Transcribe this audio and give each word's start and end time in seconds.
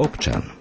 občan. 0.00 0.59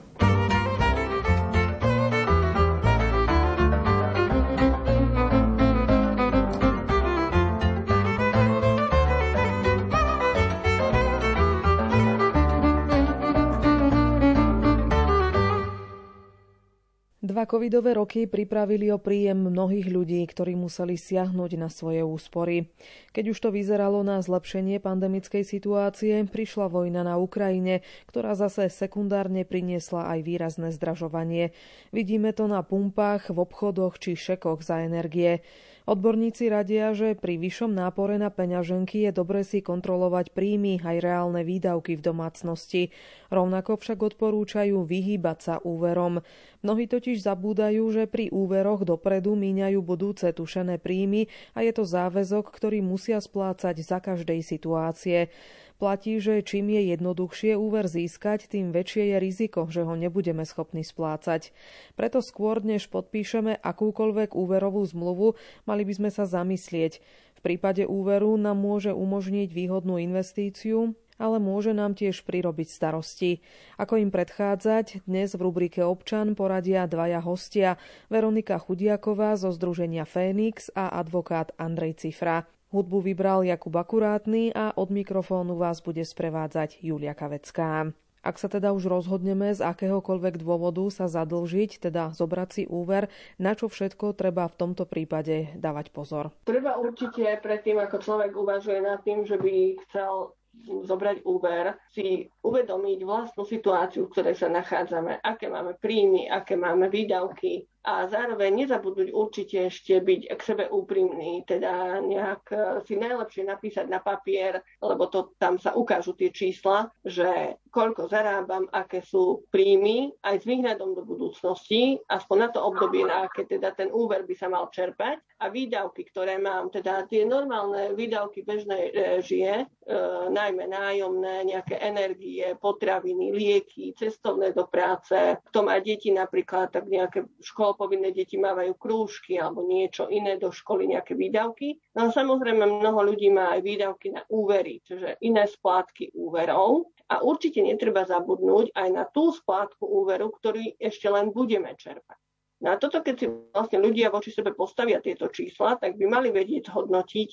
Covidové 17.49 17.97
roky 17.97 18.29
pripravili 18.29 18.93
o 18.93 19.01
príjem 19.01 19.49
mnohých 19.49 19.89
ľudí, 19.89 20.21
ktorí 20.29 20.53
museli 20.53 20.93
siahnuť 20.93 21.57
na 21.57 21.73
svoje 21.73 22.05
úspory. 22.05 22.69
Keď 23.09 23.33
už 23.33 23.37
to 23.41 23.49
vyzeralo 23.49 24.05
na 24.05 24.21
zlepšenie 24.21 24.77
pandemickej 24.77 25.41
situácie, 25.41 26.21
prišla 26.29 26.69
vojna 26.69 27.01
na 27.01 27.17
Ukrajine, 27.17 27.81
ktorá 28.05 28.37
zase 28.37 28.69
sekundárne 28.69 29.49
priniesla 29.49 30.13
aj 30.13 30.19
výrazné 30.21 30.69
zdražovanie. 30.69 31.57
Vidíme 31.89 32.37
to 32.37 32.45
na 32.45 32.61
pumpách, 32.61 33.33
v 33.33 33.41
obchodoch 33.41 33.97
či 33.97 34.13
šekoch 34.13 34.61
za 34.61 34.85
energie. 34.85 35.41
Odborníci 35.87 36.51
radia, 36.51 36.91
že 36.91 37.15
pri 37.15 37.39
vyššom 37.39 37.71
nápore 37.71 38.19
na 38.19 38.27
peňaženky 38.27 39.07
je 39.07 39.11
dobre 39.15 39.47
si 39.47 39.63
kontrolovať 39.63 40.35
príjmy 40.35 40.83
aj 40.83 40.97
reálne 40.99 41.41
výdavky 41.47 41.95
v 41.95 42.05
domácnosti. 42.05 42.91
Rovnako 43.31 43.79
však 43.79 43.99
odporúčajú 44.01 44.83
vyhýbať 44.83 45.37
sa 45.39 45.55
úverom. 45.63 46.19
Mnohí 46.59 46.91
totiž 46.91 47.23
zabúdajú, 47.23 47.83
že 47.95 48.03
pri 48.11 48.27
úveroch 48.27 48.83
dopredu 48.83 49.39
míňajú 49.39 49.79
budúce 49.79 50.27
tušené 50.35 50.75
príjmy 50.81 51.31
a 51.55 51.63
je 51.63 51.71
to 51.71 51.87
záväzok, 51.87 52.51
ktorý 52.51 52.83
musia 52.83 53.23
splácať 53.23 53.79
za 53.79 54.03
každej 54.03 54.43
situácie. 54.43 55.31
Platí, 55.79 56.19
že 56.19 56.43
čím 56.43 56.75
je 56.75 56.91
jednoduchšie 56.91 57.55
úver 57.55 57.87
získať, 57.87 58.51
tým 58.51 58.75
väčšie 58.75 59.15
je 59.15 59.17
riziko, 59.23 59.63
že 59.71 59.87
ho 59.87 59.95
nebudeme 59.95 60.43
schopní 60.43 60.83
splácať. 60.83 61.55
Preto 61.95 62.19
skôr, 62.19 62.59
než 62.59 62.91
podpíšeme 62.91 63.55
akúkoľvek 63.63 64.35
úverovú 64.35 64.83
zmluvu, 64.83 65.39
mali 65.63 65.87
by 65.87 65.93
sme 65.95 66.09
sa 66.11 66.27
zamyslieť. 66.27 66.99
V 67.39 67.39
prípade 67.39 67.87
úveru 67.87 68.35
nám 68.35 68.59
môže 68.59 68.91
umožniť 68.91 69.55
výhodnú 69.55 70.03
investíciu, 70.03 70.99
ale 71.15 71.39
môže 71.39 71.71
nám 71.71 71.95
tiež 71.95 72.27
prirobiť 72.27 72.67
starosti. 72.67 73.39
Ako 73.79 74.03
im 74.03 74.11
predchádzať, 74.11 75.07
dnes 75.07 75.31
v 75.31 75.47
rubrike 75.47 75.79
Občan 75.79 76.35
poradia 76.35 76.91
dvaja 76.91 77.23
hostia, 77.23 77.79
Veronika 78.11 78.59
Chudiaková 78.59 79.39
zo 79.39 79.55
Združenia 79.55 80.03
Fénix 80.03 80.67
a 80.75 80.91
advokát 80.91 81.55
Andrej 81.55 82.03
Cifra. 82.03 82.43
Hudbu 82.69 83.01
vybral 83.01 83.41
Jakub 83.49 83.73
Akurátny 83.73 84.53
a 84.53 84.77
od 84.77 84.93
mikrofónu 84.93 85.57
vás 85.57 85.81
bude 85.81 86.05
sprevádzať 86.05 86.85
Julia 86.85 87.17
Kavecká. 87.17 87.89
Ak 88.21 88.37
sa 88.37 88.45
teda 88.45 88.77
už 88.77 88.85
rozhodneme 88.85 89.49
z 89.57 89.65
akéhokoľvek 89.65 90.37
dôvodu 90.37 90.85
sa 90.93 91.09
zadlžiť, 91.09 91.89
teda 91.89 92.13
zobrať 92.13 92.49
si 92.53 92.63
úver, 92.69 93.09
na 93.41 93.57
čo 93.57 93.73
všetko 93.73 94.13
treba 94.13 94.45
v 94.45 94.57
tomto 94.61 94.85
prípade 94.85 95.49
dávať 95.57 95.89
pozor? 95.89 96.29
Treba 96.45 96.77
určite 96.77 97.41
predtým, 97.41 97.81
ako 97.81 98.05
človek 98.05 98.37
uvažuje 98.37 98.85
nad 98.85 99.01
tým, 99.01 99.25
že 99.25 99.41
by 99.41 99.73
chcel 99.89 100.37
zobrať 100.85 101.25
úver, 101.25 101.73
si 101.89 102.29
uvedomiť 102.45 102.99
vlastnú 103.01 103.49
situáciu, 103.49 104.05
v 104.05 104.13
ktorej 104.13 104.35
sa 104.37 104.49
nachádzame, 104.51 105.25
aké 105.25 105.49
máme 105.49 105.73
príjmy, 105.81 106.29
aké 106.29 106.53
máme 106.53 106.91
výdavky, 106.91 107.65
a 107.87 108.03
zároveň 108.11 108.67
nezabudnúť 108.67 109.09
určite 109.15 109.71
ešte 109.71 110.03
byť 110.03 110.35
k 110.35 110.41
sebe 110.43 110.67
úprimný, 110.67 111.47
teda 111.47 112.03
nejak 112.03 112.43
e, 112.51 112.57
si 112.83 112.99
najlepšie 112.99 113.47
napísať 113.47 113.87
na 113.87 114.03
papier, 114.03 114.59
lebo 114.83 115.07
to 115.07 115.31
tam 115.39 115.55
sa 115.55 115.71
ukážu 115.71 116.11
tie 116.19 116.27
čísla, 116.27 116.91
že 117.07 117.55
koľko 117.71 118.11
zarábam, 118.11 118.67
aké 118.75 118.99
sú 118.99 119.47
príjmy, 119.47 120.11
aj 120.27 120.43
s 120.43 120.45
výhľadom 120.49 120.91
do 120.91 121.03
budúcnosti, 121.07 122.03
aspoň 122.11 122.37
na 122.37 122.49
to 122.51 122.59
obdobie, 122.67 123.07
na 123.07 123.29
aké 123.29 123.47
teda 123.47 123.71
ten 123.71 123.87
úver 123.95 124.27
by 124.27 124.35
sa 124.35 124.51
mal 124.51 124.67
čerpať. 124.67 125.23
A 125.39 125.47
výdavky, 125.47 126.03
ktoré 126.11 126.35
mám, 126.35 126.67
teda 126.67 127.07
tie 127.07 127.23
normálne 127.23 127.95
výdavky 127.95 128.43
bežnej 128.43 128.91
režie, 128.91 129.63
e, 129.63 129.95
najmä 130.27 130.67
nájomné, 130.67 131.47
nejaké 131.47 131.79
energie, 131.79 132.43
potraviny, 132.59 133.31
lieky, 133.31 133.95
cestovné 133.95 134.51
do 134.51 134.67
práce, 134.67 135.15
kto 135.47 135.63
má 135.63 135.79
deti 135.79 136.11
napríklad, 136.11 136.75
tak 136.75 136.91
nejaké 136.91 137.23
škol 137.39 137.68
škôl 137.68 137.68
povinné 137.73 138.13
deti 138.13 138.37
mávajú 138.37 138.77
krúžky 138.77 139.41
alebo 139.41 139.65
niečo 139.65 140.07
iné 140.07 140.37
do 140.37 140.53
školy, 140.53 140.89
nejaké 140.89 141.17
výdavky. 141.17 141.77
No 141.97 142.07
a 142.07 142.15
samozrejme 142.15 142.65
mnoho 142.65 143.01
ľudí 143.03 143.29
má 143.33 143.57
aj 143.57 143.61
výdavky 143.65 144.13
na 144.13 144.21
úvery, 144.29 144.81
čiže 144.85 145.17
iné 145.25 145.49
splátky 145.49 146.13
úverov. 146.13 146.93
A 147.09 147.25
určite 147.25 147.65
netreba 147.65 148.05
zabudnúť 148.05 148.69
aj 148.77 148.89
na 148.93 149.03
tú 149.09 149.33
splátku 149.33 149.81
úveru, 149.81 150.29
ktorý 150.29 150.77
ešte 150.77 151.09
len 151.09 151.33
budeme 151.33 151.73
čerpať. 151.73 152.21
No 152.59 152.75
toto, 152.75 152.99
keď 152.99 153.15
si 153.15 153.25
vlastne 153.25 153.79
ľudia 153.79 154.11
voči 154.11 154.35
sebe 154.35 154.51
postavia 154.51 154.99
tieto 154.99 155.31
čísla, 155.31 155.79
tak 155.79 155.95
by 155.95 156.05
mali 156.05 156.29
vedieť 156.29 156.67
hodnotiť 156.67 157.29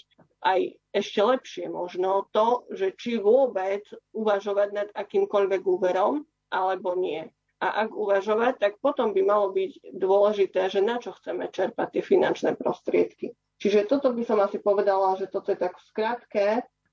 aj 0.47 0.61
ešte 0.95 1.21
lepšie 1.21 1.65
možno 1.67 2.31
to, 2.31 2.63
že 2.71 2.95
či 2.95 3.19
vôbec 3.19 3.83
uvažovať 4.15 4.69
nad 4.71 4.89
akýmkoľvek 4.95 5.63
úverom, 5.67 6.23
alebo 6.55 6.95
nie 6.95 7.27
a 7.57 7.89
ak 7.89 7.91
uvažovať, 7.97 8.61
tak 8.61 8.73
potom 8.85 9.17
by 9.17 9.23
malo 9.25 9.49
byť 9.53 9.97
dôležité, 9.97 10.69
že 10.69 10.85
na 10.85 11.01
čo 11.01 11.17
chceme 11.17 11.49
čerpať 11.49 11.97
tie 11.97 12.03
finančné 12.05 12.61
prostriedky. 12.61 13.33
Čiže 13.57 13.89
toto 13.89 14.13
by 14.13 14.23
som 14.29 14.39
asi 14.45 14.61
povedala, 14.61 15.17
že 15.17 15.33
toto 15.33 15.49
je 15.49 15.59
tak 15.59 15.81
v 15.81 15.87
skratke 15.89 16.47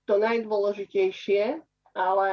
to 0.07 0.19
najdôležitejšie, 0.19 1.59
ale 1.95 2.31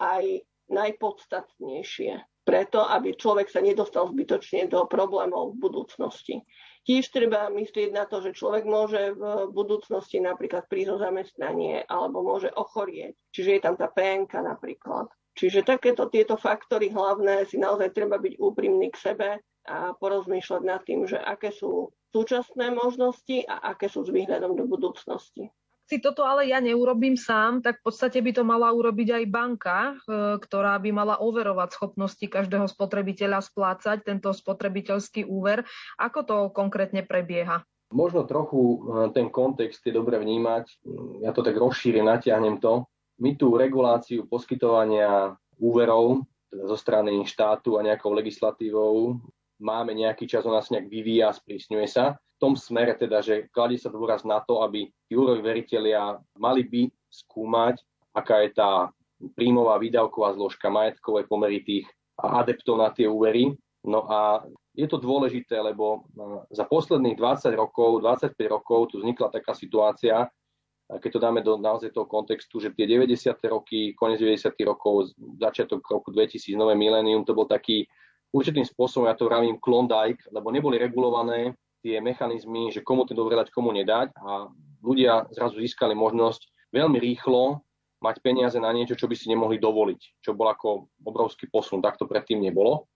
aj 0.00 0.24
najpodstatnejšie. 0.68 2.20
Preto, 2.42 2.82
aby 2.82 3.14
človek 3.14 3.46
sa 3.46 3.62
nedostal 3.62 4.10
zbytočne 4.10 4.66
do 4.66 4.82
problémov 4.90 5.54
v 5.54 5.62
budúcnosti. 5.62 6.42
Tiež 6.82 7.14
treba 7.14 7.46
myslieť 7.46 7.94
na 7.94 8.02
to, 8.10 8.18
že 8.18 8.34
človek 8.34 8.66
môže 8.66 9.14
v 9.14 9.46
budúcnosti 9.54 10.18
napríklad 10.18 10.66
prísť 10.66 10.98
o 10.98 10.98
zamestnanie 10.98 11.86
alebo 11.86 12.26
môže 12.26 12.50
ochorieť. 12.50 13.14
Čiže 13.30 13.50
je 13.54 13.60
tam 13.62 13.78
tá 13.78 13.86
PNK 13.86 14.32
napríklad. 14.42 15.06
Čiže 15.32 15.64
takéto 15.64 16.12
tieto 16.12 16.36
faktory 16.36 16.92
hlavné 16.92 17.48
si 17.48 17.56
naozaj 17.56 17.96
treba 17.96 18.20
byť 18.20 18.36
úprimný 18.36 18.92
k 18.92 19.00
sebe 19.00 19.28
a 19.64 19.96
porozmýšľať 19.96 20.62
nad 20.62 20.82
tým, 20.84 21.08
že 21.08 21.16
aké 21.16 21.54
sú 21.54 21.94
súčasné 22.12 22.74
možnosti 22.74 23.46
a 23.48 23.72
aké 23.72 23.88
sú 23.88 24.04
s 24.04 24.10
výhľadom 24.12 24.58
do 24.58 24.68
budúcnosti. 24.68 25.48
Si 25.92 25.98
toto 25.98 26.22
ale 26.24 26.48
ja 26.48 26.62
neurobím 26.62 27.18
sám, 27.18 27.60
tak 27.60 27.82
v 27.82 27.90
podstate 27.90 28.22
by 28.22 28.32
to 28.32 28.46
mala 28.46 28.70
urobiť 28.70 29.08
aj 29.12 29.24
banka, 29.28 29.78
e, 29.92 29.94
ktorá 30.40 30.78
by 30.78 30.90
mala 30.94 31.18
overovať 31.18 31.74
schopnosti 31.74 32.22
každého 32.22 32.70
spotrebiteľa 32.70 33.42
splácať 33.42 34.06
tento 34.06 34.30
spotrebiteľský 34.30 35.26
úver. 35.26 35.66
Ako 35.98 36.22
to 36.22 36.36
konkrétne 36.54 37.02
prebieha? 37.02 37.66
Možno 37.92 38.24
trochu 38.24 38.60
e, 38.62 38.76
ten 39.12 39.28
kontext 39.28 39.84
je 39.84 39.92
dobre 39.92 40.16
vnímať. 40.22 40.80
Ja 41.20 41.34
to 41.34 41.44
tak 41.44 41.58
rozšírim, 41.58 42.06
natiahnem 42.06 42.62
to. 42.62 42.88
My 43.22 43.38
tú 43.38 43.54
reguláciu 43.54 44.26
poskytovania 44.26 45.38
úverov 45.62 46.26
teda 46.50 46.64
zo 46.66 46.76
strany 46.76 47.22
štátu 47.22 47.78
a 47.78 47.86
nejakou 47.86 48.10
legislatívou 48.10 49.16
máme 49.62 49.94
nejaký 49.94 50.26
čas, 50.26 50.42
ona 50.42 50.58
sa 50.58 50.74
nejak 50.74 50.90
vyvíja, 50.90 51.30
sprísňuje 51.30 51.86
sa. 51.86 52.18
V 52.18 52.38
tom 52.42 52.58
smere 52.58 52.98
teda, 52.98 53.22
že 53.22 53.46
kladie 53.54 53.78
sa 53.78 53.94
dôraz 53.94 54.26
na 54.26 54.42
to, 54.42 54.66
aby 54.66 54.90
úveroví 55.14 55.40
veriteľia 55.40 56.18
mali 56.34 56.66
by 56.66 56.82
skúmať, 57.06 57.78
aká 58.10 58.42
je 58.42 58.58
tá 58.58 58.90
príjmová 59.38 59.78
výdavková 59.78 60.34
zložka 60.34 60.66
majetkové 60.66 61.22
pomery 61.30 61.62
tých 61.62 61.86
adeptov 62.18 62.82
na 62.82 62.90
tie 62.90 63.06
úvery. 63.06 63.54
No 63.86 64.02
a 64.10 64.42
je 64.74 64.90
to 64.90 64.98
dôležité, 64.98 65.62
lebo 65.62 66.10
za 66.50 66.66
posledných 66.66 67.14
20 67.14 67.54
rokov, 67.54 68.02
25 68.02 68.34
rokov 68.50 68.90
tu 68.90 68.98
vznikla 68.98 69.30
taká 69.30 69.54
situácia, 69.54 70.26
keď 71.00 71.10
to 71.12 71.20
dáme 71.20 71.40
do 71.40 71.56
naozaj 71.56 71.94
toho 71.94 72.04
kontextu, 72.04 72.60
že 72.60 72.74
tie 72.76 72.84
90. 72.84 73.32
roky, 73.48 73.96
koniec 73.96 74.20
90. 74.20 74.52
rokov, 74.66 75.16
začiatok 75.40 75.80
roku 75.88 76.12
2000, 76.12 76.52
nové 76.58 76.76
milénium, 76.76 77.24
to 77.24 77.32
bol 77.32 77.48
taký 77.48 77.88
určitým 78.34 78.64
spôsobom, 78.64 79.08
ja 79.08 79.16
to 79.16 79.28
vravím 79.28 79.60
Klondike, 79.60 80.24
lebo 80.32 80.52
neboli 80.52 80.76
regulované 80.76 81.56
tie 81.80 82.00
mechanizmy, 82.00 82.72
že 82.72 82.84
komu 82.84 83.04
ten 83.04 83.16
dobre 83.16 83.36
dať, 83.36 83.48
komu 83.52 83.72
nedať 83.72 84.12
a 84.20 84.48
ľudia 84.82 85.28
zrazu 85.32 85.60
získali 85.60 85.96
možnosť 85.96 86.72
veľmi 86.72 86.98
rýchlo 86.98 87.60
mať 88.02 88.18
peniaze 88.18 88.58
na 88.58 88.74
niečo, 88.74 88.98
čo 88.98 89.06
by 89.06 89.14
si 89.14 89.30
nemohli 89.30 89.62
dovoliť, 89.62 90.24
čo 90.24 90.34
bol 90.34 90.50
ako 90.50 90.90
obrovský 91.06 91.46
posun, 91.46 91.78
tak 91.78 91.96
to 91.96 92.10
predtým 92.10 92.42
nebolo. 92.42 92.90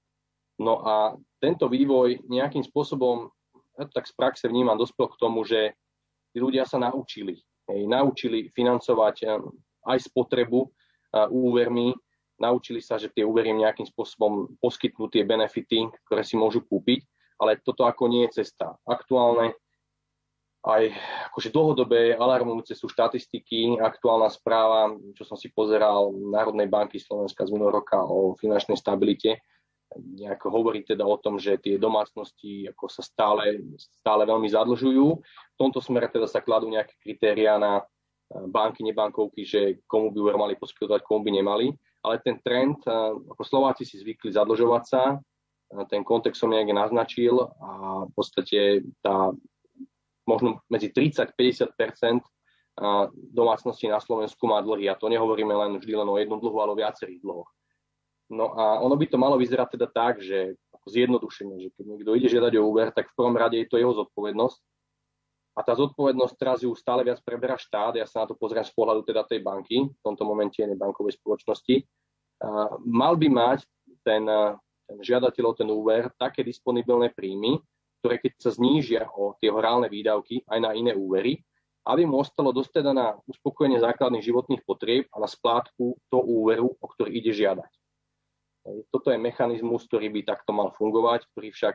No 0.59 0.83
a 0.83 0.95
tento 1.39 1.71
vývoj 1.71 2.27
nejakým 2.27 2.65
spôsobom, 2.65 3.31
ja 3.79 3.87
to 3.87 3.93
tak 3.93 4.09
z 4.09 4.15
praxe 4.17 4.45
vnímam, 4.49 4.81
dospel 4.81 5.07
k 5.13 5.21
tomu, 5.21 5.45
že 5.45 5.77
tí 6.33 6.43
ľudia 6.43 6.65
sa 6.67 6.81
naučili 6.81 7.39
naučili 7.69 8.49
financovať 8.55 9.17
eh, 9.27 9.31
aj 9.87 9.99
spotrebu 10.07 10.61
eh, 10.67 11.27
úvermi, 11.31 11.95
naučili 12.37 12.85
sa, 12.85 13.01
že 13.01 13.11
tie 13.11 13.25
úvery 13.25 13.53
nejakým 13.57 13.89
spôsobom 13.89 14.61
poskytnú 14.61 15.09
tie 15.09 15.25
benefity, 15.25 15.89
ktoré 16.07 16.23
si 16.23 16.37
môžu 16.37 16.63
kúpiť, 16.65 17.03
ale 17.41 17.61
toto 17.61 17.85
ako 17.89 18.09
nie 18.09 18.29
je 18.29 18.45
cesta. 18.45 18.77
Aktuálne 18.85 19.57
aj 20.67 20.91
akože 21.31 21.55
dlhodobé 21.55 22.19
alarmujúce 22.19 22.75
sú 22.75 22.91
štatistiky, 22.91 23.79
aktuálna 23.79 24.27
správa, 24.27 24.91
čo 25.15 25.23
som 25.23 25.39
si 25.39 25.55
pozeral 25.55 26.11
Národnej 26.11 26.67
banky 26.67 26.99
Slovenska 26.99 27.47
z 27.47 27.55
minulého 27.55 27.79
roka 27.79 28.03
o 28.03 28.35
finančnej 28.35 28.75
stabilite, 28.75 29.39
nejak 29.95 30.43
hovorí 30.51 30.83
teda 30.83 31.07
o 31.07 31.15
tom, 31.17 31.39
že 31.39 31.63
tie 31.63 31.79
domácnosti 31.79 32.67
ako 32.67 32.91
sa 32.91 33.03
stále, 33.07 33.63
stále 33.79 34.27
veľmi 34.27 34.51
zadlžujú. 34.51 35.07
V 35.23 35.59
tomto 35.59 35.79
smere 35.79 36.11
teda 36.11 36.27
sa 36.27 36.43
kladú 36.43 36.67
nejaké 36.67 36.99
kritériá 36.99 37.57
na 37.57 37.87
banky, 38.27 38.83
nebankovky, 38.83 39.47
že 39.47 39.79
komu 39.87 40.11
by 40.11 40.19
úver 40.19 40.37
mali 40.37 40.55
poskytovať, 40.59 41.01
komu 41.07 41.31
by 41.31 41.31
nemali. 41.39 41.67
Ale 42.03 42.19
ten 42.23 42.43
trend, 42.43 42.83
ako 43.31 43.43
Slováci 43.47 43.87
si 43.87 44.03
zvykli 44.03 44.35
zadlžovať 44.35 44.83
sa, 44.87 45.19
ten 45.91 46.03
kontext 46.07 46.39
som 46.43 46.51
nejak 46.51 46.71
naznačil 46.71 47.43
a 47.43 48.03
v 48.07 48.13
podstate 48.15 48.87
tá 49.03 49.35
možno 50.27 50.63
medzi 50.71 50.91
30-50% 50.91 52.23
domácností 53.35 53.87
na 53.91 54.03
Slovensku 54.03 54.47
má 54.47 54.63
dlhy. 54.63 54.91
A 54.91 54.99
to 54.99 55.11
nehovoríme 55.11 55.55
len 55.55 55.79
vždy 55.79 55.95
len 55.95 56.07
o 56.11 56.19
jednom 56.19 56.39
dlhu, 56.39 56.59
ale 56.59 56.75
o 56.75 56.79
viacerých 56.79 57.23
dlhoch. 57.23 57.51
No 58.27 58.59
a 58.59 58.83
ono 58.83 58.99
by 58.99 59.07
to 59.07 59.19
malo 59.23 59.39
vyzerať 59.39 59.79
teda 59.79 59.87
tak, 59.87 60.19
že 60.19 60.59
ako 60.75 60.87
zjednodušenie, 60.91 61.57
že 61.63 61.69
keď 61.79 61.85
niekto 61.87 62.11
ide 62.19 62.29
žiadať 62.31 62.53
o 62.59 62.67
úver, 62.67 62.91
tak 62.91 63.11
v 63.11 63.17
prvom 63.17 63.39
rade 63.39 63.55
je 63.55 63.69
to 63.71 63.79
jeho 63.79 63.95
zodpovednosť. 63.95 64.59
A 65.57 65.65
tá 65.65 65.73
zodpovednosť 65.73 66.35
teraz 66.37 66.59
ju 66.61 66.75
stále 66.77 67.01
viac 67.07 67.23
preberá 67.25 67.57
štát. 67.57 67.97
Ja 67.97 68.05
sa 68.05 68.27
na 68.27 68.27
to 68.29 68.37
pozriem 68.37 68.67
z 68.67 68.75
pohľadu 68.77 69.07
teda 69.09 69.25
tej 69.25 69.41
banky, 69.41 69.89
v 69.89 70.01
tomto 70.05 70.27
momente 70.27 70.61
nebankovej 70.61 71.17
spoločnosti. 71.17 71.87
A 72.45 72.77
mal 72.85 73.17
by 73.17 73.29
mať 73.33 73.65
ten, 74.05 74.27
ten 74.85 74.97
žiadateľ 75.01 75.47
ten 75.57 75.71
úver 75.73 76.13
také 76.21 76.45
disponibilné 76.45 77.15
príjmy, 77.15 77.57
ktoré 78.03 78.21
keď 78.21 78.33
sa 78.37 78.51
znížia 78.53 79.09
o 79.17 79.33
tie 79.41 79.49
reálne 79.49 79.89
výdavky 79.89 80.45
aj 80.45 80.59
na 80.61 80.77
iné 80.77 80.93
úvery, 80.93 81.41
aby 81.87 82.03
mu 82.05 82.21
ostalo 82.21 82.51
dosť 82.51 82.83
teda 82.83 82.91
na 82.91 83.15
uspokojenie 83.31 83.79
základných 83.79 84.27
životných 84.27 84.63
potrieb 84.67 85.07
a 85.15 85.23
na 85.23 85.31
splátku 85.31 85.97
toho 86.11 86.25
úveru, 86.27 86.75
o 86.77 86.87
ktorý 86.91 87.15
ide 87.15 87.33
žiadať. 87.33 87.71
Toto 88.91 89.15
je 89.15 89.19
mechanizmus, 89.19 89.87
ktorý 89.87 90.11
by 90.11 90.21
takto 90.27 90.51
mal 90.51 90.75
fungovať, 90.75 91.31
ktorý 91.31 91.55
však 91.55 91.75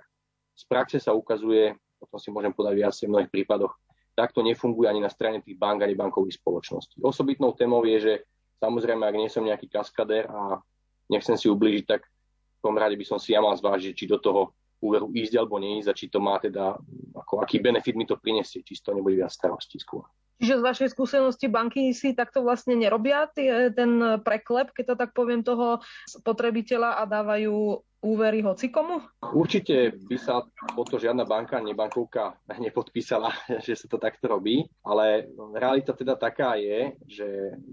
z 0.56 0.64
praxe 0.68 0.98
sa 1.00 1.16
ukazuje, 1.16 1.72
o 2.02 2.06
tom 2.10 2.20
si 2.20 2.30
môžem 2.34 2.52
podať 2.52 2.74
viac 2.76 2.94
v 2.94 3.08
mnohých 3.08 3.32
prípadoch, 3.32 3.74
takto 4.14 4.44
nefunguje 4.44 4.92
ani 4.92 5.00
na 5.00 5.08
strane 5.08 5.40
tých 5.40 5.56
bank 5.56 5.82
ani 5.82 5.96
bankových 5.96 6.38
spoločností. 6.38 7.00
Osobitnou 7.00 7.56
témou 7.56 7.82
je, 7.88 7.98
že 8.00 8.14
samozrejme, 8.60 9.08
ak 9.08 9.16
nie 9.16 9.32
som 9.32 9.48
nejaký 9.48 9.72
kaskadér 9.72 10.28
a 10.28 10.60
nechcem 11.08 11.40
si 11.40 11.48
ublížiť, 11.48 11.86
tak 11.88 12.04
v 12.06 12.60
tom 12.62 12.76
rade 12.76 13.00
by 13.00 13.06
som 13.08 13.18
si 13.18 13.34
ja 13.34 13.42
mal 13.42 13.56
zvážiť, 13.56 13.96
či 13.96 14.06
do 14.06 14.20
toho 14.20 14.52
úveru 14.82 15.10
ísť 15.14 15.38
alebo 15.38 15.62
neísť 15.62 15.88
a 15.90 15.98
či 15.98 16.06
to 16.10 16.20
má 16.20 16.38
teda, 16.42 16.76
ako, 17.16 17.42
aký 17.42 17.62
benefit 17.62 17.96
mi 17.96 18.04
to 18.04 18.18
prinesie, 18.18 18.66
či 18.66 18.78
to 18.82 18.92
nebude 18.92 19.16
viac 19.16 19.32
starostí 19.32 19.78
skôr. 19.78 20.06
Čiže 20.42 20.58
z 20.58 20.66
vašej 20.66 20.90
skúsenosti 20.98 21.46
banky 21.46 21.94
si 21.94 22.18
takto 22.18 22.42
vlastne 22.42 22.74
nerobia 22.74 23.30
ten 23.78 23.92
preklep, 24.26 24.74
keď 24.74 24.86
to 24.90 24.96
tak 24.98 25.14
poviem, 25.14 25.46
toho 25.46 25.86
spotrebiteľa 26.10 26.98
a 26.98 27.06
dávajú 27.06 27.78
úvery 28.02 28.42
hocikomu? 28.42 29.06
Určite 29.22 29.94
by 30.10 30.18
sa 30.18 30.42
po 30.74 30.82
to 30.82 30.98
žiadna 30.98 31.24
banka, 31.24 31.62
nebankovka 31.62 32.34
nepodpísala, 32.50 33.30
že 33.66 33.78
sa 33.78 33.86
to 33.86 34.02
takto 34.02 34.26
robí, 34.26 34.66
ale 34.82 35.30
realita 35.54 35.94
teda 35.94 36.18
taká 36.18 36.58
je, 36.58 36.98
že 37.06 37.28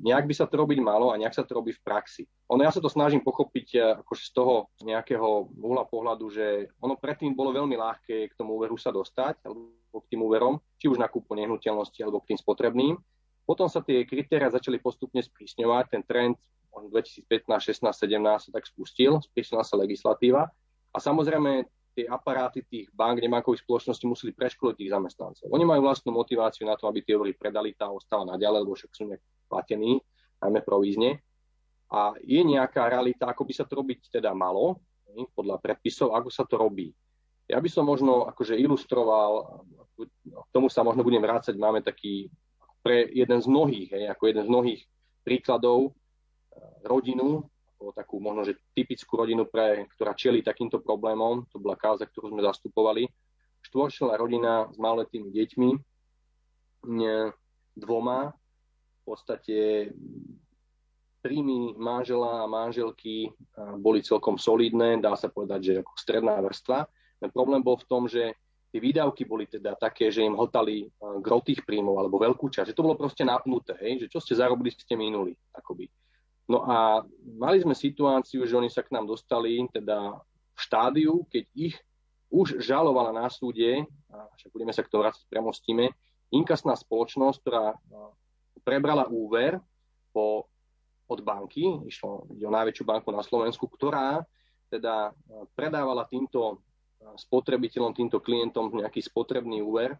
nejak 0.05 0.29
by 0.29 0.35
sa 0.37 0.45
to 0.45 0.61
robiť 0.61 0.79
malo 0.85 1.11
a 1.11 1.19
nejak 1.19 1.33
sa 1.33 1.49
to 1.49 1.57
robí 1.57 1.73
v 1.73 1.81
praxi. 1.81 2.29
Ono 2.53 2.61
ja 2.61 2.69
sa 2.69 2.85
to 2.85 2.93
snažím 2.93 3.25
pochopiť 3.25 3.69
eh, 3.75 3.83
akože 4.05 4.23
z 4.29 4.33
toho 4.37 4.69
nejakého 4.85 5.49
uhla 5.57 5.89
pohľadu, 5.89 6.29
že 6.29 6.69
ono 6.85 7.01
predtým 7.01 7.33
bolo 7.33 7.57
veľmi 7.57 7.75
ľahké 7.75 8.29
k 8.29 8.37
tomu 8.37 8.61
úveru 8.61 8.77
sa 8.77 8.93
dostať, 8.93 9.49
k 9.93 10.17
tým 10.17 10.21
úverom, 10.25 10.61
či 10.77 10.93
už 10.93 11.01
na 11.01 11.09
kúpu 11.09 11.33
nehnuteľnosti 11.33 11.97
alebo 12.05 12.21
k 12.21 12.35
tým 12.35 12.39
spotrebným. 12.39 12.95
Potom 13.49 13.65
sa 13.67 13.81
tie 13.81 14.05
kritéria 14.05 14.53
začali 14.53 14.77
postupne 14.77 15.25
sprísňovať, 15.25 15.85
ten 15.89 16.03
trend 16.05 16.37
2015, 16.69 17.27
16, 17.49 17.91
17 17.91 18.23
sa 18.23 18.51
tak 18.55 18.65
spustil, 18.69 19.19
sprísnila 19.25 19.67
sa 19.67 19.75
legislatíva 19.75 20.47
a 20.95 20.97
samozrejme 21.01 21.67
tie 21.99 22.07
aparáty 22.07 22.63
tých 22.63 22.87
bank, 22.95 23.19
nebankových 23.19 23.67
spoločností 23.67 24.07
museli 24.07 24.31
preškoliť 24.31 24.79
tých 24.79 24.93
zamestnancov. 24.95 25.51
Oni 25.51 25.67
majú 25.67 25.83
vlastnú 25.83 26.15
motiváciu 26.15 26.63
na 26.63 26.79
to, 26.79 26.87
aby 26.87 27.03
tie 27.03 27.19
úvery 27.19 27.35
predali, 27.35 27.75
tá 27.75 27.91
ostala 27.91 28.39
naďalej, 28.39 28.63
lebo 28.63 28.79
však 28.79 28.93
sú 28.95 29.11
nejak 29.11 29.23
platení, 29.51 29.99
najmä 30.39 30.63
provízne. 30.63 31.19
A 31.91 32.15
je 32.23 32.39
nejaká 32.47 32.87
realita, 32.87 33.27
ako 33.27 33.43
by 33.43 33.53
sa 33.57 33.67
to 33.67 33.83
robiť 33.83 34.15
teda 34.15 34.31
malo, 34.31 34.79
podľa 35.35 35.59
predpisov, 35.59 36.15
ako 36.15 36.31
sa 36.31 36.47
to 36.47 36.55
robí. 36.61 36.95
Ja 37.49 37.59
by 37.59 37.67
som 37.67 37.89
možno 37.89 38.29
akože 38.29 38.55
ilustroval, 38.55 39.65
k 40.07 40.51
tomu 40.55 40.71
sa 40.71 40.87
možno 40.87 41.03
budem 41.03 41.19
vrácať, 41.19 41.59
máme 41.59 41.83
taký 41.83 42.31
pre 42.79 43.11
jeden 43.11 43.43
z 43.43 43.47
mnohých, 43.51 43.89
hej, 43.91 44.05
ako 44.15 44.23
jeden 44.31 44.45
z 44.47 44.53
mnohých 44.53 44.81
príkladov 45.27 45.91
e, 45.91 45.91
rodinu, 46.87 47.43
ako 47.75 47.91
takú 47.95 48.17
možno, 48.23 48.47
že 48.47 48.59
typickú 48.75 49.19
rodinu, 49.19 49.47
pre, 49.47 49.87
ktorá 49.99 50.15
čeli 50.15 50.43
takýmto 50.43 50.79
problémom, 50.83 51.47
to 51.51 51.59
bola 51.59 51.79
káza, 51.79 52.07
ktorú 52.07 52.35
sme 52.35 52.43
zastupovali. 52.43 53.07
Štvorčlená 53.67 54.15
rodina 54.15 54.71
s 54.71 54.79
maloletými 54.79 55.35
deťmi, 55.35 55.71
dvoma, 57.75 58.31
v 58.31 59.03
podstate 59.03 59.91
príjmy 61.19 61.75
manžela 61.75 62.47
a 62.47 62.51
manželky 62.51 63.27
e, 63.27 63.31
boli 63.79 64.01
celkom 64.07 64.39
solidné, 64.39 65.03
dá 65.03 65.19
sa 65.19 65.27
povedať, 65.27 65.61
že 65.61 65.73
ako 65.83 65.93
stredná 65.99 66.39
vrstva. 66.39 66.87
Ten 67.19 67.31
problém 67.35 67.59
bol 67.61 67.75
v 67.75 67.89
tom, 67.91 68.07
že 68.07 68.39
tie 68.69 68.81
výdavky 68.81 69.25
boli 69.25 69.49
teda 69.49 69.75
také, 69.81 70.13
že 70.13 70.25
im 70.25 70.37
hltali 70.37 70.85
eh, 70.85 70.91
gro 71.25 71.41
tých 71.41 71.65
príjmov 71.65 71.97
alebo 72.01 72.21
veľkú 72.21 72.53
časť, 72.53 72.73
že 72.73 72.77
to 72.77 72.85
bolo 72.85 72.97
proste 72.99 73.25
napnuté, 73.25 73.77
hej, 73.81 74.05
že 74.05 74.13
čo 74.13 74.21
ste 74.21 74.37
zarobili, 74.37 74.73
ste 74.73 74.95
minuli, 74.95 75.33
akoby. 75.57 75.89
No 76.49 76.65
a 76.65 77.05
mali 77.37 77.61
sme 77.61 77.77
situáciu, 77.77 78.49
že 78.49 78.57
oni 78.57 78.73
sa 78.73 78.81
k 78.81 78.97
nám 78.97 79.05
dostali 79.05 79.61
teda 79.69 80.17
v 80.57 80.61
štádiu, 80.61 81.29
keď 81.29 81.45
ich 81.53 81.77
už 82.33 82.61
žalovala 82.61 83.13
na 83.13 83.29
súde, 83.29 83.85
a 84.09 84.17
však 84.37 84.53
budeme 84.53 84.73
sa 84.73 84.81
k 84.85 84.89
tomu 84.89 85.05
vrátiť 85.05 85.29
priamo 85.29 85.53
s 85.53 85.61
tým, 85.65 85.89
inkasná 86.33 86.77
spoločnosť, 86.77 87.39
ktorá 87.41 87.73
eh, 87.73 87.77
prebrala 88.65 89.09
úver 89.09 89.61
po, 90.13 90.49
od 91.09 91.21
banky, 91.25 91.65
išlo 91.89 92.29
o 92.29 92.51
najväčšiu 92.53 92.85
banku 92.85 93.09
na 93.13 93.25
Slovensku, 93.25 93.65
ktorá 93.65 94.25
teda 94.69 95.09
eh, 95.09 95.45
predávala 95.57 96.05
týmto 96.05 96.61
spotrebiteľom, 96.99 97.95
týmto 97.95 98.19
klientom 98.19 98.75
nejaký 98.75 99.03
spotrebný 99.03 99.63
úver, 99.63 99.95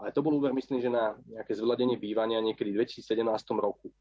ale 0.00 0.16
to 0.16 0.24
bol 0.24 0.32
úver, 0.32 0.56
myslím, 0.56 0.80
že 0.80 0.88
na 0.88 1.12
nejaké 1.28 1.52
zvladenie 1.52 2.00
bývania 2.00 2.40
niekedy 2.40 2.72
v 2.72 2.88
2017 2.88 3.20
roku. 3.60 3.92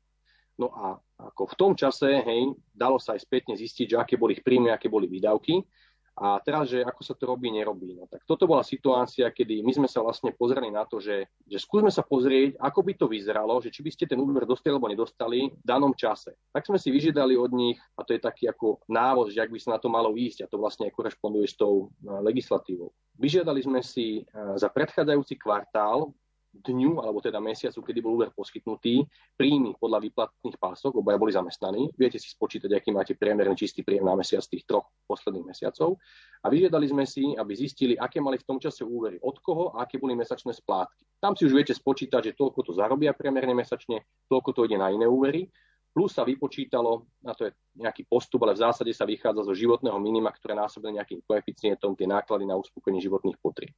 No 0.60 0.72
a 0.76 1.00
ako 1.20 1.56
v 1.56 1.56
tom 1.56 1.72
čase, 1.76 2.20
hej, 2.24 2.52
dalo 2.76 3.00
sa 3.00 3.16
aj 3.16 3.24
spätne 3.24 3.56
zistiť, 3.56 3.96
že 3.96 4.00
aké 4.00 4.16
boli 4.20 4.40
ich 4.40 4.44
príjmy, 4.44 4.72
aké 4.72 4.92
boli 4.92 5.08
výdavky. 5.08 5.64
A 6.20 6.36
teraz, 6.44 6.68
že 6.68 6.84
ako 6.84 7.00
sa 7.00 7.16
to 7.16 7.32
robí, 7.32 7.48
nerobí. 7.48 7.96
No 7.96 8.04
tak 8.12 8.28
toto 8.28 8.44
bola 8.44 8.60
situácia, 8.60 9.32
kedy 9.32 9.64
my 9.64 9.72
sme 9.72 9.88
sa 9.88 10.04
vlastne 10.04 10.36
pozreli 10.36 10.68
na 10.68 10.84
to, 10.84 11.00
že, 11.00 11.32
že 11.48 11.58
skúsme 11.64 11.88
sa 11.88 12.04
pozrieť, 12.04 12.60
ako 12.60 12.80
by 12.84 12.94
to 13.00 13.08
vyzeralo, 13.08 13.64
že 13.64 13.72
či 13.72 13.80
by 13.80 13.92
ste 13.96 14.04
ten 14.04 14.20
úver 14.20 14.44
dostali 14.44 14.76
alebo 14.76 14.92
nedostali 14.92 15.48
v 15.48 15.64
danom 15.64 15.96
čase. 15.96 16.36
Tak 16.52 16.68
sme 16.68 16.76
si 16.76 16.92
vyžiadali 16.92 17.40
od 17.40 17.56
nich, 17.56 17.80
a 17.96 18.04
to 18.04 18.12
je 18.12 18.20
taký 18.20 18.52
ako 18.52 18.84
návod, 18.92 19.32
že 19.32 19.40
ak 19.40 19.48
by 19.48 19.60
sa 19.64 19.74
na 19.76 19.80
to 19.80 19.88
malo 19.88 20.12
ísť, 20.12 20.44
a 20.44 20.52
to 20.52 20.60
vlastne 20.60 20.92
korešponduje 20.92 21.48
s 21.48 21.56
tou 21.56 21.88
legislatívou. 22.04 22.92
Vyžiadali 23.16 23.64
sme 23.64 23.80
si 23.80 24.28
za 24.60 24.68
predchádzajúci 24.68 25.40
kvartál 25.40 26.12
dňu, 26.60 27.00
alebo 27.00 27.24
teda 27.24 27.40
mesiacu, 27.40 27.80
kedy 27.80 28.00
bol 28.04 28.20
úver 28.20 28.30
poskytnutý, 28.36 29.08
príjmy 29.40 29.76
podľa 29.80 30.00
výplatných 30.04 30.58
pások, 30.60 31.00
obaja 31.00 31.18
boli 31.18 31.32
zamestnaní. 31.32 31.90
Viete 31.96 32.20
si 32.20 32.28
spočítať, 32.28 32.70
aký 32.76 32.92
máte 32.92 33.16
priemerný 33.16 33.56
čistý 33.56 33.82
príjem 33.82 34.06
na 34.06 34.16
mesiac 34.16 34.44
tých 34.44 34.68
troch 34.68 34.92
posledných 35.08 35.56
mesiacov. 35.56 35.98
A 36.44 36.48
vyžiadali 36.52 36.86
sme 36.92 37.04
si, 37.08 37.34
aby 37.36 37.52
zistili, 37.56 37.96
aké 37.96 38.20
mali 38.20 38.38
v 38.38 38.48
tom 38.48 38.60
čase 38.60 38.84
úvery, 38.84 39.18
od 39.24 39.40
koho 39.40 39.76
a 39.76 39.88
aké 39.88 39.98
boli 39.98 40.14
mesačné 40.16 40.52
splátky. 40.52 41.08
Tam 41.20 41.36
si 41.36 41.48
už 41.48 41.56
viete 41.56 41.76
spočítať, 41.76 42.32
že 42.32 42.38
toľko 42.38 42.60
to 42.68 42.72
zarobia 42.76 43.16
priemerne 43.16 43.56
mesačne, 43.56 44.04
toľko 44.28 44.50
to 44.56 44.62
ide 44.68 44.80
na 44.80 44.92
iné 44.92 45.08
úvery 45.08 45.48
plus 45.94 46.14
sa 46.14 46.24
vypočítalo, 46.24 47.10
a 47.26 47.34
to 47.34 47.50
je 47.50 47.52
nejaký 47.82 48.06
postup, 48.06 48.46
ale 48.46 48.54
v 48.54 48.64
zásade 48.64 48.92
sa 48.94 49.10
vychádza 49.10 49.42
zo 49.44 49.54
životného 49.58 49.98
minima, 49.98 50.30
ktoré 50.30 50.54
násobené 50.54 51.02
nejakým 51.02 51.26
koeficientom 51.26 51.98
tie 51.98 52.06
náklady 52.06 52.46
na 52.46 52.56
uspokojenie 52.56 53.02
životných 53.02 53.38
potrieb. 53.42 53.74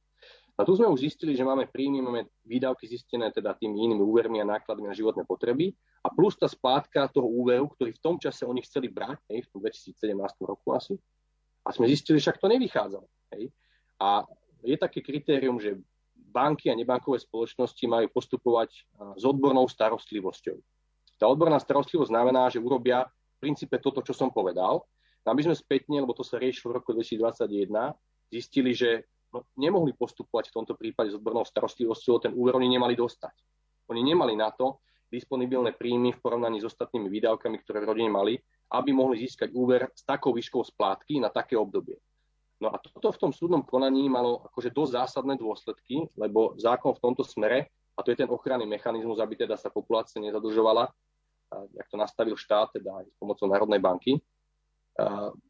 A 0.60 0.68
tu 0.68 0.76
sme 0.76 0.84
už 0.84 1.08
zistili, 1.08 1.32
že 1.32 1.48
máme 1.48 1.64
príjmy, 1.72 2.04
máme 2.04 2.28
výdavky 2.44 2.84
zistené 2.84 3.32
teda 3.32 3.56
tými 3.56 3.88
inými 3.88 4.04
úvermi 4.04 4.38
a 4.44 4.46
nákladmi 4.46 4.84
na 4.84 4.92
životné 4.92 5.24
potreby 5.24 5.72
a 6.04 6.12
plus 6.12 6.36
tá 6.36 6.44
splátka 6.44 7.08
toho 7.08 7.24
úveru, 7.24 7.72
ktorý 7.72 7.96
v 7.96 8.02
tom 8.04 8.16
čase 8.20 8.44
oni 8.44 8.60
chceli 8.60 8.92
brať, 8.92 9.16
hej, 9.32 9.48
v 9.48 9.48
tom 9.48 9.58
2017 9.64 10.12
roku 10.44 10.76
asi, 10.76 11.00
a 11.62 11.70
sme 11.70 11.86
zistili, 11.88 12.18
že 12.18 12.28
však 12.28 12.42
to 12.42 12.52
nevychádzalo. 12.52 13.06
Hej. 13.32 13.54
A 14.02 14.26
je 14.66 14.76
také 14.76 14.98
kritérium, 14.98 15.62
že 15.62 15.78
banky 16.12 16.68
a 16.72 16.74
nebankové 16.74 17.22
spoločnosti 17.22 17.84
majú 17.86 18.10
postupovať 18.10 18.70
s 19.14 19.22
odbornou 19.22 19.68
starostlivosťou. 19.70 20.58
Tá 21.22 21.30
odborná 21.30 21.62
starostlivosť 21.62 22.10
znamená, 22.10 22.50
že 22.50 22.58
urobia 22.58 23.06
v 23.06 23.38
princípe 23.38 23.78
toto, 23.78 24.02
čo 24.02 24.10
som 24.10 24.32
povedal. 24.32 24.82
A 25.22 25.30
my 25.30 25.42
sme 25.46 25.54
spätne, 25.54 26.02
lebo 26.02 26.18
to 26.18 26.26
sa 26.26 26.34
riešilo 26.34 26.74
v 26.74 26.76
roku 26.82 26.90
2021, 26.98 27.94
zistili, 28.26 28.74
že 28.74 29.06
no, 29.32 29.48
nemohli 29.56 29.96
postupovať 29.96 30.52
v 30.52 30.56
tomto 30.60 30.74
prípade 30.76 31.10
s 31.10 31.18
odbornou 31.18 31.42
starostlivosťou, 31.42 32.22
ten 32.22 32.32
úver 32.36 32.56
oni 32.56 32.68
nemali 32.68 32.94
dostať. 32.94 33.34
Oni 33.90 34.04
nemali 34.04 34.36
na 34.38 34.52
to 34.52 34.80
disponibilné 35.12 35.76
príjmy 35.76 36.16
v 36.16 36.22
porovnaní 36.24 36.64
s 36.64 36.72
ostatnými 36.72 37.12
výdavkami, 37.12 37.60
ktoré 37.60 37.84
v 37.84 37.88
rodine 37.92 38.08
mali, 38.08 38.40
aby 38.72 38.96
mohli 38.96 39.20
získať 39.20 39.52
úver 39.52 39.92
s 39.92 40.08
takou 40.08 40.32
výškou 40.32 40.64
splátky 40.64 41.20
na 41.20 41.28
také 41.28 41.60
obdobie. 41.60 42.00
No 42.62 42.72
a 42.72 42.80
toto 42.80 43.12
v 43.12 43.20
tom 43.20 43.32
súdnom 43.34 43.60
konaní 43.66 44.08
malo 44.08 44.40
akože 44.48 44.72
dosť 44.72 44.92
zásadné 45.04 45.34
dôsledky, 45.36 46.08
lebo 46.16 46.56
zákon 46.56 46.96
v 46.96 47.02
tomto 47.02 47.26
smere, 47.26 47.68
a 47.92 48.00
to 48.00 48.14
je 48.14 48.24
ten 48.24 48.30
ochranný 48.30 48.64
mechanizmus, 48.64 49.20
aby 49.20 49.36
teda 49.36 49.60
sa 49.60 49.68
populácia 49.68 50.22
nezadlžovala, 50.22 50.88
jak 51.52 51.86
to 51.92 51.96
nastavil 52.00 52.38
štát, 52.38 52.72
teda 52.72 53.04
aj 53.04 53.12
s 53.12 53.16
pomocou 53.20 53.44
Národnej 53.44 53.82
banky, 53.82 54.16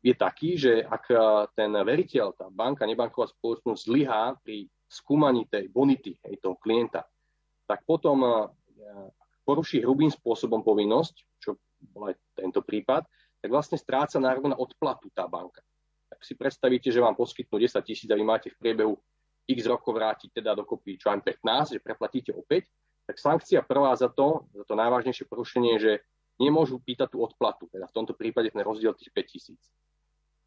je 0.03 0.15
taký, 0.15 0.55
že 0.55 0.87
ak 0.87 1.05
ten 1.59 1.73
veriteľ, 1.75 2.39
tá 2.39 2.47
banka, 2.47 2.87
nebanková 2.87 3.27
spoločnosť 3.27 3.81
zlyhá 3.83 4.39
pri 4.39 4.71
skúmaní 4.87 5.51
tej 5.51 5.67
bonity 5.67 6.15
hej, 6.23 6.39
toho 6.39 6.55
klienta, 6.61 7.03
tak 7.67 7.83
potom 7.83 8.49
poruší 9.43 9.83
hrubým 9.83 10.11
spôsobom 10.15 10.63
povinnosť, 10.63 11.15
čo 11.43 11.59
bol 11.91 12.13
aj 12.13 12.15
tento 12.39 12.63
prípad, 12.63 13.03
tak 13.43 13.51
vlastne 13.51 13.75
stráca 13.75 14.23
nárok 14.23 14.55
na 14.55 14.57
odplatu 14.59 15.11
tá 15.11 15.27
banka. 15.27 15.59
Ak 16.07 16.23
si 16.23 16.39
predstavíte, 16.39 16.95
že 16.95 17.03
vám 17.03 17.19
poskytnú 17.19 17.59
10 17.59 17.83
tisíc 17.83 18.07
a 18.07 18.15
vy 18.15 18.23
máte 18.23 18.55
v 18.55 18.59
priebehu 18.63 18.95
x 19.51 19.67
rokov 19.67 19.99
vrátiť 19.99 20.39
teda 20.39 20.55
dokopy 20.55 20.95
čo 20.95 21.11
aj 21.11 21.27
15, 21.43 21.75
že 21.75 21.81
preplatíte 21.83 22.31
opäť, 22.31 22.71
tak 23.03 23.19
sankcia 23.19 23.67
prvá 23.67 23.91
za 23.99 24.07
to, 24.07 24.47
za 24.55 24.63
to 24.63 24.79
najvážnejšie 24.79 25.27
porušenie, 25.27 25.75
že 25.83 26.07
nemôžu 26.41 26.81
pýtať 26.81 27.13
tú 27.13 27.25
odplatu, 27.25 27.69
teda 27.69 27.89
v 27.89 27.97
tomto 27.97 28.15
prípade 28.17 28.49
ten 28.53 28.63
rozdiel 28.65 28.97
tých 28.97 29.13
5 29.13 29.33
tisíc. 29.33 29.63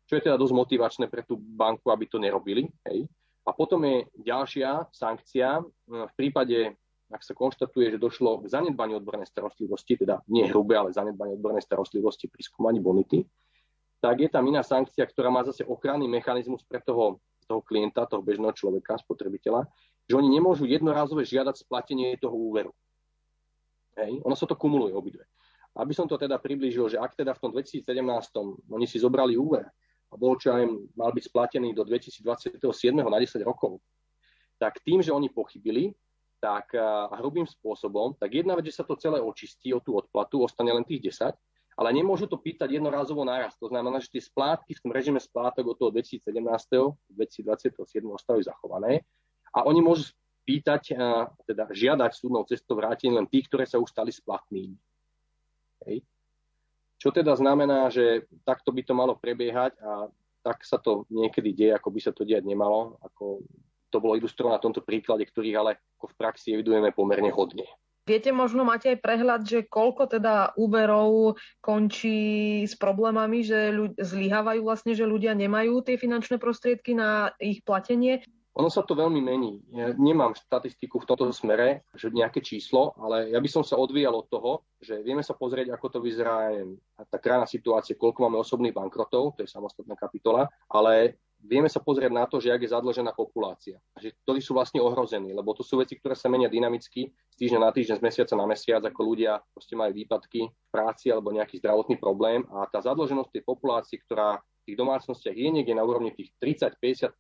Čo 0.06 0.22
je 0.22 0.26
teda 0.26 0.38
dosť 0.38 0.54
motivačné 0.54 1.06
pre 1.10 1.26
tú 1.26 1.38
banku, 1.38 1.90
aby 1.90 2.06
to 2.06 2.22
nerobili. 2.22 2.70
Hej. 2.86 3.10
A 3.46 3.54
potom 3.54 3.82
je 3.86 4.06
ďalšia 4.22 4.90
sankcia 4.94 5.62
v 5.86 6.14
prípade 6.18 6.78
ak 7.06 7.22
sa 7.22 7.38
konštatuje, 7.38 7.94
že 7.94 8.02
došlo 8.02 8.42
k 8.42 8.50
zanedbaniu 8.50 8.98
odbornej 8.98 9.30
starostlivosti, 9.30 10.02
teda 10.02 10.26
nie 10.26 10.50
hrubé, 10.50 10.74
ale 10.74 10.96
zanedbaniu 10.96 11.38
odbornej 11.38 11.62
starostlivosti 11.62 12.26
pri 12.26 12.42
skúmaní 12.42 12.82
bonity, 12.82 13.22
tak 14.02 14.26
je 14.26 14.30
tam 14.30 14.46
iná 14.50 14.66
sankcia, 14.66 15.06
ktorá 15.06 15.30
má 15.30 15.46
zase 15.46 15.62
ochranný 15.66 16.10
mechanizmus 16.10 16.66
pre 16.66 16.82
toho, 16.82 17.22
toho 17.46 17.62
klienta, 17.62 18.10
toho 18.10 18.26
bežného 18.26 18.54
človeka, 18.58 18.98
spotrebiteľa, 18.98 19.70
že 20.06 20.18
oni 20.18 20.30
nemôžu 20.34 20.66
jednorázové 20.66 21.26
žiadať 21.26 21.66
splatenie 21.66 22.18
toho 22.18 22.34
úveru. 22.34 22.74
Hej. 23.98 24.22
Ono 24.26 24.34
sa 24.34 24.50
to 24.50 24.58
kumuluje 24.58 24.94
obidve. 24.94 25.26
Aby 25.76 25.92
som 25.92 26.08
to 26.08 26.16
teda 26.16 26.40
priblížil, 26.40 26.88
že 26.88 26.98
ak 26.98 27.20
teda 27.20 27.36
v 27.36 27.40
tom 27.44 27.52
2017 27.52 27.84
oni 28.72 28.88
si 28.88 28.96
zobrali 28.96 29.36
úver 29.36 29.68
a 30.08 30.14
bol 30.16 30.40
čo 30.40 30.56
aj 30.56 30.64
mal 30.96 31.12
byť 31.12 31.24
splatený 31.28 31.76
do 31.76 31.84
2027 31.84 32.24
na 32.96 33.20
10 33.20 33.44
rokov, 33.44 33.84
tak 34.56 34.80
tým, 34.88 35.04
že 35.04 35.12
oni 35.12 35.28
pochybili, 35.28 35.92
tak 36.40 36.72
hrubým 37.20 37.44
spôsobom, 37.44 38.16
tak 38.16 38.40
jedna 38.40 38.56
vec, 38.56 38.72
že 38.72 38.80
sa 38.80 38.88
to 38.88 38.96
celé 38.96 39.20
očistí 39.20 39.76
o 39.76 39.84
tú 39.84 40.00
odplatu, 40.00 40.40
ostane 40.46 40.72
len 40.72 40.88
tých 40.88 41.12
10, 41.12 41.36
ale 41.76 41.90
nemôžu 41.92 42.32
to 42.32 42.40
pýtať 42.40 42.72
jednorázovo 42.72 43.28
naraz. 43.28 43.60
To 43.60 43.68
znamená, 43.68 44.00
že 44.00 44.08
tie 44.08 44.24
splátky 44.24 44.80
v 44.80 44.82
tom 44.86 44.96
režime 44.96 45.20
splátok 45.20 45.76
od 45.76 45.76
toho 45.76 45.92
2017. 45.92 46.24
2027. 47.12 47.76
ostávajú 48.16 48.48
zachované 48.48 49.04
a 49.52 49.68
oni 49.68 49.84
môžu 49.84 50.16
pýtať, 50.48 50.96
teda 51.44 51.68
žiadať 51.68 52.12
súdnou 52.16 52.48
cestou 52.48 52.80
vrátenie 52.80 53.18
len 53.18 53.28
tých, 53.28 53.52
ktoré 53.52 53.68
sa 53.68 53.76
už 53.82 53.92
stali 53.92 54.14
splatnými. 54.14 54.78
Hej. 55.84 56.08
Čo 56.96 57.12
teda 57.12 57.36
znamená, 57.36 57.92
že 57.92 58.24
takto 58.48 58.72
by 58.72 58.82
to 58.82 58.94
malo 58.96 59.14
prebiehať 59.20 59.76
a 59.84 60.08
tak 60.46 60.64
sa 60.64 60.80
to 60.80 61.10
niekedy 61.12 61.52
deje, 61.52 61.74
ako 61.76 61.90
by 61.92 62.00
sa 62.00 62.14
to 62.14 62.24
diať 62.24 62.46
nemalo. 62.48 63.02
Ako 63.02 63.44
to 63.90 63.98
bolo 64.00 64.16
ilustrované 64.16 64.58
na 64.58 64.64
tomto 64.64 64.86
príklade, 64.86 65.26
ktorých 65.26 65.58
ale 65.58 65.72
ako 65.98 66.14
v 66.14 66.18
praxi 66.18 66.54
evidujeme 66.54 66.94
pomerne 66.94 67.34
hodne. 67.34 67.66
Viete, 68.06 68.30
možno 68.30 68.62
máte 68.62 68.94
aj 68.94 69.02
prehľad, 69.02 69.42
že 69.50 69.66
koľko 69.66 70.06
teda 70.06 70.54
úverov 70.62 71.42
končí 71.58 72.62
s 72.62 72.78
problémami, 72.78 73.42
že 73.42 73.74
ľud- 73.74 73.98
zlyhávajú 73.98 74.62
vlastne, 74.62 74.94
že 74.94 75.10
ľudia 75.10 75.34
nemajú 75.34 75.82
tie 75.82 75.98
finančné 75.98 76.38
prostriedky 76.38 76.94
na 76.94 77.34
ich 77.42 77.66
platenie? 77.66 78.22
Ono 78.56 78.72
sa 78.72 78.88
to 78.88 78.96
veľmi 78.96 79.20
mení. 79.20 79.60
Ja 79.76 79.92
nemám 79.92 80.32
štatistiku 80.32 81.04
v 81.04 81.08
tomto 81.12 81.28
smere, 81.36 81.84
že 81.92 82.08
nejaké 82.08 82.40
číslo, 82.40 82.96
ale 82.96 83.36
ja 83.36 83.40
by 83.44 83.50
som 83.52 83.68
sa 83.68 83.76
odvíjal 83.76 84.16
od 84.16 84.32
toho, 84.32 84.64
že 84.80 85.04
vieme 85.04 85.20
sa 85.20 85.36
pozrieť, 85.36 85.76
ako 85.76 85.88
to 85.92 86.00
vyzerá 86.00 86.56
tá 87.12 87.20
krajná 87.20 87.44
situácia, 87.44 88.00
koľko 88.00 88.24
máme 88.24 88.40
osobných 88.40 88.72
bankrotov, 88.72 89.36
to 89.36 89.44
je 89.44 89.52
samostatná 89.52 90.00
kapitola, 90.00 90.48
ale 90.72 91.20
vieme 91.44 91.68
sa 91.68 91.84
pozrieť 91.84 92.12
na 92.16 92.24
to, 92.32 92.40
že 92.40 92.56
ak 92.56 92.64
je 92.64 92.72
zadlžená 92.72 93.12
populácia, 93.12 93.76
že 94.00 94.16
ktorí 94.24 94.40
sú 94.40 94.56
vlastne 94.56 94.80
ohrození, 94.80 95.36
lebo 95.36 95.52
to 95.52 95.60
sú 95.60 95.84
veci, 95.84 96.00
ktoré 96.00 96.16
sa 96.16 96.32
menia 96.32 96.48
dynamicky 96.48 97.12
z 97.12 97.36
týždňa 97.36 97.60
na 97.60 97.76
týždeň, 97.76 98.00
z 98.00 98.06
mesiaca 98.08 98.34
na 98.40 98.48
mesiac, 98.48 98.82
ako 98.88 99.02
ľudia 99.04 99.44
proste 99.52 99.76
majú 99.76 99.92
výpadky 99.92 100.48
v 100.48 100.70
práci 100.72 101.12
alebo 101.12 101.36
nejaký 101.36 101.60
zdravotný 101.60 102.00
problém 102.00 102.48
a 102.56 102.64
tá 102.72 102.80
zadlženosť 102.80 103.36
tej 103.36 103.44
populácie, 103.44 104.00
ktorá 104.00 104.40
v 104.40 104.74
tých 104.74 104.80
domácnostiach 104.80 105.36
je 105.36 105.50
niekde 105.52 105.76
na 105.76 105.84
úrovni 105.84 106.16
tých 106.16 106.34
30-50 106.40 107.20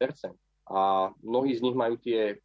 a 0.69 1.11
mnohí 1.21 1.53
z 1.53 1.63
nich 1.63 1.77
majú 1.77 1.97
tie 2.01 2.33
e, 2.33 2.35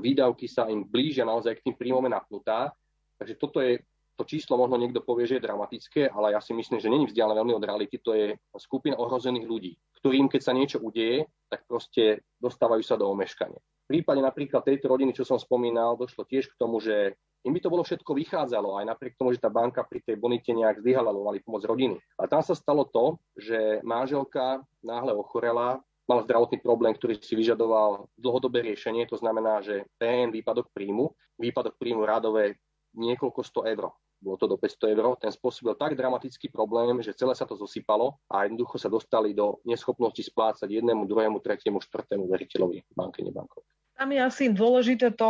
výdavky 0.00 0.48
sa 0.48 0.68
im 0.68 0.84
blížia 0.84 1.28
naozaj 1.28 1.60
k 1.60 1.64
tým 1.70 1.76
príjmom 1.76 2.08
napnutá. 2.08 2.72
Takže 3.20 3.34
toto 3.36 3.60
je 3.60 3.82
to 4.18 4.26
číslo 4.26 4.58
možno 4.58 4.80
niekto 4.82 5.04
povie, 5.04 5.30
že 5.30 5.38
je 5.38 5.46
dramatické, 5.46 6.10
ale 6.10 6.34
ja 6.34 6.40
si 6.42 6.50
myslím, 6.50 6.82
že 6.82 6.90
není 6.90 7.06
vzdialené 7.06 7.38
veľmi 7.38 7.54
od 7.54 7.62
reality. 7.62 8.02
To 8.02 8.18
je 8.18 8.34
skupina 8.58 8.98
ohrozených 8.98 9.46
ľudí 9.46 9.72
ktorým, 9.98 10.30
keď 10.30 10.40
sa 10.40 10.54
niečo 10.54 10.78
udeje, 10.78 11.26
tak 11.50 11.66
proste 11.66 12.22
dostávajú 12.38 12.82
sa 12.86 12.94
do 12.94 13.10
omeškania. 13.10 13.58
V 13.58 13.98
prípade 13.98 14.22
napríklad 14.22 14.62
tejto 14.62 14.86
rodiny, 14.86 15.10
čo 15.10 15.26
som 15.26 15.42
spomínal, 15.42 15.98
došlo 15.98 16.22
tiež 16.22 16.54
k 16.54 16.58
tomu, 16.60 16.78
že 16.78 17.18
im 17.42 17.54
by 17.54 17.60
to 17.62 17.72
bolo 17.72 17.82
všetko 17.82 18.14
vychádzalo, 18.14 18.78
aj 18.78 18.84
napriek 18.86 19.18
tomu, 19.18 19.34
že 19.34 19.42
tá 19.42 19.50
banka 19.50 19.82
pri 19.82 20.04
tej 20.04 20.20
bonite 20.20 20.52
nejak 20.52 20.84
zlyhala, 20.84 21.10
lebo 21.10 21.26
mali 21.26 21.42
pomoc 21.42 21.64
rodiny. 21.64 21.98
A 22.20 22.28
tam 22.30 22.44
sa 22.44 22.54
stalo 22.54 22.86
to, 22.86 23.18
že 23.34 23.80
manželka 23.82 24.62
náhle 24.84 25.16
ochorela, 25.16 25.80
mala 26.08 26.24
zdravotný 26.24 26.58
problém, 26.64 26.96
ktorý 26.96 27.20
si 27.20 27.36
vyžadoval 27.36 28.08
dlhodobé 28.16 28.64
riešenie, 28.64 29.04
to 29.06 29.20
znamená, 29.20 29.60
že 29.60 29.84
PN 30.00 30.32
výpadok 30.32 30.72
príjmu, 30.72 31.12
výpadok 31.36 31.76
príjmu 31.76 32.08
rádové 32.08 32.56
niekoľko 32.96 33.40
sto 33.44 33.62
eur 33.68 33.92
bolo 34.18 34.36
to 34.36 34.50
do 34.50 34.56
500 34.58 34.98
eur, 34.98 35.14
ten 35.22 35.30
spôsobil 35.30 35.78
tak 35.78 35.94
dramatický 35.94 36.50
problém, 36.50 36.98
že 37.02 37.14
celé 37.14 37.38
sa 37.38 37.46
to 37.46 37.54
zosypalo 37.54 38.18
a 38.26 38.50
jednoducho 38.50 38.76
sa 38.78 38.90
dostali 38.90 39.30
do 39.30 39.62
neschopnosti 39.62 40.18
splácať 40.18 40.66
jednému, 40.66 41.06
druhému, 41.06 41.38
tretiemu, 41.38 41.78
štvrtému 41.78 42.26
veriteľovi 42.26 42.82
banky, 42.98 43.22
nebankov. 43.22 43.62
Tam 43.98 44.14
je 44.14 44.22
asi 44.22 44.44
dôležité 44.46 45.10
to, 45.10 45.26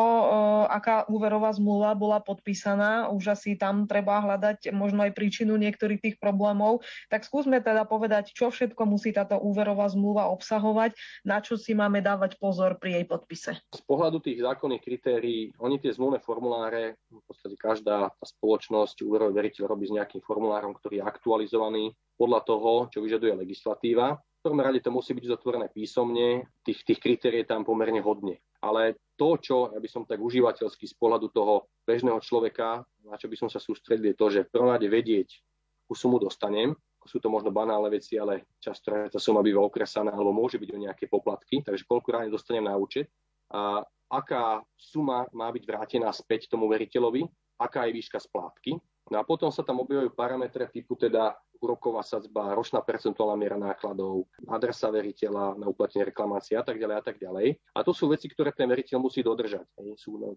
aká 0.69 1.09
úverová 1.09 1.49
zmluva 1.57 1.97
bola 1.97 2.21
podpísaná. 2.21 3.09
Už 3.09 3.33
asi 3.33 3.57
tam 3.57 3.89
treba 3.89 4.21
hľadať 4.21 4.77
možno 4.77 5.09
aj 5.09 5.17
príčinu 5.17 5.57
niektorých 5.57 6.05
tých 6.05 6.17
problémov. 6.21 6.85
Tak 7.09 7.25
skúsme 7.25 7.65
teda 7.65 7.89
povedať, 7.89 8.37
čo 8.37 8.53
všetko 8.53 8.85
musí 8.85 9.17
táto 9.17 9.41
úverová 9.41 9.89
zmluva 9.89 10.29
obsahovať, 10.29 10.93
na 11.25 11.41
čo 11.41 11.57
si 11.57 11.73
máme 11.73 12.05
dávať 12.05 12.37
pozor 12.37 12.77
pri 12.77 13.01
jej 13.01 13.05
podpise. 13.09 13.57
Z 13.73 13.83
pohľadu 13.89 14.21
tých 14.21 14.45
zákonných 14.45 14.85
kritérií, 14.85 15.49
oni 15.57 15.81
tie 15.81 15.97
zmluvné 15.97 16.21
formuláre, 16.21 17.01
v 17.09 17.25
podstate 17.25 17.57
každá 17.57 18.13
tá 18.13 18.27
spoločnosť, 18.29 19.01
úverový 19.01 19.33
veriteľ 19.33 19.65
robí 19.65 19.89
s 19.89 19.97
nejakým 19.97 20.21
formulárom, 20.21 20.77
ktorý 20.77 21.01
je 21.01 21.09
aktualizovaný 21.09 21.85
podľa 22.21 22.45
toho, 22.45 22.93
čo 22.93 23.01
vyžaduje 23.01 23.33
legislatíva. 23.33 24.21
V 24.39 24.47
prvom 24.47 24.63
rade 24.63 24.79
to 24.79 24.95
musí 24.95 25.13
byť 25.19 25.35
zatvorené 25.35 25.67
písomne, 25.67 26.47
tých, 26.63 26.87
tých 26.87 27.03
kritérií 27.03 27.43
je 27.43 27.51
tam 27.51 27.67
pomerne 27.67 27.99
hodne. 27.99 28.39
Ale 28.63 28.95
to, 29.19 29.35
čo 29.39 29.75
ja 29.75 29.79
by 29.83 29.89
som 29.91 30.07
tak 30.07 30.23
užívateľský 30.23 30.87
z 30.87 30.95
pohľadu 30.95 31.35
toho 31.35 31.67
bežného 31.83 32.23
človeka, 32.23 32.87
na 33.03 33.19
čo 33.19 33.27
by 33.27 33.35
som 33.35 33.49
sa 33.51 33.59
sústredil, 33.59 34.15
je 34.15 34.19
to, 34.19 34.27
že 34.31 34.47
v 34.47 34.53
prvom 34.55 34.71
rade 34.71 34.87
vedieť, 34.87 35.43
akú 35.87 35.95
sumu 35.99 36.23
dostanem, 36.23 36.75
sú 37.09 37.17
to 37.25 37.33
možno 37.33 37.49
banálne 37.49 37.89
veci, 37.89 38.21
ale 38.21 38.53
často 38.61 38.93
tá 38.93 39.17
suma 39.17 39.41
býva 39.41 39.65
okresaná 39.65 40.13
alebo 40.13 40.37
môže 40.37 40.61
byť 40.61 40.71
o 40.77 40.83
nejaké 40.85 41.09
poplatky, 41.09 41.65
takže 41.65 41.89
koľko 41.89 42.09
ráne 42.13 42.29
dostanem 42.29 42.69
na 42.69 42.77
účet 42.77 43.09
a 43.49 43.81
aká 44.13 44.61
suma 44.77 45.25
má 45.33 45.49
byť 45.49 45.65
vrátená 45.65 46.13
späť 46.13 46.53
tomu 46.53 46.69
veriteľovi, 46.69 47.25
aká 47.57 47.89
je 47.89 47.97
výška 47.97 48.21
splátky. 48.21 48.77
No 49.09 49.17
a 49.17 49.25
potom 49.25 49.49
sa 49.49 49.65
tam 49.65 49.81
objavujú 49.81 50.13
parametre 50.13 50.69
typu 50.69 50.93
teda 50.93 51.33
úroková 51.59 52.05
sadzba, 52.05 52.53
ročná 52.53 52.85
percentuálna 52.85 53.37
miera 53.41 53.57
nákladov, 53.57 54.29
adresa 54.47 54.93
veriteľa 54.93 55.57
na 55.57 55.67
uplatnenie 55.67 56.13
reklamácie 56.13 56.55
a 56.55 56.63
tak 56.63 56.77
ďalej 56.77 56.97
a 57.01 57.03
tak 57.03 57.17
ďalej. 57.17 57.57
A 57.73 57.81
to 57.83 57.97
sú 57.97 58.13
veci, 58.13 58.29
ktoré 58.29 58.53
ten 58.53 58.69
veriteľ 58.69 59.01
musí 59.01 59.25
dodržať. 59.25 59.65
Sú 59.97 60.21
no, 60.21 60.37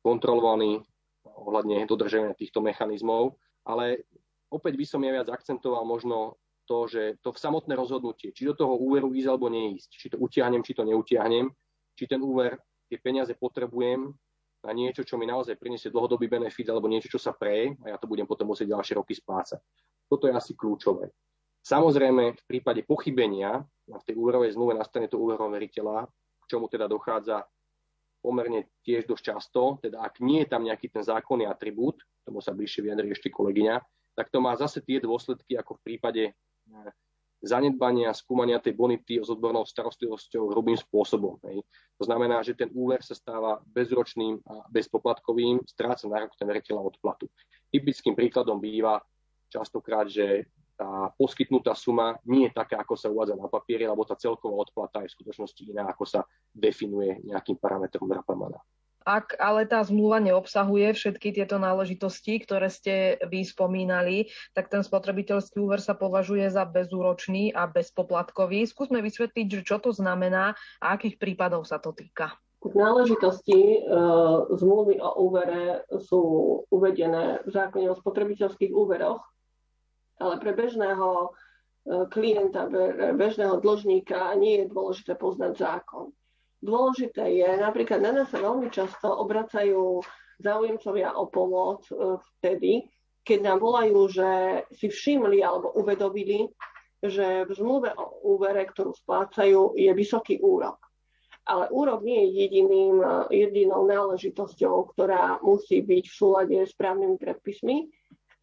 kontrolovaní 0.00 0.80
ohľadne 1.28 1.84
dodržania 1.84 2.32
týchto 2.32 2.64
mechanizmov, 2.64 3.36
ale 3.68 4.08
opäť 4.48 4.80
by 4.80 4.84
som 4.88 5.04
ja 5.04 5.12
viac 5.20 5.28
akcentoval 5.28 5.84
možno 5.84 6.40
to, 6.64 6.88
že 6.88 7.02
to 7.24 7.32
v 7.32 7.40
samotné 7.40 7.72
rozhodnutie, 7.76 8.32
či 8.32 8.44
do 8.44 8.56
toho 8.56 8.76
úveru 8.76 9.12
ísť 9.12 9.28
alebo 9.28 9.48
neísť, 9.48 9.88
či 9.88 10.06
to 10.12 10.16
utiahnem, 10.20 10.60
či 10.64 10.76
to 10.76 10.84
neutiahnem, 10.84 11.48
či 11.96 12.04
ten 12.04 12.20
úver, 12.20 12.60
tie 12.92 13.00
peniaze 13.00 13.32
potrebujem 13.36 14.12
na 14.64 14.72
niečo, 14.74 15.06
čo 15.06 15.14
mi 15.14 15.26
naozaj 15.26 15.54
priniesie 15.54 15.94
dlhodobý 15.94 16.26
benefit 16.26 16.66
alebo 16.68 16.90
niečo, 16.90 17.06
čo 17.06 17.20
sa 17.20 17.30
preje 17.30 17.78
a 17.86 17.94
ja 17.94 17.96
to 17.96 18.10
budem 18.10 18.26
potom 18.26 18.50
musieť 18.50 18.74
ďalšie 18.74 18.98
roky 18.98 19.14
splácať. 19.14 19.62
Toto 20.10 20.26
je 20.26 20.34
asi 20.34 20.56
kľúčové. 20.58 21.12
Samozrejme, 21.62 22.32
v 22.32 22.44
prípade 22.48 22.80
pochybenia 22.82 23.60
v 23.86 24.04
tej 24.04 24.16
úverovej 24.16 24.56
zmluve 24.56 24.78
na 24.78 24.84
strane 24.86 25.06
toho 25.06 25.20
úverového 25.20 25.52
veriteľa, 25.52 26.08
čomu 26.48 26.66
teda 26.66 26.88
dochádza 26.88 27.44
pomerne 28.24 28.66
tiež 28.82 29.06
dosť 29.06 29.22
často, 29.22 29.62
teda 29.78 30.02
ak 30.02 30.18
nie 30.24 30.42
je 30.42 30.50
tam 30.50 30.66
nejaký 30.66 30.90
ten 30.90 31.04
zákonný 31.04 31.46
atribút, 31.46 32.02
tomu 32.26 32.42
sa 32.42 32.50
bližšie 32.56 32.88
vyjadrí 32.88 33.14
ešte 33.14 33.30
kolegyňa, 33.30 33.78
tak 34.18 34.32
to 34.34 34.42
má 34.42 34.56
zase 34.58 34.82
tie 34.82 34.98
dôsledky 34.98 35.54
ako 35.54 35.78
v 35.78 35.84
prípade 35.86 36.22
zanedbania, 37.38 38.10
skúmania 38.10 38.58
tej 38.58 38.74
bonity 38.74 39.22
s 39.22 39.30
odbornou 39.30 39.62
starostlivosťou 39.62 40.50
hrubým 40.50 40.74
spôsobom. 40.74 41.38
Hej. 41.46 41.62
To 41.98 42.04
znamená, 42.06 42.42
že 42.42 42.58
ten 42.58 42.70
úver 42.74 43.02
sa 43.02 43.14
stáva 43.14 43.62
bezročným 43.62 44.42
a 44.42 44.66
bezpoplatkovým, 44.70 45.62
stráca 45.66 46.10
nárok 46.10 46.34
ten 46.34 46.46
veriteľ 46.50 46.82
odplatu. 46.82 47.30
Typickým 47.70 48.18
príkladom 48.18 48.58
býva 48.58 48.98
častokrát, 49.50 50.10
že 50.10 50.50
tá 50.78 51.10
poskytnutá 51.18 51.74
suma 51.74 52.14
nie 52.22 52.46
je 52.46 52.54
taká, 52.54 52.78
ako 52.86 52.94
sa 52.94 53.10
uvádza 53.10 53.34
na 53.34 53.50
papieri, 53.50 53.82
lebo 53.82 54.06
tá 54.06 54.14
celková 54.14 54.62
odplata 54.62 55.02
je 55.02 55.10
v 55.10 55.16
skutočnosti 55.18 55.62
iná, 55.66 55.90
ako 55.90 56.06
sa 56.06 56.22
definuje 56.54 57.18
nejakým 57.26 57.58
parametrom 57.58 58.06
Rapamana. 58.06 58.62
Ak 59.08 59.32
ale 59.40 59.64
tá 59.64 59.80
zmluva 59.80 60.20
neobsahuje 60.20 60.92
všetky 60.92 61.32
tieto 61.32 61.56
náležitosti, 61.56 62.44
ktoré 62.44 62.68
ste 62.68 63.16
vy 63.24 63.40
spomínali, 63.40 64.28
tak 64.52 64.68
ten 64.68 64.84
spotrebiteľský 64.84 65.56
úver 65.64 65.80
sa 65.80 65.96
považuje 65.96 66.44
za 66.52 66.68
bezúročný 66.68 67.56
a 67.56 67.64
bezpoplatkový. 67.64 68.68
Skúsme 68.68 69.00
vysvetliť, 69.00 69.64
čo 69.64 69.80
to 69.80 69.96
znamená 69.96 70.52
a 70.84 70.86
akých 71.00 71.16
prípadov 71.16 71.64
sa 71.64 71.80
to 71.80 71.96
týka. 71.96 72.36
Náležitosti 72.60 73.56
e, 73.56 73.78
zmluvy 74.60 75.00
o 75.00 75.10
úvere 75.24 75.88
sú 76.04 76.20
uvedené 76.68 77.40
v 77.46 77.50
zákone 77.54 77.88
o 77.88 77.96
spotrebiteľských 77.96 78.74
úveroch 78.76 79.24
ale 80.18 80.34
pre 80.42 80.52
bežného 80.52 81.08
e, 81.08 81.28
klienta, 82.10 82.66
bežného 83.14 83.62
dlžníka 83.62 84.34
nie 84.36 84.62
je 84.62 84.70
dôležité 84.70 85.14
poznať 85.14 85.58
zákon. 85.58 86.10
Dôležité 86.58 87.22
je, 87.38 87.48
napríklad 87.62 88.02
na 88.02 88.12
nás 88.22 88.28
sa 88.34 88.42
veľmi 88.42 88.66
často 88.74 89.06
obracajú 89.06 90.02
záujemcovia 90.42 91.14
o 91.14 91.30
pomoc 91.30 91.86
e, 91.90 92.18
vtedy, 92.18 92.86
keď 93.22 93.38
nám 93.46 93.58
volajú, 93.62 94.10
že 94.10 94.30
si 94.74 94.90
všimli 94.90 95.38
alebo 95.38 95.74
uvedomili, 95.78 96.50
že 96.98 97.46
v 97.46 97.50
zmluve 97.54 97.94
o 97.94 98.34
úvere, 98.34 98.66
ktorú 98.66 98.90
splácajú, 98.90 99.78
je 99.78 99.90
vysoký 99.94 100.42
úrok. 100.42 100.82
Ale 101.46 101.70
úrok 101.70 102.02
nie 102.02 102.26
je 102.26 102.46
jediným, 102.46 102.96
e, 103.02 103.06
jedinou 103.38 103.86
náležitosťou, 103.86 104.94
ktorá 104.94 105.38
musí 105.46 105.78
byť 105.86 106.04
v 106.10 106.16
súlade 106.16 106.58
s 106.66 106.74
právnymi 106.74 107.18
predpismi 107.22 107.86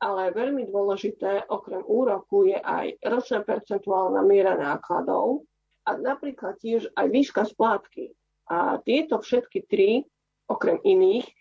ale 0.03 0.35
veľmi 0.35 0.67
dôležité 0.67 1.47
okrem 1.47 1.79
úroku 1.87 2.51
je 2.51 2.59
aj 2.59 2.99
ročná 2.99 3.47
percentuálna 3.47 4.21
miera 4.27 4.59
nákladov 4.59 5.47
a 5.85 5.91
napríklad 5.95 6.57
tiež 6.57 6.89
aj 6.97 7.07
výška 7.13 7.45
splátky. 7.45 8.11
A 8.49 8.81
tieto 8.81 9.21
všetky 9.21 9.65
tri, 9.69 10.05
okrem 10.49 10.81
iných, 10.81 11.25
e, 11.25 11.33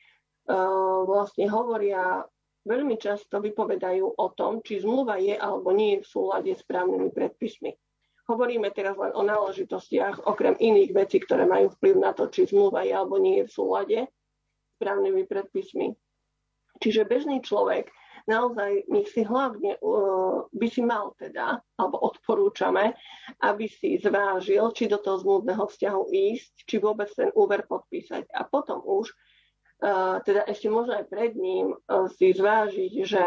vlastne 1.05 1.49
hovoria, 1.49 2.25
veľmi 2.65 2.97
často 2.97 3.41
vypovedajú 3.41 4.17
o 4.17 4.27
tom, 4.33 4.65
či 4.65 4.81
zmluva 4.81 5.21
je 5.21 5.37
alebo 5.37 5.73
nie 5.73 5.97
je 5.97 6.05
v 6.05 6.11
súlade 6.11 6.53
s 6.57 6.65
právnymi 6.65 7.13
predpismi. 7.13 7.77
Hovoríme 8.25 8.73
teraz 8.73 8.97
len 8.97 9.13
o 9.13 9.21
náležitostiach, 9.21 10.25
okrem 10.25 10.57
iných 10.57 10.97
vecí, 10.97 11.21
ktoré 11.21 11.45
majú 11.45 11.69
vplyv 11.77 11.95
na 12.01 12.17
to, 12.17 12.33
či 12.33 12.49
zmluva 12.49 12.81
je 12.89 12.97
alebo 12.97 13.21
nie 13.21 13.45
je 13.45 13.49
v 13.49 13.53
súlade 13.53 13.99
s 14.09 14.75
právnymi 14.81 15.29
predpismi. 15.29 15.93
Čiže 16.81 17.05
bežný 17.05 17.45
človek 17.45 17.93
naozaj 18.25 18.89
my 18.89 19.03
si 19.05 19.21
hlavne 19.25 19.77
by 20.55 20.67
si 20.71 20.81
mal 20.81 21.13
teda, 21.19 21.61
alebo 21.77 22.09
odporúčame, 22.09 22.95
aby 23.45 23.67
si 23.69 24.01
zvážil, 24.01 24.71
či 24.73 24.89
do 24.89 25.03
toho 25.03 25.21
zmluvného 25.21 25.65
vzťahu 25.67 26.03
ísť, 26.09 26.53
či 26.65 26.77
vôbec 26.81 27.11
ten 27.13 27.29
úver 27.35 27.69
podpísať. 27.69 28.31
A 28.33 28.47
potom 28.49 28.81
už, 28.81 29.11
uh, 29.11 30.23
teda 30.25 30.47
ešte 30.49 30.71
možno 30.71 30.97
aj 30.97 31.07
pred 31.11 31.33
ním, 31.37 31.75
uh, 31.75 32.09
si 32.15 32.33
zvážiť, 32.33 32.93
že 33.05 33.25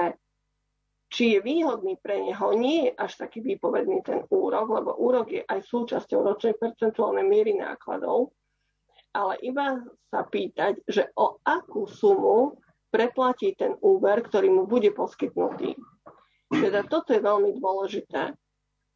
či 1.07 1.37
je 1.37 1.39
výhodný 1.39 1.95
pre 2.03 2.19
neho, 2.19 2.51
nie 2.51 2.91
je 2.91 2.91
až 2.99 3.15
taký 3.15 3.39
výpovedný 3.39 4.03
ten 4.03 4.27
úrok, 4.27 4.67
lebo 4.67 4.91
úrok 4.99 5.31
je 5.31 5.39
aj 5.39 5.63
súčasťou 5.63 6.19
ročnej 6.19 6.59
percentuálnej 6.59 7.23
miery 7.23 7.55
nákladov, 7.55 8.35
ale 9.15 9.39
iba 9.39 9.79
sa 10.11 10.27
pýtať, 10.27 10.83
že 10.83 11.07
o 11.15 11.39
akú 11.47 11.87
sumu 11.87 12.59
preplatí 12.89 13.53
ten 13.55 13.75
úver, 13.83 14.23
ktorý 14.23 14.51
mu 14.51 14.63
bude 14.65 14.91
poskytnutý. 14.95 15.75
Teda 16.47 16.83
toto 16.87 17.11
je 17.11 17.19
veľmi 17.19 17.59
dôležité. 17.59 18.31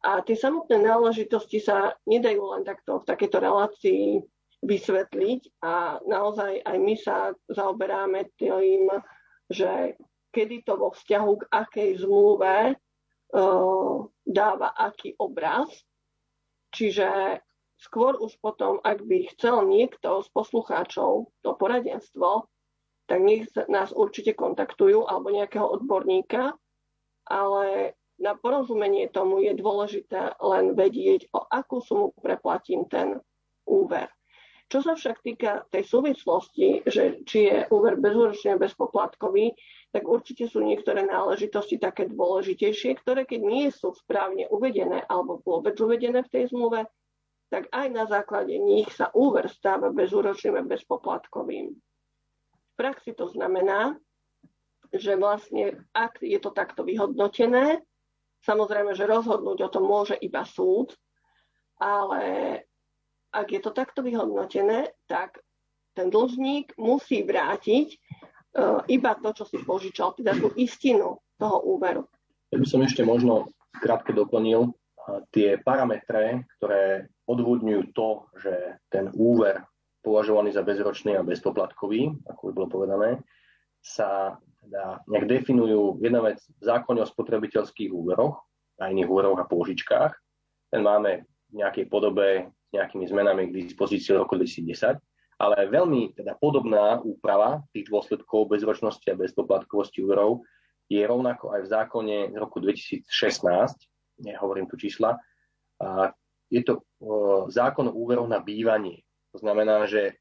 A 0.02 0.10
tie 0.26 0.34
samotné 0.34 0.82
náležitosti 0.82 1.62
sa 1.62 1.94
nedajú 2.10 2.42
len 2.58 2.66
takto 2.66 2.98
v 2.98 3.06
takejto 3.06 3.38
relácii 3.38 4.04
vysvetliť 4.62 5.62
a 5.62 5.98
naozaj 6.06 6.62
aj 6.62 6.76
my 6.78 6.94
sa 6.94 7.34
zaoberáme 7.50 8.30
tým, 8.38 8.90
že 9.50 9.98
kedy 10.34 10.66
to 10.66 10.78
vo 10.78 10.90
vzťahu 10.94 11.32
k 11.38 11.44
akej 11.50 11.90
zmluve 12.02 12.74
uh, 12.74 13.94
dáva 14.26 14.68
aký 14.74 15.14
obraz. 15.18 15.70
Čiže 16.72 17.42
skôr 17.76 18.16
už 18.16 18.38
potom, 18.38 18.80
ak 18.80 19.04
by 19.04 19.28
chcel 19.34 19.66
niekto 19.66 20.24
z 20.24 20.28
poslucháčov 20.32 21.30
to 21.44 21.50
poradenstvo, 21.58 22.48
tak 23.12 23.20
nech 23.20 23.44
nás 23.68 23.92
určite 23.92 24.32
kontaktujú 24.32 25.04
alebo 25.04 25.28
nejakého 25.28 25.68
odborníka, 25.68 26.56
ale 27.28 27.92
na 28.16 28.32
porozumenie 28.32 29.12
tomu 29.12 29.44
je 29.44 29.52
dôležité 29.52 30.40
len 30.40 30.72
vedieť, 30.72 31.28
o 31.36 31.44
akú 31.44 31.84
sumu 31.84 32.16
preplatím 32.16 32.88
ten 32.88 33.20
úver. 33.68 34.08
Čo 34.72 34.80
sa 34.80 34.96
však 34.96 35.20
týka 35.20 35.68
tej 35.68 35.84
súvislosti, 35.84 36.88
že 36.88 37.20
či 37.28 37.52
je 37.52 37.68
úver 37.68 38.00
bezúročný 38.00 38.56
a 38.56 38.62
bezpoplatkový, 38.64 39.52
tak 39.92 40.08
určite 40.08 40.48
sú 40.48 40.64
niektoré 40.64 41.04
náležitosti 41.04 41.76
také 41.76 42.08
dôležitejšie, 42.08 42.96
ktoré 43.04 43.28
keď 43.28 43.40
nie 43.44 43.68
sú 43.68 43.92
správne 43.92 44.48
uvedené 44.48 45.04
alebo 45.04 45.44
vôbec 45.44 45.76
uvedené 45.76 46.24
v 46.24 46.32
tej 46.32 46.48
zmluve, 46.48 46.88
tak 47.52 47.68
aj 47.68 47.86
na 47.92 48.08
základe 48.08 48.56
nich 48.56 48.88
sa 48.96 49.12
úver 49.12 49.52
stáva 49.52 49.92
bezúročným 49.92 50.56
a 50.56 50.64
bezpoplatkovým 50.64 51.76
praxi 52.82 53.14
to 53.14 53.30
znamená, 53.30 53.94
že 54.90 55.14
vlastne 55.14 55.86
ak 55.94 56.18
je 56.18 56.42
to 56.42 56.50
takto 56.50 56.82
vyhodnotené, 56.82 57.78
samozrejme, 58.42 58.98
že 58.98 59.06
rozhodnúť 59.06 59.70
o 59.70 59.72
tom 59.72 59.86
môže 59.86 60.18
iba 60.18 60.42
súd, 60.42 60.98
ale 61.78 62.22
ak 63.30 63.46
je 63.46 63.60
to 63.62 63.70
takto 63.70 64.02
vyhodnotené, 64.02 64.90
tak 65.06 65.38
ten 65.94 66.10
dlžník 66.10 66.74
musí 66.74 67.22
vrátiť 67.22 67.88
uh, 67.94 68.82
iba 68.90 69.14
to, 69.16 69.30
čo 69.30 69.44
si 69.46 69.62
požičal, 69.62 70.18
teda 70.18 70.34
tú 70.36 70.50
istinu 70.58 71.22
toho 71.38 71.62
úveru. 71.62 72.04
Ja 72.50 72.58
by 72.58 72.66
som 72.68 72.82
ešte 72.82 73.06
možno 73.06 73.54
krátke 73.80 74.12
doplnil 74.12 74.68
uh, 74.68 75.24
tie 75.32 75.56
parametre, 75.62 76.44
ktoré 76.58 77.08
odvodňujú 77.24 77.82
to, 77.96 78.28
že 78.42 78.82
ten 78.92 79.08
úver 79.16 79.64
považovaný 80.02 80.52
za 80.52 80.66
bezročný 80.66 81.14
a 81.16 81.26
bezpoplatkový, 81.26 82.10
ako 82.26 82.42
by 82.50 82.52
bolo 82.52 82.68
povedané, 82.68 83.10
sa 83.82 84.38
teda 84.62 85.02
nejak 85.10 85.26
definujú 85.26 85.98
jedna 86.02 86.22
vec 86.22 86.38
v 86.38 86.62
zákone 86.62 87.02
o 87.02 87.06
spotrebiteľských 87.06 87.90
úveroch 87.90 88.38
a 88.78 88.90
iných 88.90 89.10
úveroch 89.10 89.38
a 89.38 89.48
pôžičkách. 89.48 90.12
Ten 90.70 90.82
máme 90.82 91.26
v 91.50 91.54
nejakej 91.62 91.86
podobe 91.90 92.50
s 92.50 92.70
nejakými 92.74 93.06
zmenami 93.06 93.50
k 93.50 93.66
dispozícii 93.66 94.14
roku 94.14 94.38
2010, 94.38 94.98
ale 95.42 95.56
veľmi 95.66 96.14
teda 96.14 96.38
podobná 96.38 97.02
úprava 97.02 97.66
tých 97.74 97.90
dôsledkov 97.90 98.46
bezročnosti 98.46 99.04
a 99.10 99.18
bezpoplatkovosti 99.18 100.02
úverov 100.06 100.46
je 100.86 101.02
rovnako 101.02 101.58
aj 101.58 101.60
v 101.66 101.70
zákone 101.72 102.16
z 102.30 102.36
roku 102.38 102.62
2016, 102.62 103.06
nehovorím 104.22 104.70
tu 104.70 104.78
čísla, 104.78 105.18
a 105.82 106.14
je 106.52 106.62
to 106.62 106.84
zákon 107.50 107.90
o 107.90 107.96
úveroch 107.96 108.28
na 108.30 108.38
bývanie. 108.38 109.02
To 109.32 109.38
znamená, 109.40 109.88
že 109.88 110.20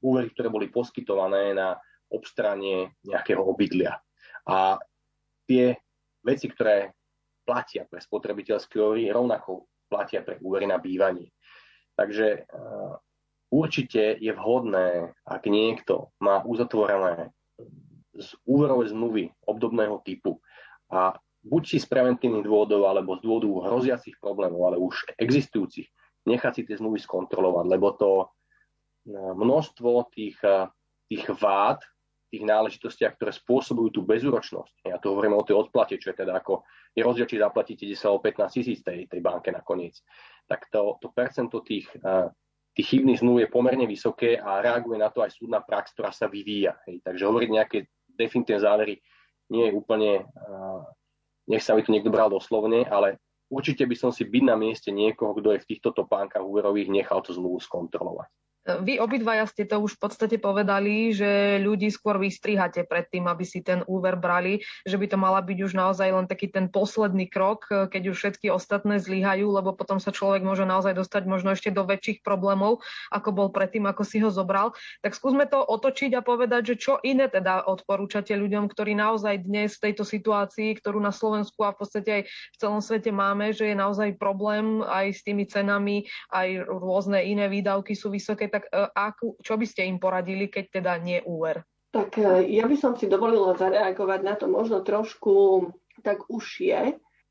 úvery, 0.00 0.32
ktoré 0.32 0.48
boli 0.48 0.72
poskytované 0.72 1.52
na 1.52 1.76
obstranie 2.10 2.96
nejakého 3.06 3.40
obydlia. 3.44 4.00
A 4.48 4.80
tie 5.46 5.78
veci, 6.24 6.50
ktoré 6.50 6.90
platia 7.46 7.86
pre 7.86 8.00
spotrebiteľské 8.00 8.80
úvery, 8.80 9.12
rovnako 9.12 9.68
platia 9.90 10.24
pre 10.24 10.40
úvery 10.40 10.66
na 10.66 10.78
bývanie. 10.78 11.30
Takže 11.94 12.48
určite 13.52 14.16
je 14.16 14.32
vhodné, 14.32 15.12
ak 15.26 15.42
niekto 15.50 16.14
má 16.22 16.40
uzatvorené 16.46 17.34
z 18.14 18.28
úverové 18.46 18.88
zmluvy 18.88 19.24
obdobného 19.46 20.00
typu 20.02 20.38
a 20.90 21.14
buď 21.44 21.62
si 21.66 21.76
z 21.80 21.86
preventívnych 21.88 22.44
dôvodov 22.44 22.88
alebo 22.88 23.16
z 23.16 23.24
dôvodu 23.24 23.48
hroziacich 23.70 24.16
problémov, 24.20 24.60
ale 24.70 24.76
už 24.76 25.14
existujúcich, 25.16 25.88
nechať 26.26 26.52
si 26.52 26.62
tie 26.68 26.76
zmluvy 26.76 27.00
skontrolovať, 27.00 27.64
lebo 27.68 27.88
to 27.96 28.10
e, 28.20 28.26
množstvo 29.14 30.10
tých, 30.12 30.36
e, 30.44 30.68
tých 31.08 31.24
vád, 31.36 31.80
tých 32.30 32.46
náležitostiach, 32.46 33.18
ktoré 33.18 33.34
spôsobujú 33.34 33.88
tú 33.90 34.00
bezúročnosť. 34.06 34.86
Ja 34.86 35.02
tu 35.02 35.10
hovorím 35.10 35.38
o 35.38 35.46
tej 35.46 35.58
odplate, 35.58 35.98
čo 35.98 36.14
je 36.14 36.22
teda 36.22 36.38
ako 36.38 36.62
je 36.94 37.02
rozdiel, 37.02 37.26
či 37.26 37.42
zaplatíte 37.42 37.84
10 37.86 37.98
alebo 38.06 38.22
15 38.22 38.54
tisíc 38.54 38.78
tej, 38.86 39.10
tej 39.10 39.20
banke 39.22 39.50
nakoniec. 39.50 39.98
Tak 40.46 40.70
to, 40.70 40.98
to 41.02 41.10
percento 41.10 41.58
tých 41.62 41.90
uh, 42.02 42.30
tých 42.74 42.96
chybných 42.96 43.20
zmluv 43.20 43.44
je 43.44 43.48
pomerne 43.50 43.86
vysoké 43.86 44.38
a 44.38 44.62
reaguje 44.62 44.98
na 44.98 45.10
to 45.10 45.26
aj 45.26 45.34
súdna 45.34 45.60
prax, 45.62 45.90
ktorá 45.94 46.14
sa 46.14 46.30
vyvíja. 46.30 46.78
Hej. 46.86 47.02
Takže 47.02 47.26
hovoriť 47.26 47.50
nejaké 47.50 47.78
definitívne 48.14 48.62
závery 48.62 48.94
nie 49.50 49.66
je 49.66 49.72
úplne, 49.74 50.10
nech 51.50 51.60
sa 51.66 51.74
mi 51.74 51.82
to 51.82 51.90
niekto 51.90 52.14
bral 52.14 52.30
doslovne, 52.30 52.86
ale 52.86 53.18
určite 53.50 53.84
by 53.84 53.96
som 53.98 54.10
si 54.14 54.24
byť 54.24 54.42
na 54.46 54.54
mieste 54.54 54.94
niekoho, 54.94 55.34
kto 55.36 55.58
je 55.58 55.62
v 55.66 55.68
týchto 55.74 55.90
topánkach 55.90 56.40
úverových, 56.40 56.88
nechal 56.88 57.20
tú 57.20 57.34
zmluvu 57.34 57.58
skontrolovať. 57.60 58.30
Vy 58.78 59.02
obidvaja 59.02 59.48
ste 59.50 59.66
to 59.66 59.82
už 59.82 59.98
v 59.98 60.02
podstate 60.06 60.36
povedali, 60.38 61.10
že 61.10 61.58
ľudí 61.58 61.90
skôr 61.90 62.20
vystrihate 62.22 62.86
pred 62.86 63.10
tým, 63.10 63.26
aby 63.26 63.42
si 63.42 63.64
ten 63.64 63.82
úver 63.90 64.14
brali, 64.14 64.62
že 64.86 64.94
by 65.00 65.06
to 65.10 65.18
mala 65.18 65.40
byť 65.42 65.58
už 65.66 65.72
naozaj 65.74 66.08
len 66.12 66.26
taký 66.30 66.52
ten 66.52 66.70
posledný 66.70 67.26
krok, 67.26 67.66
keď 67.68 68.02
už 68.12 68.16
všetky 68.16 68.52
ostatné 68.52 69.00
zlyhajú, 69.00 69.50
lebo 69.50 69.72
potom 69.72 69.96
sa 69.96 70.12
človek 70.12 70.44
môže 70.44 70.68
naozaj 70.68 70.94
dostať 70.94 71.22
možno 71.24 71.56
ešte 71.56 71.72
do 71.72 71.88
väčších 71.88 72.20
problémov, 72.20 72.84
ako 73.08 73.32
bol 73.32 73.48
predtým, 73.48 73.88
ako 73.88 74.02
si 74.04 74.20
ho 74.20 74.28
zobral. 74.28 74.76
Tak 75.00 75.16
skúsme 75.16 75.48
to 75.48 75.64
otočiť 75.64 76.12
a 76.18 76.20
povedať, 76.20 76.76
že 76.76 76.76
čo 76.76 77.00
iné 77.00 77.32
teda 77.32 77.64
odporúčate 77.64 78.36
ľuďom, 78.36 78.68
ktorí 78.68 78.92
naozaj 78.92 79.48
dnes 79.48 79.80
v 79.80 79.90
tejto 79.90 80.04
situácii, 80.04 80.76
ktorú 80.76 81.00
na 81.00 81.14
Slovensku 81.16 81.64
a 81.64 81.72
v 81.72 81.78
podstate 81.80 82.10
aj 82.10 82.22
v 82.28 82.56
celom 82.60 82.84
svete 82.84 83.08
máme, 83.08 83.56
že 83.56 83.72
je 83.72 83.76
naozaj 83.78 84.20
problém 84.20 84.84
aj 84.84 85.16
s 85.16 85.20
tými 85.24 85.48
cenami, 85.48 86.04
aj 86.28 86.68
rôzne 86.68 87.24
iné 87.24 87.48
výdavky 87.48 87.96
sú 87.96 88.12
vysoké, 88.12 88.52
tak 88.52 88.59
e, 88.68 88.88
akú, 88.92 89.38
čo 89.40 89.56
by 89.56 89.66
ste 89.66 89.88
im 89.88 89.96
poradili, 89.96 90.50
keď 90.50 90.80
teda 90.80 90.92
nie 91.00 91.22
úver? 91.24 91.64
Tak 91.90 92.18
e, 92.18 92.50
ja 92.52 92.68
by 92.68 92.76
som 92.76 92.92
si 92.94 93.08
dovolila 93.08 93.56
zareagovať 93.56 94.20
na 94.20 94.34
to 94.36 94.46
možno 94.50 94.84
trošku 94.84 95.66
tak 96.00 96.24
už 96.32 96.44
je. 96.60 96.82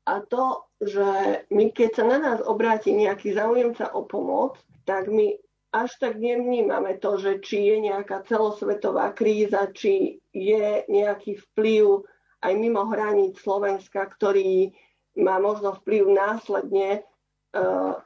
A 0.06 0.14
to, 0.26 0.64
že 0.80 1.44
my 1.52 1.70
keď 1.70 1.90
sa 1.94 2.04
na 2.06 2.18
nás 2.18 2.38
obráti 2.42 2.94
nejaký 2.94 3.36
záujemca 3.36 3.92
o 3.92 4.06
pomoc, 4.06 4.58
tak 4.88 5.06
my 5.12 5.36
až 5.70 5.94
tak 6.02 6.18
nevnímame 6.18 6.98
to, 6.98 7.14
že 7.20 7.38
či 7.46 7.70
je 7.70 7.76
nejaká 7.90 8.26
celosvetová 8.26 9.14
kríza, 9.14 9.70
či 9.70 10.18
je 10.34 10.82
nejaký 10.90 11.38
vplyv 11.50 12.02
aj 12.42 12.52
mimo 12.58 12.82
hraníc 12.90 13.38
Slovenska, 13.38 14.02
ktorý 14.02 14.74
má 15.14 15.38
možno 15.38 15.76
vplyv 15.78 16.10
následne 16.10 17.06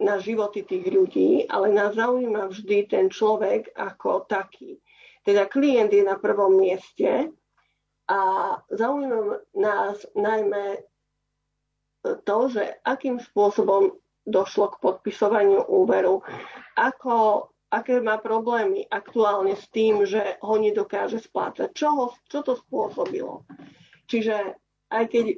na 0.00 0.16
životy 0.24 0.64
tých 0.64 0.88
ľudí, 0.88 1.44
ale 1.52 1.68
nás 1.68 1.92
zaujíma 1.92 2.48
vždy 2.48 2.88
ten 2.88 3.12
človek 3.12 3.76
ako 3.76 4.24
taký. 4.24 4.80
Teda 5.20 5.44
klient 5.44 5.92
je 5.92 6.04
na 6.04 6.16
prvom 6.16 6.56
mieste 6.56 7.28
a 8.08 8.20
zaujíma 8.72 9.44
nás 9.56 10.00
najmä 10.16 10.84
to, 12.24 12.38
že 12.52 12.80
akým 12.84 13.20
spôsobom 13.20 13.96
došlo 14.24 14.72
k 14.72 14.80
podpisovaniu 14.80 15.68
úveru, 15.68 16.24
ako, 16.76 17.48
aké 17.68 18.00
má 18.00 18.16
problémy 18.20 18.88
aktuálne 18.88 19.56
s 19.56 19.68
tým, 19.68 20.04
že 20.08 20.40
ho 20.40 20.56
nedokáže 20.56 21.20
splácať, 21.20 21.72
čo, 21.76 21.88
ho, 21.92 22.06
čo 22.28 22.40
to 22.40 22.56
spôsobilo. 22.56 23.44
Čiže 24.08 24.63
aj 24.92 25.04
keď 25.08 25.26
uh, 25.26 25.36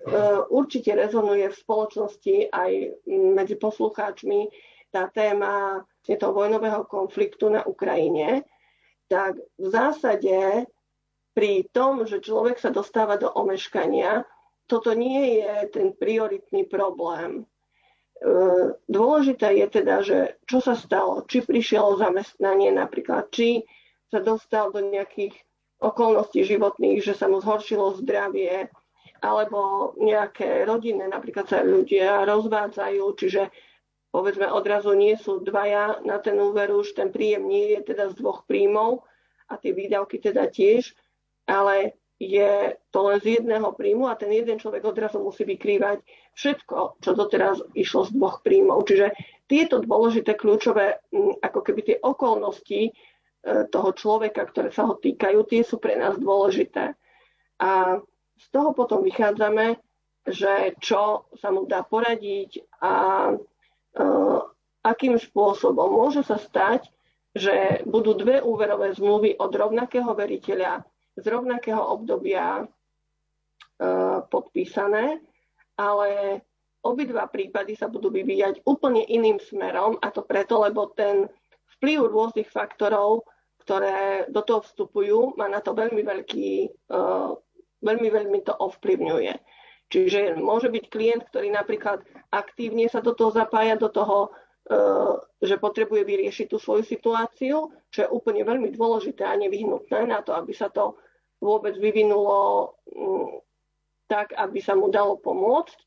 určite 0.50 0.94
rezonuje 0.94 1.48
v 1.48 1.60
spoločnosti 1.60 2.36
aj 2.50 2.70
medzi 3.06 3.56
poslucháčmi 3.56 4.50
tá 4.90 5.10
téma 5.12 5.84
toho 6.06 6.32
vojnového 6.32 6.86
konfliktu 6.86 7.50
na 7.50 7.66
Ukrajine, 7.66 8.46
tak 9.10 9.38
v 9.58 9.66
zásade 9.66 10.66
pri 11.36 11.68
tom, 11.74 12.06
že 12.08 12.22
človek 12.22 12.56
sa 12.56 12.72
dostáva 12.72 13.20
do 13.20 13.28
omeškania, 13.28 14.24
toto 14.66 14.96
nie 14.96 15.42
je 15.42 15.68
ten 15.68 15.92
prioritný 15.92 16.64
problém. 16.64 17.42
E, 17.42 18.32
dôležité 18.88 19.52
je 19.62 19.66
teda, 19.68 19.96
že 20.00 20.18
čo 20.48 20.64
sa 20.64 20.72
stalo, 20.72 21.22
či 21.28 21.44
prišiel 21.44 22.00
zamestnanie 22.00 22.72
napríklad, 22.72 23.28
či 23.30 23.62
sa 24.08 24.24
dostal 24.24 24.72
do 24.72 24.80
nejakých 24.80 25.36
okolností 25.76 26.40
životných, 26.40 27.04
že 27.04 27.12
sa 27.12 27.28
mu 27.28 27.38
zhoršilo 27.38 28.00
zdravie, 28.00 28.72
alebo 29.20 29.92
nejaké 30.00 30.64
rodinné, 30.64 31.08
napríklad 31.08 31.46
sa 31.48 31.64
ľudia 31.64 32.24
rozvádzajú, 32.28 33.04
čiže 33.16 33.48
povedzme 34.10 34.48
odrazu 34.48 34.96
nie 34.96 35.16
sú 35.20 35.44
dvaja 35.44 36.00
na 36.04 36.16
ten 36.20 36.40
úver, 36.40 36.72
už 36.72 36.96
ten 36.96 37.12
príjem 37.12 37.44
nie 37.44 37.76
je 37.76 37.92
teda 37.92 38.12
z 38.12 38.20
dvoch 38.20 38.48
príjmov 38.48 39.04
a 39.52 39.60
tie 39.60 39.76
výdavky 39.76 40.18
teda 40.18 40.48
tiež, 40.48 40.96
ale 41.44 42.00
je 42.16 42.72
to 42.88 42.98
len 43.04 43.20
z 43.20 43.40
jedného 43.40 43.76
príjmu 43.76 44.08
a 44.08 44.16
ten 44.16 44.32
jeden 44.32 44.56
človek 44.56 44.88
odrazu 44.88 45.20
musí 45.20 45.44
vykrývať 45.44 46.00
všetko, 46.32 47.04
čo 47.04 47.10
doteraz 47.12 47.60
išlo 47.76 48.08
z 48.08 48.16
dvoch 48.16 48.40
príjmov. 48.40 48.88
Čiže 48.88 49.12
tieto 49.44 49.84
dôležité 49.84 50.32
kľúčové, 50.32 50.96
ako 51.44 51.60
keby 51.60 51.80
tie 51.84 51.96
okolnosti 52.00 52.88
e, 52.88 52.90
toho 53.68 53.90
človeka, 53.92 54.48
ktoré 54.48 54.72
sa 54.72 54.88
ho 54.88 54.96
týkajú, 54.96 55.44
tie 55.44 55.60
sú 55.60 55.76
pre 55.76 56.00
nás 56.00 56.16
dôležité. 56.16 56.96
A 57.60 58.00
z 58.36 58.46
toho 58.52 58.76
potom 58.76 59.00
vychádzame, 59.00 59.80
že 60.26 60.74
čo 60.82 61.30
sa 61.38 61.48
mu 61.54 61.64
dá 61.64 61.86
poradiť 61.86 62.82
a 62.82 62.94
uh, 63.32 64.40
akým 64.82 65.16
spôsobom. 65.18 65.86
Môže 65.86 66.26
sa 66.26 66.36
stať, 66.36 66.90
že 67.36 67.84
budú 67.86 68.16
dve 68.16 68.42
úverové 68.42 68.96
zmluvy 68.96 69.38
od 69.38 69.52
rovnakého 69.52 70.08
veriteľa 70.16 70.82
z 71.16 71.24
rovnakého 71.24 71.78
obdobia 71.78 72.64
uh, 72.66 74.18
podpísané, 74.26 75.22
ale 75.78 76.40
obidva 76.82 77.30
prípady 77.30 77.74
sa 77.78 77.86
budú 77.86 78.10
vyvíjať 78.10 78.66
úplne 78.66 79.04
iným 79.06 79.38
smerom 79.38 79.98
a 80.02 80.10
to 80.10 80.22
preto, 80.26 80.62
lebo 80.62 80.90
ten 80.94 81.28
vplyv 81.78 82.08
rôznych 82.08 82.48
faktorov, 82.48 83.26
ktoré 83.62 84.30
do 84.30 84.40
toho 84.46 84.62
vstupujú, 84.62 85.34
má 85.34 85.50
na 85.50 85.58
to 85.58 85.74
veľmi 85.74 86.02
veľký 86.02 86.50
uh, 86.88 87.34
veľmi, 87.82 88.08
veľmi 88.08 88.38
to 88.46 88.52
ovplyvňuje. 88.54 89.34
Čiže 89.86 90.34
môže 90.42 90.66
byť 90.66 90.84
klient, 90.90 91.22
ktorý 91.30 91.54
napríklad 91.54 92.02
aktívne 92.34 92.90
sa 92.90 92.98
do 92.98 93.14
toho 93.14 93.30
zapája, 93.30 93.78
do 93.78 93.86
toho, 93.86 94.34
e, 94.66 94.78
že 95.46 95.62
potrebuje 95.62 96.02
vyriešiť 96.02 96.46
tú 96.50 96.58
svoju 96.58 96.82
situáciu, 96.82 97.70
čo 97.94 97.98
je 98.02 98.10
úplne 98.10 98.42
veľmi 98.42 98.74
dôležité 98.74 99.22
a 99.22 99.38
nevyhnutné 99.38 100.10
na 100.10 100.26
to, 100.26 100.34
aby 100.34 100.50
sa 100.50 100.74
to 100.74 100.98
vôbec 101.38 101.78
vyvinulo 101.78 102.74
mm, 102.90 103.46
tak, 104.10 104.34
aby 104.34 104.58
sa 104.58 104.74
mu 104.74 104.90
dalo 104.90 105.22
pomôcť. 105.22 105.78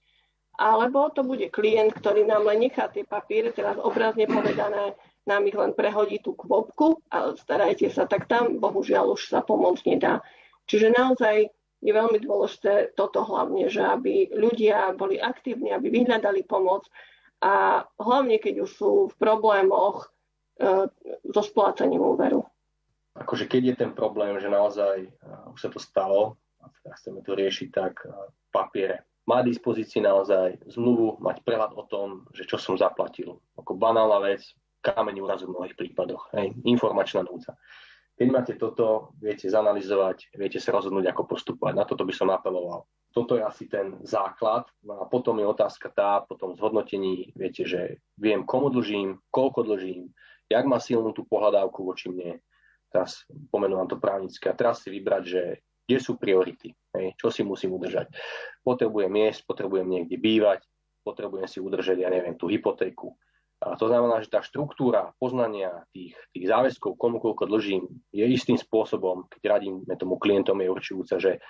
Alebo 0.60 1.08
to 1.15 1.23
bude 1.23 1.47
klient, 1.56 1.95
ktorý 1.95 2.28
nám 2.28 2.43
len 2.43 2.67
nechá 2.67 2.91
tie 2.91 3.08
papiere, 3.08 3.56
teraz 3.56 3.80
obrazne 3.80 4.28
povedané, 4.28 4.95
nám 5.23 5.47
ich 5.47 5.56
len 5.56 5.71
prehodí 5.71 6.19
tú 6.19 6.36
kvopku 6.36 6.99
a 7.12 7.32
starajte 7.36 7.88
sa, 7.91 8.08
tak 8.08 8.28
tam 8.28 8.60
bohužiaľ 8.60 9.15
už 9.15 9.32
sa 9.32 9.39
pomôcť 9.39 9.84
nedá. 9.88 10.19
Čiže 10.67 10.91
naozaj 10.91 11.47
je 11.80 11.92
veľmi 11.96 12.20
dôležité 12.20 12.92
toto 12.96 13.24
hlavne, 13.24 13.72
že 13.72 13.80
aby 13.80 14.32
ľudia 14.36 14.96
boli 15.00 15.15
aktívni, 15.15 15.72
aby 15.72 15.88
vyhľadali 15.88 16.44
pomoc 16.44 16.88
a 17.39 17.84
hlavne 17.96 18.36
keď 18.36 18.68
už 18.68 18.72
sú 18.76 18.92
v 19.08 19.15
problémoch 19.15 20.12
e, 20.60 20.92
so 21.32 21.42
splácaním 21.44 22.04
úveru. 22.04 22.44
Akože 23.20 23.48
keď 23.48 23.62
je 23.63 23.76
ten 23.76 23.92
problém, 23.92 24.39
že 24.39 24.48
naozaj 24.48 25.12
uh, 25.12 25.52
už 25.52 25.60
sa 25.60 25.70
to 25.70 25.76
stalo 25.82 26.39
a 26.63 26.72
teda 26.72 26.96
chceme 26.96 27.20
to 27.20 27.36
riešiť, 27.36 27.68
tak 27.68 28.00
uh, 28.08 28.32
papiere. 28.48 29.04
Má 29.28 29.44
dispozícii 29.44 30.00
naozaj 30.00 30.63
zmluvu, 30.72 31.20
mať 31.20 31.44
prehľad 31.44 31.76
o 31.76 31.84
tom, 31.86 32.26
že 32.32 32.48
čo 32.48 32.56
som 32.56 32.80
zaplatil. 32.80 33.44
Ako 33.60 33.76
banálna 33.76 34.24
vec, 34.24 34.42
kameň 34.82 35.20
úrazu 35.20 35.46
v 35.46 35.54
mnohých 35.54 35.76
prípadoch. 35.76 36.32
Hej, 36.32 36.56
informačná 36.63 37.28
núdza. 37.28 37.60
Keď 38.19 38.27
máte 38.27 38.53
toto, 38.60 39.15
viete 39.15 39.47
zanalizovať, 39.47 40.36
viete 40.36 40.60
sa 40.60 40.75
rozhodnúť, 40.75 41.08
ako 41.08 41.23
postupovať. 41.23 41.71
Na 41.71 41.88
toto 41.88 42.03
by 42.03 42.12
som 42.12 42.27
apeloval. 42.27 42.84
Toto 43.15 43.39
je 43.39 43.43
asi 43.47 43.71
ten 43.71 43.95
základ. 44.03 44.67
No 44.84 44.99
a 44.99 45.08
potom 45.08 45.39
je 45.39 45.47
otázka 45.47 45.88
tá, 45.88 46.19
potom 46.27 46.51
zhodnotení, 46.51 47.32
viete, 47.32 47.63
že 47.63 48.03
viem, 48.19 48.43
komu 48.43 48.75
dlžím, 48.75 49.23
koľko 49.32 49.63
dlžím, 49.71 50.12
jak 50.51 50.65
má 50.67 50.84
silnú 50.84 51.15
tú 51.15 51.23
pohľadávku 51.23 51.79
voči 51.88 52.12
mne. 52.12 52.43
Teraz 52.91 53.23
pomenúvam 53.55 53.88
to 53.88 53.95
právnické. 53.95 54.51
A 54.51 54.58
teraz 54.58 54.84
si 54.84 54.91
vybrať, 54.91 55.23
že 55.23 55.43
kde 55.88 55.97
sú 56.03 56.19
priority, 56.19 56.75
hej, 56.99 57.15
čo 57.15 57.32
si 57.32 57.41
musím 57.41 57.79
udržať. 57.79 58.12
Potrebujem 58.67 59.15
jesť, 59.15 59.47
potrebujem 59.47 59.88
niekde 59.88 60.19
bývať, 60.19 60.67
potrebujem 61.08 61.47
si 61.47 61.63
udržať, 61.63 62.03
ja 62.03 62.12
neviem, 62.12 62.36
tú 62.36 62.51
hypotéku, 62.51 63.15
a 63.60 63.76
to 63.76 63.91
znamená, 63.91 64.24
že 64.24 64.32
tá 64.32 64.39
štruktúra 64.39 65.12
poznania 65.19 65.84
tých, 65.91 66.15
tých 66.32 66.48
záväzkov, 66.48 66.95
komu 66.95 67.19
koľko 67.19 67.43
dlžím, 67.43 67.84
je 68.15 68.24
istým 68.24 68.56
spôsobom, 68.56 69.28
keď 69.28 69.60
radíme 69.60 69.84
tomu 70.00 70.15
klientom, 70.15 70.63
je 70.63 70.72
určujúca, 70.72 71.19
že 71.19 71.43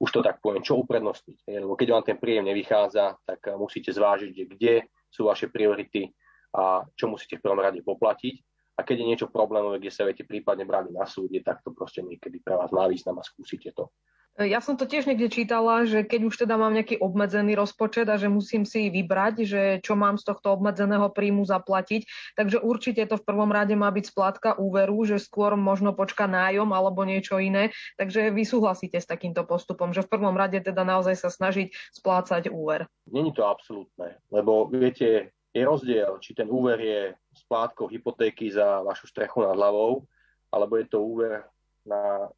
už 0.00 0.08
to 0.08 0.20
tak 0.24 0.40
poviem, 0.40 0.64
čo 0.64 0.80
uprednostniť. 0.80 1.44
Lebo 1.60 1.76
keď 1.76 1.88
vám 1.92 2.04
ten 2.08 2.16
príjem 2.16 2.48
nevychádza, 2.48 3.20
tak 3.28 3.52
musíte 3.60 3.92
zvážiť, 3.92 4.32
kde 4.48 4.88
sú 5.12 5.28
vaše 5.28 5.52
priority 5.52 6.08
a 6.56 6.88
čo 6.96 7.12
musíte 7.12 7.36
v 7.36 7.44
prvom 7.44 7.60
rade 7.60 7.84
poplatiť. 7.84 8.34
A 8.72 8.88
keď 8.88 9.04
je 9.04 9.08
niečo 9.12 9.28
problémové, 9.28 9.76
kde 9.76 9.92
sa 9.92 10.08
viete 10.08 10.24
prípadne 10.24 10.64
brať 10.64 10.88
na 10.88 11.04
súde, 11.04 11.44
tak 11.44 11.60
to 11.60 11.76
proste 11.76 12.00
niekedy 12.00 12.40
pre 12.40 12.56
vás 12.56 12.72
má 12.72 12.88
význam 12.88 13.20
a 13.20 13.22
skúsite 13.22 13.76
to. 13.76 13.92
Ja 14.40 14.64
som 14.64 14.80
to 14.80 14.88
tiež 14.88 15.04
niekde 15.04 15.28
čítala, 15.28 15.84
že 15.84 16.08
keď 16.08 16.20
už 16.32 16.34
teda 16.40 16.56
mám 16.56 16.72
nejaký 16.72 16.96
obmedzený 17.04 17.52
rozpočet 17.52 18.08
a 18.08 18.16
že 18.16 18.32
musím 18.32 18.64
si 18.64 18.88
vybrať, 18.88 19.34
že 19.44 19.62
čo 19.84 19.92
mám 19.92 20.16
z 20.16 20.24
tohto 20.24 20.56
obmedzeného 20.56 21.12
príjmu 21.12 21.44
zaplatiť, 21.44 22.32
takže 22.40 22.64
určite 22.64 23.04
to 23.04 23.20
v 23.20 23.26
prvom 23.28 23.52
rade 23.52 23.76
má 23.76 23.92
byť 23.92 24.04
splátka 24.08 24.56
úveru, 24.56 25.04
že 25.04 25.20
skôr 25.20 25.52
možno 25.52 25.92
počka 25.92 26.24
nájom 26.24 26.72
alebo 26.72 27.04
niečo 27.04 27.36
iné. 27.36 27.76
Takže 28.00 28.32
vy 28.32 28.48
súhlasíte 28.48 28.96
s 28.96 29.04
takýmto 29.04 29.44
postupom, 29.44 29.92
že 29.92 30.00
v 30.00 30.16
prvom 30.16 30.32
rade 30.32 30.56
teda 30.64 30.80
naozaj 30.80 31.12
sa 31.12 31.28
snažiť 31.28 31.92
splácať 31.92 32.48
úver. 32.48 32.88
Není 33.12 33.36
to 33.36 33.44
absolútne, 33.44 34.16
lebo 34.32 34.64
viete, 34.72 35.36
je 35.52 35.60
rozdiel, 35.60 36.16
či 36.24 36.32
ten 36.32 36.48
úver 36.48 36.80
je 36.80 37.00
splátkou 37.36 37.84
hypotéky 37.84 38.48
za 38.48 38.80
vašu 38.80 39.12
strechu 39.12 39.44
nad 39.44 39.52
hlavou, 39.52 40.08
alebo 40.48 40.80
je 40.80 40.88
to 40.88 41.04
úver 41.04 41.44
na 41.84 42.32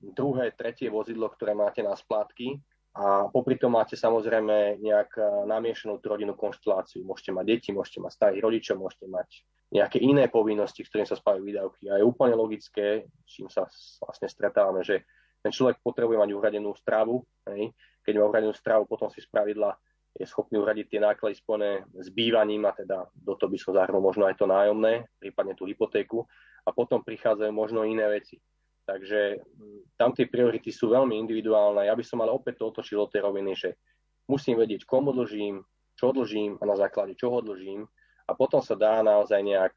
druhé, 0.00 0.52
tretie 0.56 0.88
vozidlo, 0.88 1.28
ktoré 1.28 1.52
máte 1.52 1.84
na 1.84 1.92
splátky 1.94 2.58
a 2.96 3.30
popri 3.30 3.54
tom 3.54 3.78
máte 3.78 3.94
samozrejme 3.94 4.82
nejak 4.82 5.10
e, 5.14 5.22
namiešanú 5.46 6.02
rodinnú 6.02 6.34
konšteláciu. 6.34 7.06
Môžete 7.06 7.30
mať 7.30 7.44
deti, 7.46 7.68
môžete 7.70 8.02
mať 8.02 8.12
starých 8.18 8.42
rodičov, 8.42 8.82
môžete 8.82 9.06
mať 9.06 9.28
nejaké 9.70 10.02
iné 10.02 10.26
povinnosti, 10.26 10.82
s 10.82 10.90
ktorým 10.90 11.06
sa 11.06 11.14
spájajú 11.14 11.42
výdavky. 11.46 11.86
A 11.86 12.02
je 12.02 12.04
úplne 12.04 12.34
logické, 12.34 13.06
s 13.22 13.30
čím 13.30 13.46
sa 13.46 13.70
vlastne 14.02 14.26
stretávame, 14.26 14.82
že 14.82 15.06
ten 15.38 15.54
človek 15.54 15.78
potrebuje 15.78 16.18
mať 16.18 16.30
uhradenú 16.34 16.74
stravu. 16.74 17.22
Hej. 17.46 17.70
Keď 18.02 18.12
má 18.18 18.26
uhradenú 18.26 18.52
stravu, 18.58 18.90
potom 18.90 19.06
si 19.06 19.22
spravidla 19.22 19.78
je 20.18 20.26
schopný 20.26 20.58
uhradiť 20.58 20.86
tie 20.90 21.00
náklady 21.00 21.38
spojené 21.38 21.86
s 21.94 22.10
bývaním 22.10 22.66
a 22.66 22.74
teda 22.74 23.06
do 23.14 23.38
toho 23.38 23.46
by 23.46 23.58
som 23.62 23.78
zahrnul 23.78 24.02
možno 24.02 24.26
aj 24.26 24.34
to 24.42 24.46
nájomné, 24.50 25.06
prípadne 25.22 25.54
tú 25.54 25.70
hypotéku 25.70 26.26
a 26.66 26.74
potom 26.74 26.98
prichádzajú 26.98 27.52
možno 27.54 27.86
iné 27.86 28.10
veci. 28.10 28.42
Takže 28.90 29.38
mm, 29.38 29.94
tam 29.94 30.10
tie 30.10 30.26
priority 30.26 30.74
sú 30.74 30.90
veľmi 30.90 31.14
individuálne. 31.14 31.86
Ja 31.86 31.94
by 31.94 32.02
som 32.02 32.26
ale 32.26 32.34
opäť 32.34 32.58
to 32.58 32.74
otočil 32.74 33.06
od 33.06 33.10
tej 33.14 33.22
roviny, 33.22 33.54
že 33.54 33.78
musím 34.26 34.58
vedieť, 34.58 34.82
komu 34.82 35.14
dlžím, 35.14 35.62
čo 35.94 36.10
dlžím 36.10 36.58
a 36.58 36.66
na 36.66 36.74
základe 36.74 37.14
čoho 37.14 37.38
dlžím 37.38 37.86
a 38.26 38.34
potom 38.34 38.58
sa 38.58 38.74
dá 38.74 38.98
naozaj 39.02 39.42
nejak 39.42 39.74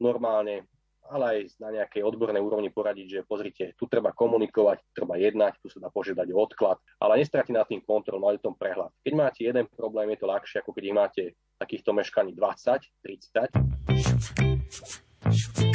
normálne, 0.00 0.64
ale 1.08 1.24
aj 1.24 1.48
na 1.60 1.70
nejakej 1.80 2.04
odbornej 2.04 2.40
úrovni 2.40 2.70
poradiť, 2.72 3.20
že 3.20 3.26
pozrite, 3.28 3.76
tu 3.76 3.84
treba 3.84 4.16
komunikovať, 4.16 4.80
treba 4.96 5.20
jednať, 5.20 5.60
tu 5.60 5.68
sa 5.68 5.76
dá 5.80 5.90
požiadať 5.92 6.32
o 6.32 6.40
odklad, 6.40 6.80
ale 7.00 7.18
nestratiť 7.20 7.52
na 7.52 7.64
tým 7.68 7.80
kontrol, 7.84 8.20
mať 8.20 8.36
o 8.40 8.44
tom 8.48 8.54
prehľad. 8.56 8.88
Keď 9.04 9.12
máte 9.12 9.44
jeden 9.44 9.66
problém, 9.68 10.16
je 10.16 10.24
to 10.24 10.30
ľahšie, 10.30 10.64
ako 10.64 10.72
keď 10.72 10.84
ich 10.84 10.96
máte 10.96 11.36
takýchto 11.60 11.92
meškaní 11.92 12.32
20, 12.32 12.80
30. 13.04 15.73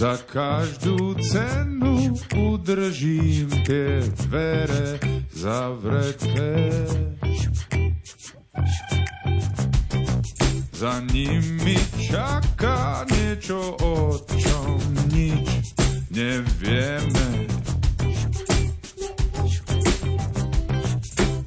Za 0.00 0.16
každú 0.16 1.12
cenu 1.20 2.16
udržím 2.32 3.52
tie 3.68 4.00
dvere 4.24 4.96
zavreté. 5.28 6.72
Za 10.72 11.04
nimi 11.04 11.76
čaká 12.00 13.04
niečo, 13.12 13.76
o 13.76 14.16
čom 14.40 14.80
nič 15.12 15.76
nevieme. 16.08 17.44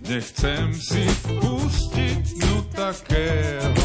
Nechcem 0.06 0.78
si 0.78 1.02
pustiť 1.42 2.24
no 2.38 2.62
takého 2.70 3.83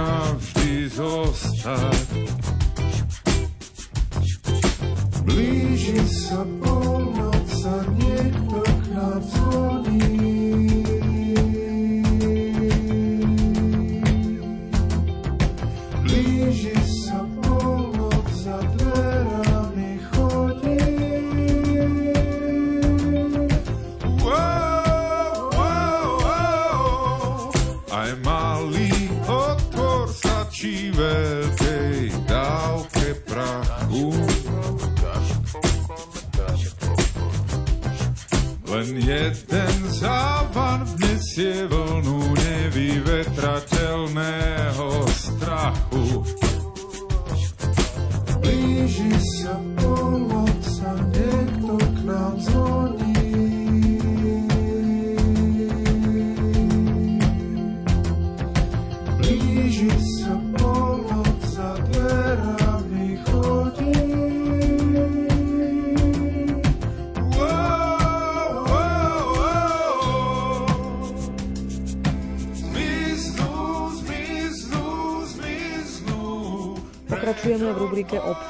už 0.00 0.06
navždy 0.06 0.88
zostať. 0.88 2.08
Blíži 5.28 6.00
sa 6.08 6.40
Jeden 30.70 31.69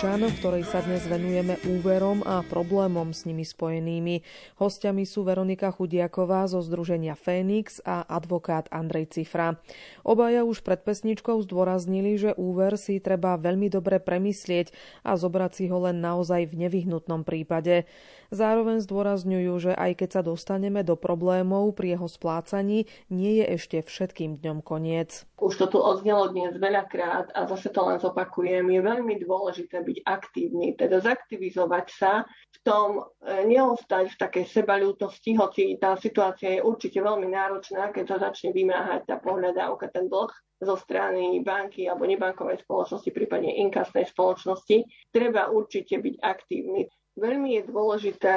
Občan, 0.00 0.24
v 0.24 0.38
ktorej 0.40 0.64
sa 0.64 0.80
dnes 0.80 1.04
venujeme 1.04 1.60
úverom 1.76 2.24
a 2.24 2.40
problémom 2.40 3.12
s 3.12 3.28
nimi 3.28 3.44
spojenými. 3.44 4.24
Hostiami 4.56 5.04
sú 5.04 5.28
Veronika 5.28 5.68
Chudiaková 5.68 6.48
zo 6.48 6.64
Združenia 6.64 7.12
Fénix 7.12 7.84
a 7.84 8.08
advokát 8.08 8.64
Andrej 8.72 9.12
Cifra. 9.12 9.60
Obaja 10.00 10.48
už 10.48 10.64
pred 10.64 10.80
pesničkou 10.80 11.44
zdôraznili, 11.44 12.16
že 12.16 12.32
úver 12.40 12.80
si 12.80 12.96
treba 12.96 13.36
veľmi 13.36 13.68
dobre 13.68 14.00
premyslieť 14.00 14.72
a 15.04 15.20
zobrať 15.20 15.52
si 15.52 15.64
ho 15.68 15.84
len 15.84 16.00
naozaj 16.00 16.48
v 16.48 16.64
nevyhnutnom 16.64 17.20
prípade. 17.20 17.84
Zároveň 18.30 18.78
zdôrazňujú, 18.78 19.52
že 19.58 19.72
aj 19.74 19.92
keď 19.98 20.08
sa 20.14 20.22
dostaneme 20.22 20.86
do 20.86 20.94
problémov 20.94 21.74
pri 21.74 21.98
jeho 21.98 22.06
splácaní, 22.06 22.86
nie 23.10 23.42
je 23.42 23.58
ešte 23.58 23.76
všetkým 23.82 24.38
dňom 24.38 24.62
koniec. 24.62 25.26
Už 25.42 25.58
to 25.58 25.66
tu 25.66 25.78
odznelo 25.82 26.30
dnes 26.30 26.54
veľakrát 26.54 27.34
a 27.34 27.50
zase 27.50 27.74
to 27.74 27.82
len 27.82 27.98
zopakujem. 27.98 28.70
Je 28.70 28.80
veľmi 28.86 29.18
dôležité 29.18 29.82
byť 29.82 29.98
aktívny, 30.06 30.78
teda 30.78 31.02
zaktivizovať 31.02 31.86
sa 31.90 32.22
v 32.54 32.58
tom, 32.62 32.88
e, 33.18 33.50
neostať 33.50 34.14
v 34.14 34.20
takej 34.22 34.46
sebalútosti, 34.46 35.34
hoci 35.34 35.74
tá 35.82 35.98
situácia 35.98 36.54
je 36.54 36.62
určite 36.62 37.02
veľmi 37.02 37.26
náročná, 37.26 37.90
keď 37.90 38.14
sa 38.14 38.30
začne 38.30 38.54
vymáhať 38.54 39.10
tá 39.10 39.18
pohľadávka, 39.18 39.90
ten 39.90 40.06
dlh 40.06 40.30
zo 40.60 40.76
strany 40.76 41.40
banky 41.40 41.88
alebo 41.88 42.04
nebankovej 42.04 42.60
spoločnosti, 42.62 43.10
prípadne 43.10 43.58
inkasnej 43.64 44.06
spoločnosti, 44.12 44.84
treba 45.08 45.48
určite 45.48 45.98
byť 45.98 46.14
aktívny 46.20 46.84
veľmi 47.20 47.60
je 47.60 47.62
dôležité 47.68 48.36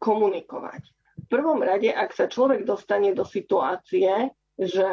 komunikovať. 0.00 0.82
V 1.24 1.26
prvom 1.28 1.60
rade, 1.60 1.92
ak 1.92 2.10
sa 2.16 2.26
človek 2.26 2.64
dostane 2.64 3.12
do 3.12 3.22
situácie, 3.24 4.32
že 4.54 4.86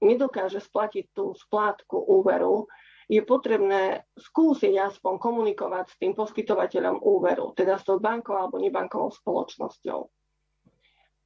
nedokáže 0.00 0.62
splatiť 0.62 1.12
tú 1.12 1.36
splátku 1.36 2.00
úveru, 2.00 2.66
je 3.10 3.20
potrebné 3.20 4.06
skúsiť 4.16 4.78
aspoň 4.78 5.14
komunikovať 5.18 5.84
s 5.90 5.98
tým 6.00 6.16
poskytovateľom 6.16 7.02
úveru, 7.02 7.52
teda 7.52 7.76
s 7.76 7.84
tou 7.84 7.98
bankou 7.98 8.38
alebo 8.38 8.62
nebankovou 8.62 9.12
spoločnosťou. 9.12 10.00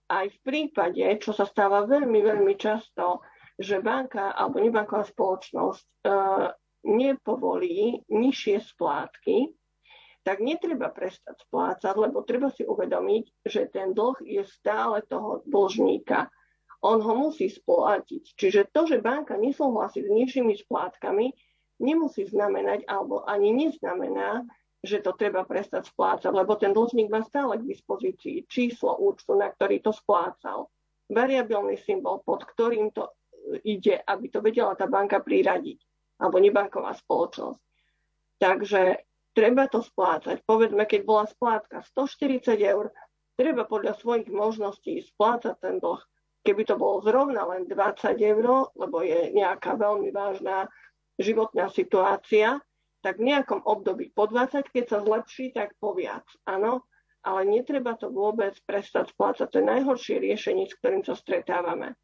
Aj 0.07 0.27
v 0.27 0.39
prípade, 0.43 1.03
čo 1.23 1.35
sa 1.35 1.47
stáva 1.47 1.87
veľmi, 1.87 2.23
veľmi 2.23 2.55
často, 2.59 3.23
že 3.59 3.83
banka 3.83 4.35
alebo 4.35 4.63
nebanková 4.63 5.07
spoločnosť 5.07 5.87
e, 5.87 6.11
nepovolí 6.87 8.07
nižšie 8.07 8.63
splátky, 8.63 9.51
tak 10.27 10.43
netreba 10.43 10.91
prestať 10.91 11.39
splácať, 11.47 11.95
lebo 11.95 12.27
treba 12.27 12.51
si 12.51 12.67
uvedomiť, 12.67 13.47
že 13.47 13.71
ten 13.71 13.95
dlh 13.95 14.19
je 14.27 14.43
stále 14.43 15.07
toho 15.07 15.47
dlžníka. 15.47 16.27
On 16.83 16.99
ho 16.99 17.15
musí 17.15 17.47
splatiť. 17.47 18.35
Čiže 18.35 18.75
to, 18.75 18.91
že 18.91 18.99
banka 18.99 19.39
nesúhlasí 19.39 20.03
s 20.03 20.11
nižšími 20.11 20.59
splátkami, 20.67 21.31
nemusí 21.79 22.27
znamenať, 22.27 22.91
alebo 22.91 23.23
ani 23.23 23.55
neznamená, 23.55 24.43
že 24.83 24.99
to 24.99 25.15
treba 25.15 25.47
prestať 25.47 25.95
splácať, 25.95 26.35
lebo 26.35 26.59
ten 26.59 26.75
dlžník 26.75 27.07
má 27.07 27.23
stále 27.23 27.63
k 27.63 27.71
dispozícii 27.71 28.51
číslo 28.51 28.99
účtu, 28.99 29.39
na 29.39 29.47
ktorý 29.47 29.79
to 29.79 29.95
splácal, 29.95 30.75
variabilný 31.07 31.79
symbol, 31.87 32.19
pod 32.27 32.43
ktorým 32.43 32.91
to 32.91 33.15
ide, 33.63 34.03
aby 34.03 34.27
to 34.27 34.43
vedela 34.43 34.75
tá 34.75 34.91
banka 34.91 35.23
priradiť, 35.23 35.79
alebo 36.19 36.43
nebanková 36.43 36.99
spoločnosť. 36.99 37.63
Takže 38.43 39.06
treba 39.37 39.69
to 39.69 39.85
splácať. 39.85 40.41
Povedzme, 40.49 40.89
keď 40.89 41.01
bola 41.05 41.29
splátka 41.29 41.85
140 41.85 42.57
eur, 42.57 42.89
treba 43.37 43.69
podľa 43.69 44.01
svojich 44.01 44.33
možností 44.33 45.05
splácať 45.05 45.61
ten 45.61 45.77
dlh. 45.77 46.01
Keby 46.41 46.63
to 46.65 46.81
bolo 46.81 47.05
zrovna 47.05 47.45
len 47.45 47.69
20 47.69 48.17
eur, 48.17 48.73
lebo 48.73 49.05
je 49.05 49.37
nejaká 49.37 49.77
veľmi 49.77 50.09
vážna 50.09 50.65
životná 51.21 51.69
situácia, 51.69 52.57
tak 53.05 53.21
v 53.21 53.29
nejakom 53.29 53.61
období 53.69 54.09
po 54.17 54.25
20, 54.25 54.73
keď 54.73 54.85
sa 54.89 54.99
zlepší, 55.05 55.53
tak 55.53 55.77
po 55.77 55.93
viac. 55.93 56.25
Áno, 56.49 56.89
ale 57.27 57.45
netreba 57.45 57.99
to 57.99 58.09
vôbec 58.09 58.57
prestať 58.65 59.13
splácať. 59.13 59.53
To 59.53 59.59
je 59.61 59.67
najhoršie 59.69 60.17
riešenie, 60.23 60.65
s 60.71 60.79
ktorým 60.81 61.05
sa 61.05 61.13
stretávame. 61.19 61.99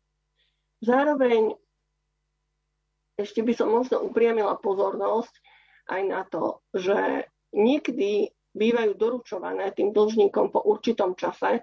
Zároveň 0.83 1.55
ešte 3.15 3.41
by 3.41 3.53
som 3.55 3.71
možno 3.71 4.03
upriamila 4.03 4.59
pozornosť 4.59 5.31
aj 5.89 6.03
na 6.07 6.23
to, 6.29 6.63
že 6.75 7.27
niekdy 7.55 8.31
bývajú 8.53 8.93
doručované 8.97 9.73
tým 9.73 9.91
dlžníkom 9.91 10.53
po 10.53 10.61
určitom 10.61 11.17
čase 11.17 11.59
e, 11.59 11.63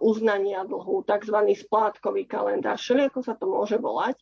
uznania 0.00 0.64
dlhu, 0.64 1.04
tzv. 1.04 1.36
splátkový 1.52 2.24
kalendár, 2.24 2.80
všelijako 2.80 3.20
sa 3.20 3.36
to 3.36 3.46
môže 3.46 3.76
volať. 3.76 4.16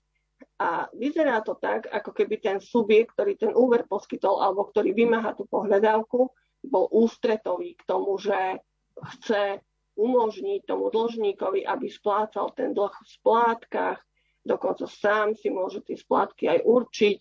A 0.58 0.86
vyzerá 0.94 1.42
to 1.42 1.58
tak, 1.58 1.86
ako 1.90 2.14
keby 2.14 2.38
ten 2.38 2.58
subjekt, 2.62 3.14
ktorý 3.14 3.34
ten 3.38 3.52
úver 3.54 3.86
poskytol 3.86 4.42
alebo 4.42 4.70
ktorý 4.70 4.94
vymáha 4.94 5.34
tú 5.34 5.46
pohľadávku, 5.46 6.30
bol 6.66 6.86
ústretový 6.90 7.78
k 7.78 7.82
tomu, 7.86 8.18
že 8.18 8.58
chce 8.98 9.62
umožniť 9.98 10.60
tomu 10.66 10.90
dlžníkovi, 10.94 11.66
aby 11.66 11.86
splácal 11.90 12.54
ten 12.54 12.70
dlh 12.70 12.90
v 12.90 13.08
splátkach, 13.10 13.98
dokonca 14.46 14.86
sám 14.86 15.34
si 15.34 15.50
môže 15.50 15.82
tie 15.82 15.98
splátky 15.98 16.46
aj 16.46 16.60
určiť. 16.62 17.18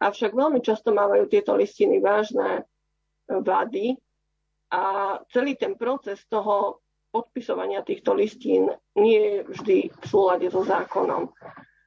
Avšak 0.00 0.32
veľmi 0.32 0.64
často 0.64 0.94
mávajú 0.94 1.28
tieto 1.28 1.52
listiny 1.58 2.00
vážne 2.00 2.64
vady 3.28 3.96
a 4.72 5.16
celý 5.28 5.58
ten 5.58 5.76
proces 5.76 6.24
toho 6.30 6.80
podpisovania 7.12 7.84
týchto 7.84 8.16
listín 8.16 8.72
nie 8.96 9.20
je 9.20 9.36
vždy 9.52 9.78
v 9.92 10.04
súlade 10.08 10.48
so 10.48 10.64
zákonom. 10.64 11.28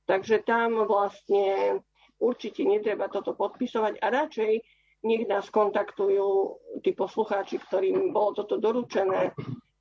Takže 0.05 0.45
tam 0.45 0.85
vlastne 0.85 1.81
určite 2.21 2.61
netreba 2.61 3.09
toto 3.09 3.33
podpisovať 3.33 3.97
a 3.97 4.07
radšej 4.13 4.53
nech 5.05 5.23
nás 5.29 5.49
kontaktujú 5.49 6.57
tí 6.81 6.93
poslucháči, 6.93 7.61
ktorým 7.61 8.13
bolo 8.13 8.37
toto 8.37 8.57
doručené 8.61 9.33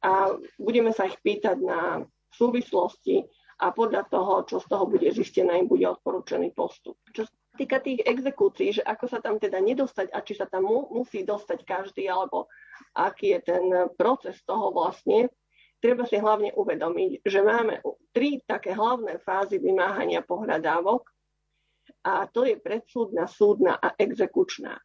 a 0.04 0.36
budeme 0.60 0.92
sa 0.92 1.08
ich 1.08 1.16
pýtať 1.20 1.60
na 1.64 2.04
súvislosti 2.32 3.24
a 3.60 3.72
podľa 3.72 4.04
toho, 4.10 4.44
čo 4.44 4.56
z 4.60 4.66
toho 4.68 4.84
bude 4.84 5.08
zistené, 5.12 5.60
im 5.60 5.68
bude 5.70 5.88
odporúčený 5.88 6.52
postup. 6.52 7.00
Čo 7.14 7.24
týka 7.54 7.78
tých 7.80 8.02
exekúcií, 8.02 8.80
že 8.80 8.82
ako 8.82 9.06
sa 9.06 9.18
tam 9.22 9.38
teda 9.38 9.62
nedostať 9.62 10.10
a 10.10 10.18
či 10.20 10.34
sa 10.34 10.46
tam 10.46 10.66
mu, 10.66 10.90
musí 10.90 11.22
dostať 11.22 11.62
každý, 11.62 12.10
alebo 12.10 12.50
aký 12.94 13.38
je 13.38 13.40
ten 13.42 13.64
proces 13.94 14.38
toho 14.42 14.74
vlastne, 14.74 15.30
treba 15.78 16.08
si 16.08 16.18
hlavne 16.18 16.52
uvedomiť, 16.54 17.22
že 17.22 17.40
máme 17.44 17.80
tri 18.10 18.42
také 18.44 18.74
hlavné 18.74 19.20
fázy 19.22 19.62
vymáhania 19.62 20.24
pohľadávok 20.24 21.06
a 22.04 22.26
to 22.28 22.48
je 22.48 22.56
predsúdna, 22.56 23.28
súdna 23.28 23.76
a 23.76 23.92
exekučná. 23.96 24.80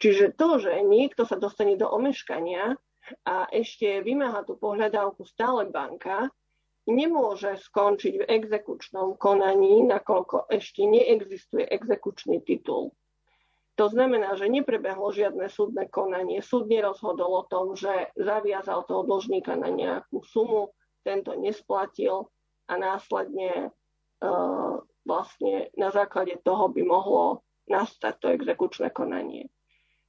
Čiže 0.00 0.32
to, 0.34 0.58
že 0.58 0.72
niekto 0.84 1.28
sa 1.28 1.36
dostane 1.36 1.76
do 1.76 1.86
omeškania, 1.86 2.74
a 3.24 3.48
ešte 3.50 4.04
vymáha 4.04 4.44
tú 4.44 4.60
pohľadávku 4.60 5.24
stále 5.24 5.66
banka, 5.68 6.30
nemôže 6.88 7.60
skončiť 7.60 8.14
v 8.24 8.28
exekučnom 8.28 9.18
konaní, 9.20 9.84
nakoľko 9.84 10.48
ešte 10.48 10.86
neexistuje 10.86 11.66
exekučný 11.68 12.40
titul. 12.44 12.96
To 13.80 13.88
znamená, 13.88 14.36
že 14.36 14.52
neprebehlo 14.52 15.08
žiadne 15.08 15.48
súdne 15.48 15.88
konanie. 15.88 16.44
Súd 16.44 16.68
nerozhodol 16.68 17.32
o 17.32 17.48
tom, 17.48 17.72
že 17.72 18.12
zaviazal 18.12 18.84
toho 18.84 19.08
dlžníka 19.08 19.56
na 19.56 19.72
nejakú 19.72 20.20
sumu, 20.20 20.76
tento 21.00 21.32
nesplatil 21.32 22.28
a 22.68 22.76
následne 22.76 23.72
e, 24.20 24.28
vlastne 25.08 25.72
na 25.80 25.88
základe 25.88 26.36
toho 26.44 26.68
by 26.68 26.82
mohlo 26.84 27.40
nastať 27.72 28.14
to 28.20 28.26
exekučné 28.36 28.92
konanie. 28.92 29.48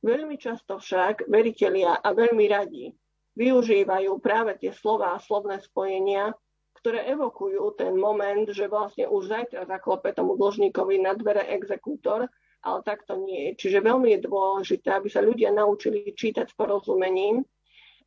Veľmi 0.03 0.36
často 0.36 0.75
však 0.81 1.31
veritelia 1.31 1.95
a 1.95 2.12
veľmi 2.12 2.45
radi 2.51 2.91
využívajú 3.39 4.19
práve 4.19 4.60
tie 4.60 4.75
slova 4.75 5.15
a 5.15 5.23
slovné 5.23 5.63
spojenia, 5.63 6.36
ktoré 6.82 7.06
evokujú 7.13 7.78
ten 7.78 7.94
moment, 7.94 8.50
že 8.50 8.65
vlastne 8.65 9.06
už 9.06 9.30
zajtra 9.30 9.70
zaklope 9.70 10.10
tomu 10.17 10.34
dlžníkovi 10.34 10.98
na 10.98 11.13
dvere 11.13 11.46
exekútor, 11.54 12.26
ale 12.65 12.80
tak 12.82 13.06
to 13.06 13.22
nie 13.22 13.54
je. 13.54 13.65
Čiže 13.65 13.86
veľmi 13.86 14.17
je 14.17 14.26
dôležité, 14.26 14.89
aby 14.98 15.10
sa 15.10 15.22
ľudia 15.22 15.54
naučili 15.54 16.10
čítať 16.10 16.50
s 16.50 16.58
porozumením 16.58 17.46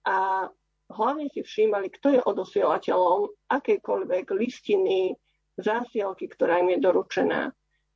a 0.06 0.46
hlavne 0.90 1.30
si 1.30 1.46
všímali, 1.46 1.90
kto 1.94 2.18
je 2.18 2.20
odosielateľom 2.26 3.30
akejkoľvek 3.50 4.26
listiny, 4.34 5.14
zásielky, 5.54 6.26
ktorá 6.26 6.58
im 6.58 6.74
je 6.74 6.78
doručená. 6.82 7.54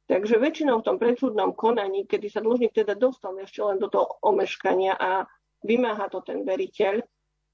Takže 0.09 0.41
väčšinou 0.41 0.81
v 0.81 0.87
tom 0.88 0.97
predsudnom 0.97 1.53
konaní, 1.53 2.09
kedy 2.09 2.33
sa 2.33 2.41
dlžník 2.41 2.73
teda 2.73 2.97
dostal 2.97 3.37
ešte 3.37 3.61
len 3.61 3.77
do 3.77 3.91
toho 3.93 4.17
omeškania 4.25 4.97
a 4.97 5.27
vymáha 5.67 6.09
to 6.09 6.25
ten 6.25 6.47
veriteľ, 6.49 7.03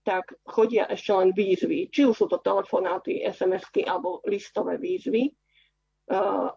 tak 0.04 0.36
chodia 0.44 0.84
ešte 0.92 1.10
len 1.16 1.32
výzvy. 1.32 1.88
Či 1.88 2.04
už 2.04 2.14
sú 2.14 2.26
to 2.28 2.38
telefonáty, 2.44 3.24
SMS-ky 3.24 3.88
alebo 3.88 4.20
listové 4.28 4.76
výzvy. 4.76 5.32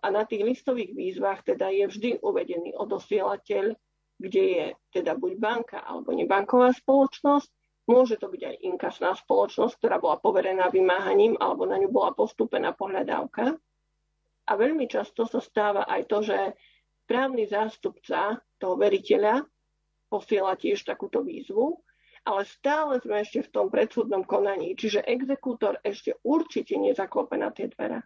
A 0.04 0.08
na 0.12 0.28
tých 0.28 0.44
listových 0.44 0.92
výzvach 0.92 1.48
teda 1.48 1.72
je 1.72 1.88
vždy 1.88 2.10
uvedený 2.20 2.76
odosielateľ, 2.76 3.72
kde 4.20 4.44
je 4.44 4.66
teda 4.92 5.16
buď 5.16 5.40
banka 5.40 5.80
alebo 5.80 6.12
nebanková 6.12 6.76
spoločnosť. 6.76 7.48
Môže 7.88 8.20
to 8.20 8.28
byť 8.28 8.42
aj 8.44 8.56
inkasná 8.68 9.16
spoločnosť, 9.16 9.80
ktorá 9.80 10.04
bola 10.04 10.20
poverená 10.20 10.68
vymáhaním 10.68 11.40
alebo 11.40 11.64
na 11.64 11.80
ňu 11.80 11.88
bola 11.88 12.12
postúpená 12.12 12.76
pohľadávka. 12.76 13.56
A 14.48 14.52
veľmi 14.60 14.92
často 14.92 15.24
sa 15.24 15.40
stáva 15.40 15.88
aj 15.88 16.02
to, 16.12 16.20
že 16.28 16.36
právny 17.08 17.48
zástupca 17.48 18.44
toho 18.60 18.76
veriteľa 18.76 19.48
posiela 20.12 20.60
tiež 20.60 20.84
takúto 20.84 21.24
výzvu, 21.24 21.80
ale 22.28 22.44
stále 22.44 23.00
sme 23.00 23.24
ešte 23.24 23.48
v 23.48 23.52
tom 23.56 23.68
predsudnom 23.72 24.28
konaní, 24.28 24.76
čiže 24.76 25.08
exekútor 25.08 25.80
ešte 25.80 26.20
určite 26.28 26.76
nezaklope 26.76 27.40
na 27.40 27.56
tie 27.56 27.72
dvere. 27.72 28.04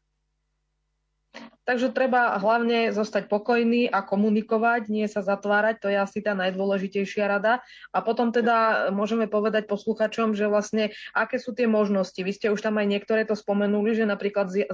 Takže 1.62 1.94
treba 1.94 2.36
hlavne 2.42 2.92
zostať 2.92 3.30
pokojný 3.30 3.88
a 3.88 4.04
komunikovať, 4.04 4.90
nie 4.90 5.06
sa 5.06 5.22
zatvárať, 5.24 5.80
to 5.80 5.88
je 5.88 5.96
asi 5.96 6.20
tá 6.20 6.36
najdôležitejšia 6.36 7.30
rada. 7.30 7.62
A 7.94 8.04
potom 8.04 8.34
teda 8.34 8.90
môžeme 8.90 9.30
povedať 9.30 9.70
posluchačom, 9.70 10.34
že 10.36 10.52
vlastne 10.52 10.92
aké 11.14 11.38
sú 11.38 11.54
tie 11.56 11.70
možnosti. 11.70 12.18
Vy 12.18 12.34
ste 12.34 12.52
už 12.52 12.60
tam 12.60 12.82
aj 12.82 12.88
niektoré 12.90 13.24
to 13.24 13.38
spomenuli, 13.38 13.94
že 13.96 14.10
napríklad 14.10 14.52
e, 14.52 14.68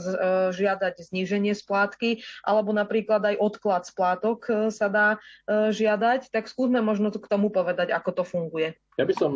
žiadať 0.56 1.12
zníženie 1.12 1.54
splátky, 1.54 2.24
alebo 2.42 2.72
napríklad 2.74 3.20
aj 3.22 3.36
odklad 3.36 3.84
splátok 3.86 4.40
e, 4.48 4.52
sa 4.74 4.88
dá 4.88 5.08
e, 5.46 5.70
žiadať. 5.76 6.34
Tak 6.34 6.50
skúsme 6.50 6.80
možno 6.80 7.14
k 7.14 7.28
tomu 7.30 7.52
povedať, 7.52 7.92
ako 7.92 8.10
to 8.16 8.24
funguje. 8.24 8.80
Ja 8.96 9.06
by 9.06 9.14
som 9.14 9.32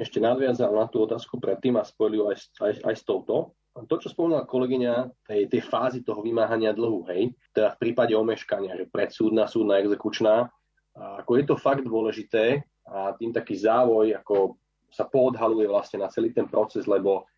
ešte 0.00 0.18
nadviazal 0.18 0.72
na 0.72 0.90
tú 0.90 1.04
otázku 1.04 1.36
predtým 1.38 1.76
a 1.76 1.86
spojil 1.86 2.32
aj, 2.32 2.38
aj, 2.58 2.72
aj 2.86 2.94
s 2.96 3.04
touto 3.04 3.57
to, 3.86 3.94
čo 4.00 4.08
spomínala 4.10 4.48
kolegyňa, 4.48 5.26
tej, 5.28 5.46
tej 5.46 5.62
fázy 5.62 6.00
toho 6.02 6.24
vymáhania 6.24 6.74
dlhu, 6.74 7.06
hej, 7.12 7.30
teda 7.52 7.76
v 7.76 7.80
prípade 7.84 8.16
omeškania, 8.16 8.74
že 8.74 8.90
predsúdna, 8.90 9.46
súdna, 9.46 9.78
exekučná, 9.84 10.50
a 10.98 11.22
ako 11.22 11.30
je 11.38 11.44
to 11.46 11.54
fakt 11.54 11.86
dôležité 11.86 12.66
a 12.88 13.14
tým 13.14 13.30
taký 13.30 13.54
závoj, 13.54 14.18
ako 14.18 14.58
sa 14.90 15.06
poodhaluje 15.06 15.68
vlastne 15.68 16.02
na 16.02 16.10
celý 16.10 16.34
ten 16.34 16.48
proces, 16.48 16.88
lebo 16.90 17.28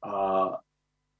a, 0.00 0.54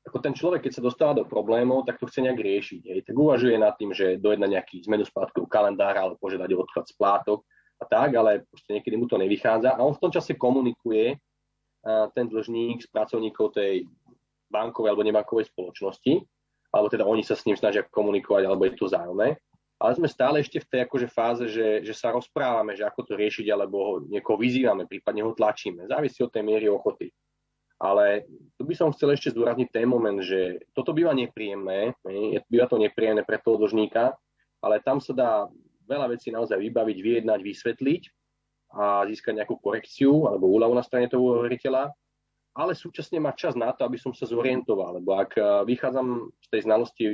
ako 0.02 0.18
ten 0.18 0.35
človek, 0.35 0.64
keď 0.64 0.72
sa 0.78 0.87
dostáva 0.87 1.12
do 1.14 1.28
problémov, 1.28 1.85
tak 1.85 2.00
to 2.00 2.08
chce 2.08 2.24
nejak 2.24 2.40
riešiť. 2.40 2.82
Hej. 2.87 3.00
Tak 3.06 3.14
uvažuje 3.14 3.54
nad 3.61 3.76
tým, 3.76 3.94
že 3.94 4.18
dojedna 4.18 4.50
nejaký 4.50 4.82
zmenu 4.88 5.06
splátkového 5.06 5.50
kalendára 5.50 6.06
alebo 6.06 6.18
požiadať 6.18 6.50
o 6.54 6.62
odklad 6.64 6.87
splátok 6.88 7.44
a 7.78 7.85
tak, 7.87 8.14
ale 8.14 8.46
niekedy 8.70 8.94
mu 8.94 9.10
to 9.10 9.18
nevychádza 9.18 9.75
a 9.75 9.83
on 9.83 9.94
v 9.94 10.02
tom 10.02 10.10
čase 10.14 10.38
komunikuje 10.38 11.18
ten 12.14 12.27
dlžník 12.31 12.87
s 12.87 12.88
pracovníkov 12.88 13.58
tej 13.58 13.90
bankovej 14.53 14.92
alebo 14.92 15.09
nebankovej 15.09 15.48
spoločnosti, 15.48 16.21
alebo 16.73 16.88
teda 16.92 17.09
oni 17.09 17.25
sa 17.25 17.33
s 17.33 17.48
ním 17.48 17.57
snažia 17.57 17.88
komunikovať, 17.88 18.42
alebo 18.44 18.69
je 18.69 18.77
to 18.77 18.92
vzájomné. 18.92 19.40
Ale 19.83 19.98
sme 19.98 20.07
stále 20.07 20.38
ešte 20.38 20.63
v 20.63 20.69
tej 20.71 20.81
akože 20.87 21.09
fáze, 21.11 21.44
že, 21.50 21.83
že 21.83 21.90
sa 21.90 22.15
rozprávame, 22.15 22.79
že 22.79 22.87
ako 22.87 23.03
to 23.03 23.13
riešiť, 23.19 23.50
alebo 23.50 23.77
ho 23.83 23.94
niekoho 24.07 24.38
vyzývame, 24.38 24.87
prípadne 24.87 25.27
ho 25.27 25.35
tlačíme. 25.35 25.90
Závisí 25.90 26.23
od 26.23 26.31
tej 26.31 26.46
miery 26.46 26.71
ochoty. 26.71 27.11
Ale 27.83 28.31
tu 28.55 28.63
by 28.63 28.79
som 28.79 28.94
chcel 28.94 29.11
ešte 29.11 29.35
zdôrazniť 29.35 29.75
ten 29.75 29.90
moment, 29.90 30.23
že 30.23 30.63
toto 30.71 30.94
býva 30.94 31.11
nepríjemné, 31.19 31.98
býva 32.46 32.71
to 32.71 32.79
nepríjemné 32.79 33.27
pre 33.27 33.42
toho 33.42 33.59
dlžníka, 33.59 34.15
ale 34.63 34.79
tam 34.87 35.03
sa 35.03 35.11
dá 35.11 35.33
veľa 35.90 36.15
vecí 36.15 36.31
naozaj 36.31 36.63
vybaviť, 36.63 36.98
vyjednať, 37.03 37.40
vysvetliť 37.42 38.03
a 38.79 39.03
získať 39.11 39.42
nejakú 39.42 39.59
korekciu 39.59 40.31
alebo 40.31 40.46
úľavu 40.46 40.79
na 40.79 40.87
strane 40.87 41.11
toho 41.11 41.42
veriteľa, 41.42 41.90
ale 42.53 42.77
súčasne 42.77 43.21
mať 43.21 43.35
čas 43.37 43.55
na 43.57 43.73
to, 43.73 43.85
aby 43.88 43.96
som 43.96 44.13
sa 44.13 44.29
zorientoval, 44.29 45.00
lebo 45.00 45.17
ak 45.17 45.31
eh, 45.37 45.44
vychádzam 45.65 46.33
z 46.40 46.46
tej 46.53 46.61
znalosti 46.65 47.07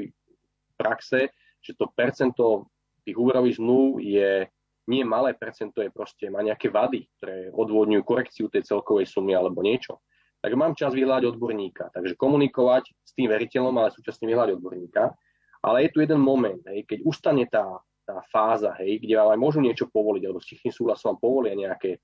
praxe, 0.78 1.30
že 1.58 1.72
to 1.74 1.90
percento 1.90 2.70
tých 3.02 3.18
úverových 3.18 3.58
zmluv 3.58 3.98
je 4.02 4.46
nie 4.88 5.04
malé 5.04 5.36
percento, 5.36 5.84
je 5.84 5.92
proste, 5.92 6.32
má 6.32 6.40
nejaké 6.40 6.72
vady, 6.72 7.04
ktoré 7.18 7.52
odvodňujú 7.52 8.02
korekciu 8.08 8.48
tej 8.48 8.64
celkovej 8.64 9.04
sumy 9.04 9.36
alebo 9.36 9.60
niečo. 9.60 10.00
Tak 10.40 10.54
mám 10.56 10.72
čas 10.72 10.96
vyhľadať 10.96 11.28
odborníka. 11.28 11.92
Takže 11.92 12.16
komunikovať 12.16 12.88
s 13.04 13.12
tým 13.12 13.28
veriteľom, 13.28 13.74
ale 13.74 13.92
súčasne 13.92 14.24
vyhľadať 14.24 14.54
odborníka. 14.56 15.12
Ale 15.60 15.84
je 15.84 15.92
tu 15.92 15.98
jeden 16.00 16.22
moment, 16.22 16.62
hej, 16.72 16.88
keď 16.88 17.04
ustane 17.04 17.44
tá 17.50 17.82
tá 18.08 18.24
fáza, 18.32 18.72
hej, 18.80 19.04
kde 19.04 19.20
vám 19.20 19.36
aj 19.36 19.40
môžu 19.44 19.60
niečo 19.60 19.84
povoliť, 19.92 20.24
alebo 20.24 20.40
s 20.40 20.48
tichým 20.48 20.72
súhlasom 20.72 21.12
vám 21.12 21.20
povolia 21.20 21.52
nejaké, 21.52 22.00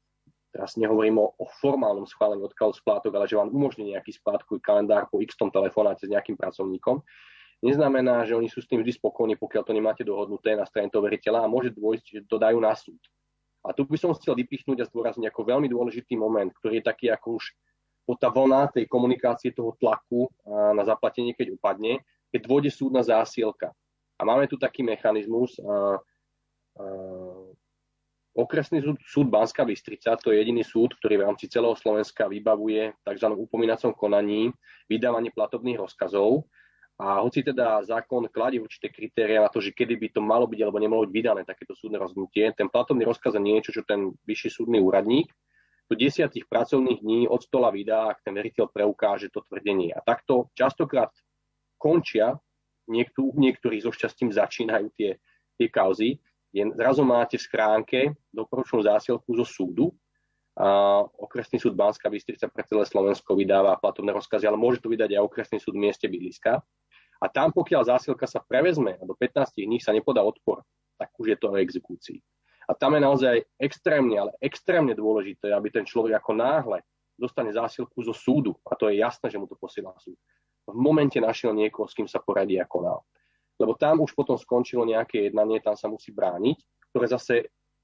teraz 0.55 0.79
nehovorím 0.79 1.19
o, 1.19 1.35
o 1.35 1.45
formálnom 1.59 2.07
schválení 2.07 2.47
odkladu 2.47 2.79
splátok, 2.79 3.11
ale 3.19 3.27
že 3.27 3.35
vám 3.35 3.51
umožní 3.51 3.91
nejaký 3.91 4.15
splátkový 4.15 4.63
kalendár 4.63 5.11
po 5.11 5.19
x 5.19 5.35
tom 5.35 5.51
telefonáte 5.51 6.07
s 6.07 6.13
nejakým 6.15 6.39
pracovníkom, 6.39 7.03
neznamená, 7.59 8.23
že 8.23 8.39
oni 8.39 8.47
sú 8.47 8.63
s 8.63 8.71
tým 8.71 8.79
vždy 8.87 8.95
spokojní, 8.95 9.35
pokiaľ 9.35 9.63
to 9.67 9.75
nemáte 9.75 10.07
dohodnuté 10.07 10.55
na 10.55 10.63
strane 10.63 10.87
toho 10.95 11.03
veriteľa 11.03 11.43
a 11.43 11.51
môže 11.51 11.75
dôjsť, 11.75 12.07
že 12.07 12.21
to 12.31 12.39
dajú 12.39 12.63
na 12.63 12.71
súd. 12.79 13.03
A 13.65 13.75
tu 13.75 13.83
by 13.89 13.99
som 13.99 14.15
chcel 14.15 14.37
vypichnúť 14.37 14.85
a 14.85 14.89
zdôrazniť 14.89 15.27
ako 15.33 15.41
veľmi 15.43 15.67
dôležitý 15.73 16.15
moment, 16.21 16.53
ktorý 16.61 16.79
je 16.79 16.85
taký 16.85 17.09
ako 17.11 17.41
už 17.41 17.45
tá 18.21 18.29
vlna 18.29 18.69
tej 18.69 18.85
komunikácie 18.85 19.57
toho 19.57 19.73
tlaku 19.81 20.29
na 20.77 20.85
zaplatenie, 20.85 21.33
keď 21.33 21.57
upadne, 21.57 22.05
keď 22.29 22.41
dôjde 22.45 22.71
súdna 22.77 23.01
zásielka. 23.01 23.73
A 24.21 24.23
máme 24.29 24.45
tu 24.45 24.61
taký 24.61 24.85
mechanizmus, 24.85 25.57
a, 25.65 25.65
a, 25.65 26.85
Okresný 28.35 28.83
súd, 28.83 28.99
súd 29.07 29.27
Banská 29.31 29.63
Bystrica, 29.63 30.19
to 30.19 30.35
je 30.35 30.43
jediný 30.43 30.67
súd, 30.67 30.99
ktorý 30.99 31.23
v 31.23 31.27
rámci 31.31 31.47
celého 31.47 31.79
Slovenska 31.79 32.27
vybavuje 32.27 32.91
tzv. 33.07 33.29
upomínacom 33.31 33.95
konaní 33.95 34.51
vydávanie 34.91 35.31
platobných 35.31 35.79
rozkazov. 35.79 36.43
A 36.99 37.23
hoci 37.23 37.43
teda 37.47 37.83
zákon 37.83 38.27
kladie 38.31 38.63
určité 38.63 38.91
kritéria 38.91 39.43
na 39.43 39.51
to, 39.51 39.59
že 39.59 39.75
kedy 39.75 39.99
by 39.99 40.09
to 40.15 40.21
malo 40.23 40.47
byť 40.47 40.61
alebo 40.63 40.79
nemalo 40.79 41.07
byť 41.07 41.15
vydané 41.15 41.43
takéto 41.47 41.75
súdne 41.75 41.99
rozhodnutie, 41.99 42.55
ten 42.55 42.71
platobný 42.71 43.03
rozkaz 43.07 43.35
je 43.35 43.43
niečo, 43.43 43.71
čo 43.75 43.83
ten 43.87 44.15
vyšší 44.27 44.51
súdny 44.51 44.79
úradník 44.79 45.31
do 45.91 45.95
desiatich 45.95 46.49
pracovných 46.49 47.03
dní 47.05 47.21
od 47.29 47.43
stola 47.45 47.69
vydá, 47.69 48.15
ak 48.15 48.25
ten 48.25 48.35
veriteľ 48.35 48.73
preukáže 48.73 49.29
to 49.29 49.45
tvrdenie. 49.47 49.93
A 49.93 50.01
takto 50.01 50.49
častokrát 50.57 51.13
končia 51.77 52.41
niektor, 52.89 53.37
niektorí 53.37 53.79
so 53.79 53.93
šťastím 53.93 54.33
začínajú 54.33 54.89
tie, 54.97 55.21
tie 55.61 55.69
kauzy, 55.69 56.19
je, 56.55 56.63
zrazu 56.79 57.03
máte 57.03 57.35
v 57.35 57.43
schránke 57.43 58.01
doporučnú 58.31 58.87
zásielku 58.87 59.27
zo 59.35 59.45
súdu, 59.45 59.87
a 60.55 61.03
okresný 61.03 61.59
súd 61.59 61.75
Banská 61.75 62.07
Bystrica 62.07 62.47
pre 62.47 62.63
celé 62.63 62.87
Slovensko 62.87 63.35
vydáva 63.35 63.75
platobné 63.75 64.15
rozkazy, 64.15 64.47
ale 64.47 64.55
môže 64.55 64.79
to 64.79 64.87
vydať 64.87 65.19
aj 65.19 65.27
okresný 65.27 65.59
súd 65.59 65.75
v 65.75 65.91
mieste 65.91 66.07
bydliska. 66.07 66.63
A 67.19 67.27
tam, 67.27 67.51
pokiaľ 67.51 67.91
zásielka 67.91 68.31
sa 68.31 68.39
prevezme 68.39 68.95
a 68.95 69.03
do 69.03 69.19
15 69.19 69.67
dní 69.67 69.83
sa 69.83 69.91
nepodá 69.91 70.23
odpor, 70.23 70.63
tak 70.95 71.11
už 71.19 71.35
je 71.35 71.39
to 71.43 71.51
o 71.51 71.59
exekúcii. 71.59 72.23
A 72.71 72.73
tam 72.79 72.95
je 72.95 73.03
naozaj 73.03 73.37
extrémne, 73.59 74.15
ale 74.15 74.31
extrémne 74.39 74.95
dôležité, 74.95 75.51
aby 75.51 75.75
ten 75.75 75.83
človek 75.83 76.23
ako 76.23 76.33
náhle 76.39 76.79
dostane 77.19 77.51
zásielku 77.51 77.99
zo 78.07 78.15
súdu, 78.15 78.55
a 78.71 78.79
to 78.79 78.87
je 78.95 79.03
jasné, 79.03 79.35
že 79.35 79.39
mu 79.43 79.51
to 79.51 79.59
posiela 79.59 79.91
súd, 79.99 80.15
v 80.71 80.79
momente 80.79 81.19
našiel 81.19 81.51
niekoho, 81.51 81.91
s 81.91 81.99
kým 81.99 82.07
sa 82.07 82.23
poradí 82.23 82.57
a 82.63 82.65
konal. 82.65 83.03
Lebo 83.59 83.79
tam 83.79 84.03
už 84.03 84.13
potom 84.19 84.35
skončilo 84.35 84.83
nejaké 84.83 85.31
jednanie, 85.31 85.63
tam 85.63 85.79
sa 85.79 85.87
musí 85.87 86.11
brániť, 86.11 86.59
ktoré 86.91 87.07
zase 87.07 87.35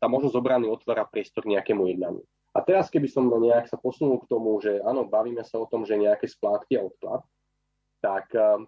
tá 0.00 0.08
možnosť 0.08 0.34
obrany 0.34 0.66
otvára 0.66 1.06
priestor 1.06 1.46
nejakému 1.46 1.86
jednaniu. 1.86 2.24
A 2.50 2.58
teraz, 2.66 2.90
keby 2.90 3.06
som 3.06 3.30
nejak 3.30 3.70
sa 3.70 3.78
posunul 3.78 4.18
k 4.18 4.26
tomu, 4.26 4.58
že 4.58 4.82
áno, 4.82 5.06
bavíme 5.06 5.46
sa 5.46 5.62
o 5.62 5.70
tom, 5.70 5.86
že 5.86 5.94
nejaké 5.94 6.26
splátky 6.26 6.82
a 6.82 6.86
odklad, 6.90 7.22
tak 8.00 8.32
eh, 8.34 8.58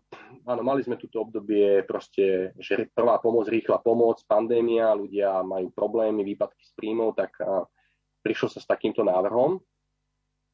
áno, 0.46 0.60
mali 0.62 0.84
sme 0.84 1.00
túto 1.00 1.24
obdobie 1.24 1.82
proste, 1.88 2.52
že 2.60 2.86
prvá 2.92 3.18
pomoc, 3.18 3.48
rýchla 3.48 3.80
pomoc, 3.80 4.22
pandémia, 4.28 4.94
ľudia 4.94 5.40
majú 5.42 5.72
problémy, 5.72 6.22
výpadky 6.22 6.62
s 6.62 6.72
príjmov, 6.76 7.16
tak 7.18 7.34
eh, 7.42 7.66
prišlo 8.22 8.52
sa 8.52 8.60
s 8.62 8.68
takýmto 8.68 9.02
návrhom. 9.02 9.58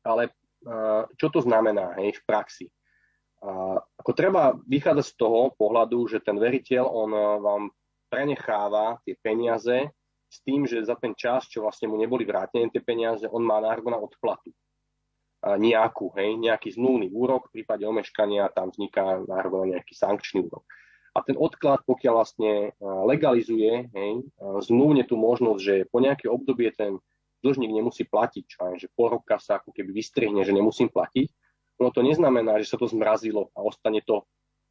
Ale 0.06 0.30
eh, 0.30 1.02
čo 1.18 1.28
to 1.28 1.44
znamená 1.44 1.98
hej, 2.00 2.16
v 2.16 2.22
praxi? 2.24 2.66
Ako 4.08 4.16
treba 4.16 4.56
vychádzať 4.64 5.04
z 5.04 5.14
toho 5.20 5.52
pohľadu, 5.52 6.08
že 6.08 6.24
ten 6.24 6.40
veriteľ, 6.40 6.80
on 6.80 7.12
eh, 7.12 7.24
vám 7.44 7.62
prenecháva 8.08 8.96
tie 9.04 9.12
peniaze 9.20 9.92
s 10.32 10.40
tým, 10.48 10.64
že 10.64 10.80
za 10.80 10.96
ten 10.96 11.12
čas, 11.12 11.44
čo 11.44 11.60
vlastne 11.60 11.92
mu 11.92 12.00
neboli 12.00 12.24
vrátené 12.24 12.72
tie 12.72 12.80
peniaze, 12.80 13.28
on 13.28 13.44
má 13.44 13.60
nárok 13.60 13.92
na 13.92 14.00
odplatu. 14.00 14.48
Nejakú, 15.44 16.16
hej, 16.16 16.40
nejaký 16.40 16.72
zmluvný 16.72 17.12
úrok, 17.12 17.52
v 17.52 17.60
prípade 17.60 17.84
omeškania 17.84 18.48
tam 18.56 18.72
vzniká 18.72 19.28
na 19.28 19.44
nejaký 19.44 19.92
sankčný 19.92 20.40
úrok. 20.48 20.64
A 21.12 21.20
ten 21.20 21.36
odklad, 21.36 21.84
pokiaľ 21.84 22.12
vlastne 22.16 22.72
eh, 22.72 23.04
legalizuje 23.04 23.92
hej, 23.92 24.24
eh, 24.24 24.58
zmluvne 24.64 25.04
tú 25.04 25.20
možnosť, 25.20 25.60
že 25.60 25.74
po 25.84 26.00
nejaké 26.00 26.32
obdobie 26.32 26.72
ten 26.72 26.96
dlžník 27.44 27.76
nemusí 27.76 28.08
platiť, 28.08 28.44
čo 28.48 28.58
aj, 28.72 28.74
že 28.80 28.88
pol 28.88 29.20
roka 29.20 29.36
sa 29.36 29.60
ako 29.60 29.68
keby 29.76 29.92
vystrihne, 29.92 30.40
že 30.48 30.56
nemusím 30.56 30.88
platiť, 30.88 31.28
ono 31.78 31.90
to 31.94 32.02
neznamená, 32.02 32.58
že 32.58 32.70
sa 32.70 32.76
to 32.76 32.90
zmrazilo 32.90 33.54
a 33.54 33.62
ostane 33.62 34.02
to 34.02 34.26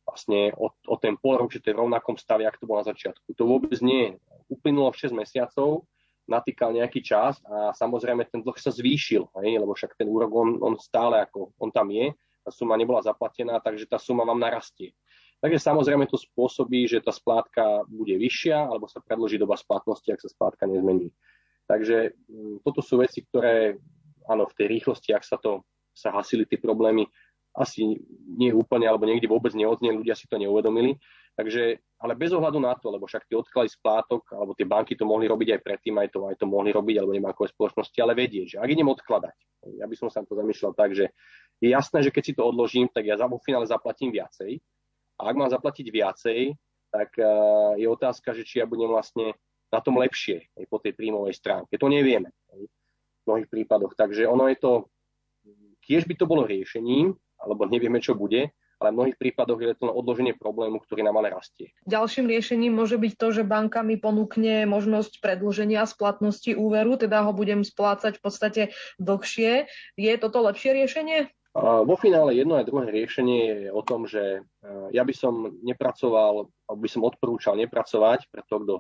vlastne 0.08 0.56
o, 0.56 0.72
o 0.72 0.96
ten 0.96 1.20
pol 1.20 1.40
rok, 1.40 1.52
že 1.52 1.60
to 1.60 1.72
je 1.72 1.76
v 1.76 1.84
rovnakom 1.84 2.16
stave, 2.16 2.48
ako 2.48 2.58
to 2.64 2.68
bolo 2.68 2.80
na 2.80 2.88
začiatku. 2.88 3.28
To 3.36 3.44
vôbec 3.44 3.76
nie. 3.84 4.16
Uplynulo 4.48 4.96
6 4.96 5.12
mesiacov, 5.12 5.84
natýkal 6.28 6.76
nejaký 6.76 7.04
čas 7.04 7.40
a 7.48 7.76
samozrejme 7.76 8.28
ten 8.28 8.44
dlh 8.44 8.56
sa 8.60 8.72
zvýšil, 8.72 9.32
hej, 9.44 9.60
lebo 9.60 9.76
však 9.76 9.96
ten 9.96 10.08
úrok 10.08 10.32
on, 10.32 10.50
on 10.60 10.76
stále 10.80 11.24
ako 11.24 11.56
on 11.60 11.72
tam 11.72 11.92
je, 11.92 12.12
tá 12.44 12.52
suma 12.52 12.80
nebola 12.80 13.04
zaplatená, 13.04 13.60
takže 13.60 13.88
tá 13.88 14.00
suma 14.00 14.24
vám 14.24 14.40
narastie. 14.40 14.96
Takže 15.44 15.60
samozrejme 15.60 16.08
to 16.10 16.18
spôsobí, 16.18 16.88
že 16.90 17.04
tá 17.04 17.12
splátka 17.12 17.84
bude 17.92 18.16
vyššia 18.16 18.68
alebo 18.68 18.88
sa 18.88 19.04
predloží 19.04 19.36
doba 19.36 19.60
splatnosti, 19.60 20.08
ak 20.08 20.24
sa 20.24 20.30
splátka 20.32 20.66
nezmení. 20.68 21.12
Takže 21.68 22.16
mm, 22.32 22.64
toto 22.64 22.80
sú 22.80 23.04
veci, 23.04 23.28
ktoré 23.28 23.76
áno, 24.28 24.48
v 24.48 24.56
tej 24.56 24.68
rýchlosti, 24.80 25.12
ak 25.12 25.24
sa 25.24 25.36
to 25.40 25.68
sa 25.98 26.14
hasili 26.14 26.46
tie 26.46 26.62
problémy, 26.62 27.10
asi 27.58 27.98
nie 28.38 28.54
úplne, 28.54 28.86
alebo 28.86 29.10
niekde 29.10 29.26
vôbec 29.26 29.50
neodzneli, 29.58 29.98
ľudia 29.98 30.14
si 30.14 30.30
to 30.30 30.38
neuvedomili. 30.38 30.94
Takže, 31.34 31.82
ale 32.02 32.14
bez 32.18 32.34
ohľadu 32.34 32.62
na 32.62 32.74
to, 32.78 32.90
lebo 32.90 33.06
však 33.06 33.26
tie 33.30 33.38
odklady 33.38 33.70
splátok, 33.70 34.26
alebo 34.34 34.54
tie 34.54 34.66
banky 34.66 34.94
to 34.94 35.06
mohli 35.06 35.30
robiť 35.30 35.58
aj 35.58 35.62
predtým, 35.62 35.98
aj 36.02 36.10
to, 36.14 36.20
aj 36.30 36.38
to 36.38 36.46
mohli 36.50 36.70
robiť, 36.74 36.98
alebo 36.98 37.14
nebankové 37.14 37.50
spoločnosti, 37.50 37.98
ale 38.02 38.18
vedieť, 38.18 38.46
že 38.54 38.58
ak 38.58 38.70
idem 38.70 38.90
odkladať, 38.90 39.38
ja 39.78 39.86
by 39.86 39.96
som 39.98 40.10
sa 40.10 40.26
to 40.26 40.38
zamýšľal 40.38 40.74
tak, 40.78 40.98
že 40.98 41.14
je 41.62 41.70
jasné, 41.74 42.06
že 42.06 42.14
keď 42.14 42.24
si 42.26 42.34
to 42.38 42.46
odložím, 42.46 42.90
tak 42.90 43.06
ja 43.06 43.18
vo 43.26 43.42
finále 43.42 43.66
zaplatím 43.66 44.14
viacej. 44.14 44.62
A 45.18 45.34
ak 45.34 45.36
mám 45.38 45.50
zaplatiť 45.50 45.90
viacej, 45.90 46.54
tak 46.94 47.10
uh, 47.18 47.74
je 47.78 47.90
otázka, 47.90 48.38
že 48.38 48.46
či 48.46 48.62
ja 48.62 48.70
budem 48.70 48.90
vlastne 48.90 49.34
na 49.74 49.80
tom 49.82 49.98
lepšie 49.98 50.48
aj 50.58 50.66
po 50.70 50.78
tej 50.78 50.94
príjmovej 50.94 51.34
stránke. 51.36 51.76
To 51.76 51.90
nevieme 51.90 52.32
v 52.54 52.66
mnohých 53.28 53.50
prípadoch. 53.52 53.98
Takže 53.98 54.30
ono 54.30 54.48
je 54.48 54.58
to 54.58 54.72
Tiež 55.88 56.04
by 56.04 56.16
to 56.20 56.28
bolo 56.28 56.44
riešením, 56.44 57.16
alebo 57.40 57.64
nevieme, 57.66 58.04
čo 58.04 58.14
bude, 58.14 58.52
ale 58.78 58.94
v 58.94 58.98
mnohých 59.02 59.18
prípadoch 59.18 59.58
je 59.58 59.74
to 59.74 59.90
odloženie 59.90 60.38
problému, 60.38 60.78
ktorý 60.84 61.02
nám 61.02 61.18
ale 61.18 61.34
rastie. 61.34 61.74
Ďalším 61.90 62.30
riešením 62.30 62.78
môže 62.78 63.00
byť 63.02 63.14
to, 63.18 63.28
že 63.34 63.44
banka 63.48 63.82
mi 63.82 63.98
ponúkne 63.98 64.70
možnosť 64.70 65.18
predlženia 65.18 65.82
splatnosti 65.90 66.54
úveru, 66.54 67.00
teda 67.00 67.26
ho 67.26 67.34
budem 67.34 67.66
splácať 67.66 68.20
v 68.20 68.22
podstate 68.22 68.62
dlhšie. 69.02 69.66
Je 69.98 70.14
toto 70.22 70.46
lepšie 70.46 70.78
riešenie? 70.78 71.32
Vo 71.58 71.98
finále 71.98 72.38
jedno 72.38 72.62
aj 72.62 72.70
druhé 72.70 72.94
riešenie 72.94 73.66
je 73.66 73.70
o 73.74 73.82
tom, 73.82 74.06
že 74.06 74.46
e, 74.46 74.72
ja 74.94 75.02
by 75.02 75.10
som 75.10 75.58
nepracoval, 75.66 76.46
alebo 76.70 76.80
by 76.86 76.90
som 76.92 77.02
odporúčal 77.02 77.58
nepracovať 77.58 78.30
pre 78.30 78.46
to, 78.46 78.62
kto 78.62 78.76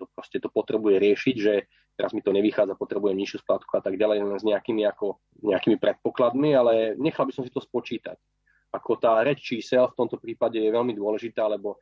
to 0.00 0.10
proste 0.18 0.42
to 0.42 0.50
potrebuje 0.50 0.98
riešiť, 0.98 1.36
že 1.38 1.54
teraz 1.96 2.12
mi 2.16 2.24
to 2.24 2.32
nevychádza, 2.32 2.78
potrebujem 2.78 3.16
nižšiu 3.18 3.44
splátku 3.44 3.72
a 3.76 3.82
tak 3.84 4.00
ďalej, 4.00 4.24
len 4.24 4.38
s 4.40 4.44
nejakými, 4.44 4.82
ako, 4.88 5.20
nejakými 5.44 5.76
predpokladmi, 5.76 6.56
ale 6.56 6.72
nechal 6.96 7.28
by 7.28 7.32
som 7.32 7.44
si 7.44 7.52
to 7.52 7.60
spočítať. 7.60 8.16
Ako 8.72 8.96
tá 8.96 9.20
reč 9.20 9.44
čísel 9.44 9.84
v 9.92 9.98
tomto 9.98 10.16
prípade 10.16 10.56
je 10.56 10.72
veľmi 10.72 10.96
dôležitá, 10.96 11.44
lebo 11.44 11.76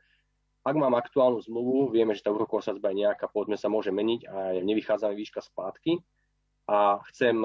ak 0.61 0.75
mám 0.77 0.93
aktuálnu 0.93 1.41
zmluvu, 1.41 1.89
vieme, 1.89 2.13
že 2.13 2.21
tá 2.21 2.29
úroková 2.29 2.61
sadzba 2.61 2.93
je 2.93 3.07
nejaká, 3.07 3.31
povedzme 3.31 3.57
sa 3.57 3.71
môže 3.71 3.89
meniť 3.89 4.21
a 4.29 4.35
nevychádza 4.61 5.09
mi 5.09 5.17
výška 5.17 5.41
splátky 5.41 5.97
a 6.69 7.01
chcem, 7.09 7.41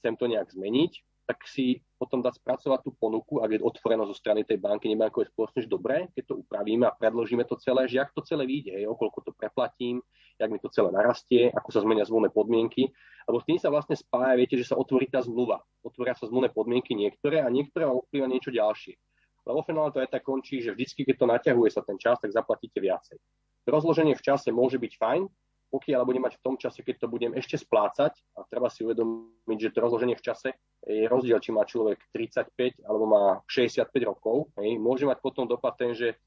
chcem 0.00 0.12
to 0.18 0.24
nejak 0.26 0.50
zmeniť, 0.50 0.92
tak 1.30 1.46
si 1.46 1.84
potom 2.00 2.24
dať 2.24 2.40
spracovať 2.40 2.80
tú 2.80 2.96
ponuku, 2.96 3.44
ak 3.44 3.52
je 3.52 3.60
otvoreno 3.60 4.08
zo 4.08 4.16
strany 4.16 4.40
tej 4.48 4.56
banky 4.56 4.88
nebankovej 4.88 5.28
spoločnosti, 5.28 5.68
dobré, 5.68 6.08
keď 6.16 6.32
to 6.32 6.34
upravíme 6.40 6.88
a 6.88 6.96
predložíme 6.96 7.44
to 7.44 7.60
celé, 7.60 7.84
že 7.84 8.00
ak 8.00 8.16
to 8.16 8.24
celé 8.24 8.48
vyjde, 8.48 8.72
hej, 8.72 8.88
okolko 8.88 9.20
to 9.20 9.36
preplatím, 9.36 10.00
jak 10.40 10.48
mi 10.48 10.56
to 10.56 10.72
celé 10.72 10.88
narastie, 10.88 11.52
ako 11.52 11.68
sa 11.68 11.84
zmenia 11.84 12.08
zmluvné 12.08 12.32
podmienky, 12.32 12.88
lebo 13.28 13.36
s 13.36 13.44
tým 13.44 13.60
sa 13.60 13.68
vlastne 13.68 14.00
spája, 14.00 14.32
viete, 14.40 14.56
že 14.56 14.64
sa 14.64 14.80
otvorí 14.80 15.04
tá 15.12 15.20
zmluva. 15.20 15.60
Otvoria 15.84 16.16
sa 16.16 16.24
zmluvné 16.24 16.48
podmienky 16.56 16.96
niektoré 16.96 17.44
a 17.44 17.52
niektoré 17.52 17.84
vám 17.84 18.00
vplyva 18.08 18.26
niečo 18.32 18.48
ďalšie. 18.48 18.96
Lebo 19.44 19.60
finále 19.60 19.92
to 19.92 20.00
aj 20.00 20.08
tak 20.08 20.24
končí, 20.24 20.64
že 20.64 20.72
vždycky, 20.72 21.04
keď 21.04 21.16
to 21.20 21.26
naťahuje 21.28 21.70
sa 21.76 21.84
ten 21.84 22.00
čas, 22.00 22.16
tak 22.16 22.32
zaplatíte 22.32 22.80
viacej. 22.80 23.20
Rozloženie 23.68 24.16
v 24.16 24.24
čase 24.24 24.48
môže 24.48 24.80
byť 24.80 24.92
fajn, 24.96 25.22
pokiaľ 25.70 26.02
budem 26.02 26.26
mať 26.26 26.36
v 26.36 26.44
tom 26.44 26.58
čase, 26.58 26.82
keď 26.82 27.06
to 27.06 27.06
budem 27.06 27.32
ešte 27.38 27.54
splácať, 27.54 28.12
a 28.34 28.42
treba 28.50 28.66
si 28.66 28.82
uvedomiť, 28.82 29.58
že 29.58 29.72
to 29.72 29.78
rozloženie 29.78 30.18
v 30.18 30.26
čase 30.26 30.50
je 30.82 31.06
rozdiel, 31.06 31.38
či 31.38 31.54
má 31.54 31.62
človek 31.62 32.02
35 32.10 32.82
alebo 32.82 33.04
má 33.06 33.24
65 33.46 33.86
rokov, 34.02 34.50
hej, 34.58 34.76
môže 34.82 35.06
mať 35.06 35.22
potom 35.22 35.46
dopad 35.46 35.78
ten, 35.78 35.94
že 35.94 36.18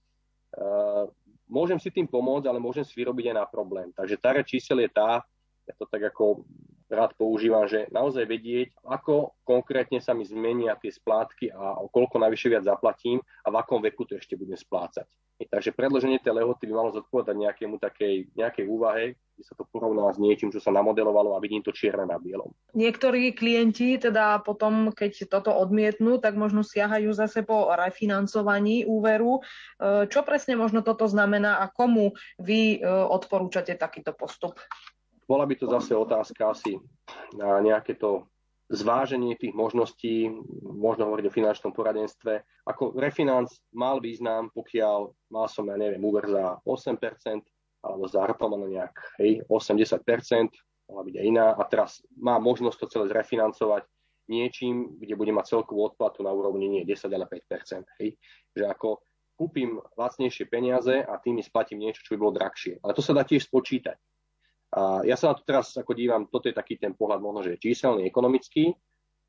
uh, 0.56 1.06
môžem 1.52 1.78
si 1.78 1.92
tým 1.92 2.08
pomôcť, 2.08 2.48
ale 2.48 2.64
môžem 2.64 2.88
si 2.88 2.96
vyrobiť 2.96 3.34
aj 3.34 3.36
na 3.36 3.46
problém. 3.46 3.92
Takže 3.92 4.16
tá 4.18 4.32
čísel 4.42 4.80
je 4.80 4.90
tá, 4.90 5.22
ja 5.68 5.74
to 5.76 5.86
tak 5.88 6.08
ako 6.08 6.48
rád 6.94 7.12
používam, 7.18 7.66
že 7.66 7.90
naozaj 7.90 8.30
vedieť, 8.30 8.78
ako 8.86 9.34
konkrétne 9.44 10.00
sa 10.00 10.14
mi 10.14 10.24
zmenia 10.24 10.78
tie 10.78 10.94
splátky 10.94 11.52
a 11.52 11.82
koľko 11.90 12.22
najvyššie 12.22 12.50
viac 12.54 12.64
zaplatím 12.64 13.20
a 13.44 13.48
v 13.50 13.60
akom 13.60 13.82
veku 13.82 14.06
to 14.06 14.16
ešte 14.16 14.38
budem 14.38 14.56
splácať. 14.56 15.10
Takže 15.44 15.76
predloženie 15.76 16.22
tej 16.22 16.40
lehoty 16.40 16.70
by 16.70 16.74
malo 16.78 16.96
zodpovedať 16.96 17.36
nejakému 17.36 17.76
takej, 17.82 18.32
nejakej 18.38 18.66
úvahe, 18.70 19.18
kde 19.34 19.44
sa 19.44 19.58
to 19.58 19.66
porovná 19.66 20.06
s 20.14 20.22
niečím, 20.22 20.54
čo 20.54 20.62
sa 20.62 20.70
namodelovalo 20.70 21.34
a 21.34 21.42
vidím 21.42 21.66
to 21.66 21.74
čierne 21.74 22.06
na 22.06 22.22
bielom. 22.22 22.54
Niektorí 22.78 23.34
klienti 23.34 23.98
teda 23.98 24.40
potom, 24.46 24.94
keď 24.94 25.26
toto 25.28 25.52
odmietnú, 25.52 26.22
tak 26.22 26.38
možno 26.38 26.62
siahajú 26.62 27.10
zase 27.18 27.42
po 27.42 27.66
refinancovaní 27.74 28.86
úveru. 28.86 29.42
E, 29.42 30.06
čo 30.08 30.22
presne 30.22 30.54
možno 30.54 30.86
toto 30.86 31.10
znamená 31.10 31.66
a 31.66 31.68
komu 31.68 32.14
vy 32.38 32.78
e, 32.78 32.86
odporúčate 32.86 33.74
takýto 33.74 34.14
postup? 34.14 34.62
Bola 35.28 35.48
by 35.48 35.56
to 35.56 35.66
zase 35.72 35.96
otázka 35.96 36.52
asi 36.52 36.80
na 37.36 37.60
nejaké 37.64 37.96
to 37.96 38.28
zváženie 38.74 39.38
tých 39.38 39.54
možností, 39.54 40.32
možno 40.64 41.06
hovoriť 41.12 41.26
o 41.30 41.36
finančnom 41.36 41.72
poradenstve. 41.76 42.42
Ako 42.66 42.96
refinanc 42.98 43.52
mal 43.76 44.02
význam, 44.02 44.50
pokiaľ 44.56 45.14
mal 45.30 45.46
som, 45.52 45.68
ja 45.70 45.78
neviem, 45.78 46.02
úver 46.02 46.26
za 46.26 46.58
8%, 46.66 46.98
alebo 47.84 48.08
za 48.08 48.24
na 48.24 48.68
nejak 48.68 48.96
hej, 49.20 49.44
80%, 49.52 50.88
mohla 50.88 51.04
byť 51.04 51.16
aj 51.20 51.26
iná, 51.28 51.48
a 51.54 51.64
teraz 51.68 52.00
má 52.16 52.40
možnosť 52.40 52.78
to 52.80 52.88
celé 52.88 53.06
zrefinancovať 53.12 53.84
niečím, 54.32 54.96
kde 55.00 55.20
bude 55.20 55.36
mať 55.36 55.52
celkovú 55.52 55.92
odplatu 55.92 56.24
na 56.24 56.32
úrovni 56.32 56.72
nie 56.72 56.84
10, 56.88 57.12
ale 57.12 57.28
5%. 57.28 57.84
Hej. 58.00 58.16
Že 58.56 58.64
ako 58.72 58.90
kúpim 59.36 59.84
lacnejšie 60.00 60.48
peniaze 60.48 61.04
a 61.04 61.20
tým 61.20 61.44
splatím 61.44 61.84
niečo, 61.84 62.08
čo 62.08 62.16
by 62.16 62.20
bolo 62.24 62.38
drahšie. 62.40 62.80
Ale 62.80 62.96
to 62.96 63.04
sa 63.04 63.12
dá 63.12 63.28
tiež 63.28 63.52
spočítať. 63.52 64.00
A 64.74 65.06
ja 65.06 65.14
sa 65.14 65.32
na 65.32 65.36
to 65.38 65.46
teraz 65.46 65.78
ako 65.78 65.94
dívam, 65.94 66.26
toto 66.26 66.50
je 66.50 66.56
taký 66.58 66.82
ten 66.82 66.98
pohľad 66.98 67.22
možno, 67.22 67.46
že 67.46 67.62
číselný, 67.62 68.10
ekonomický, 68.10 68.74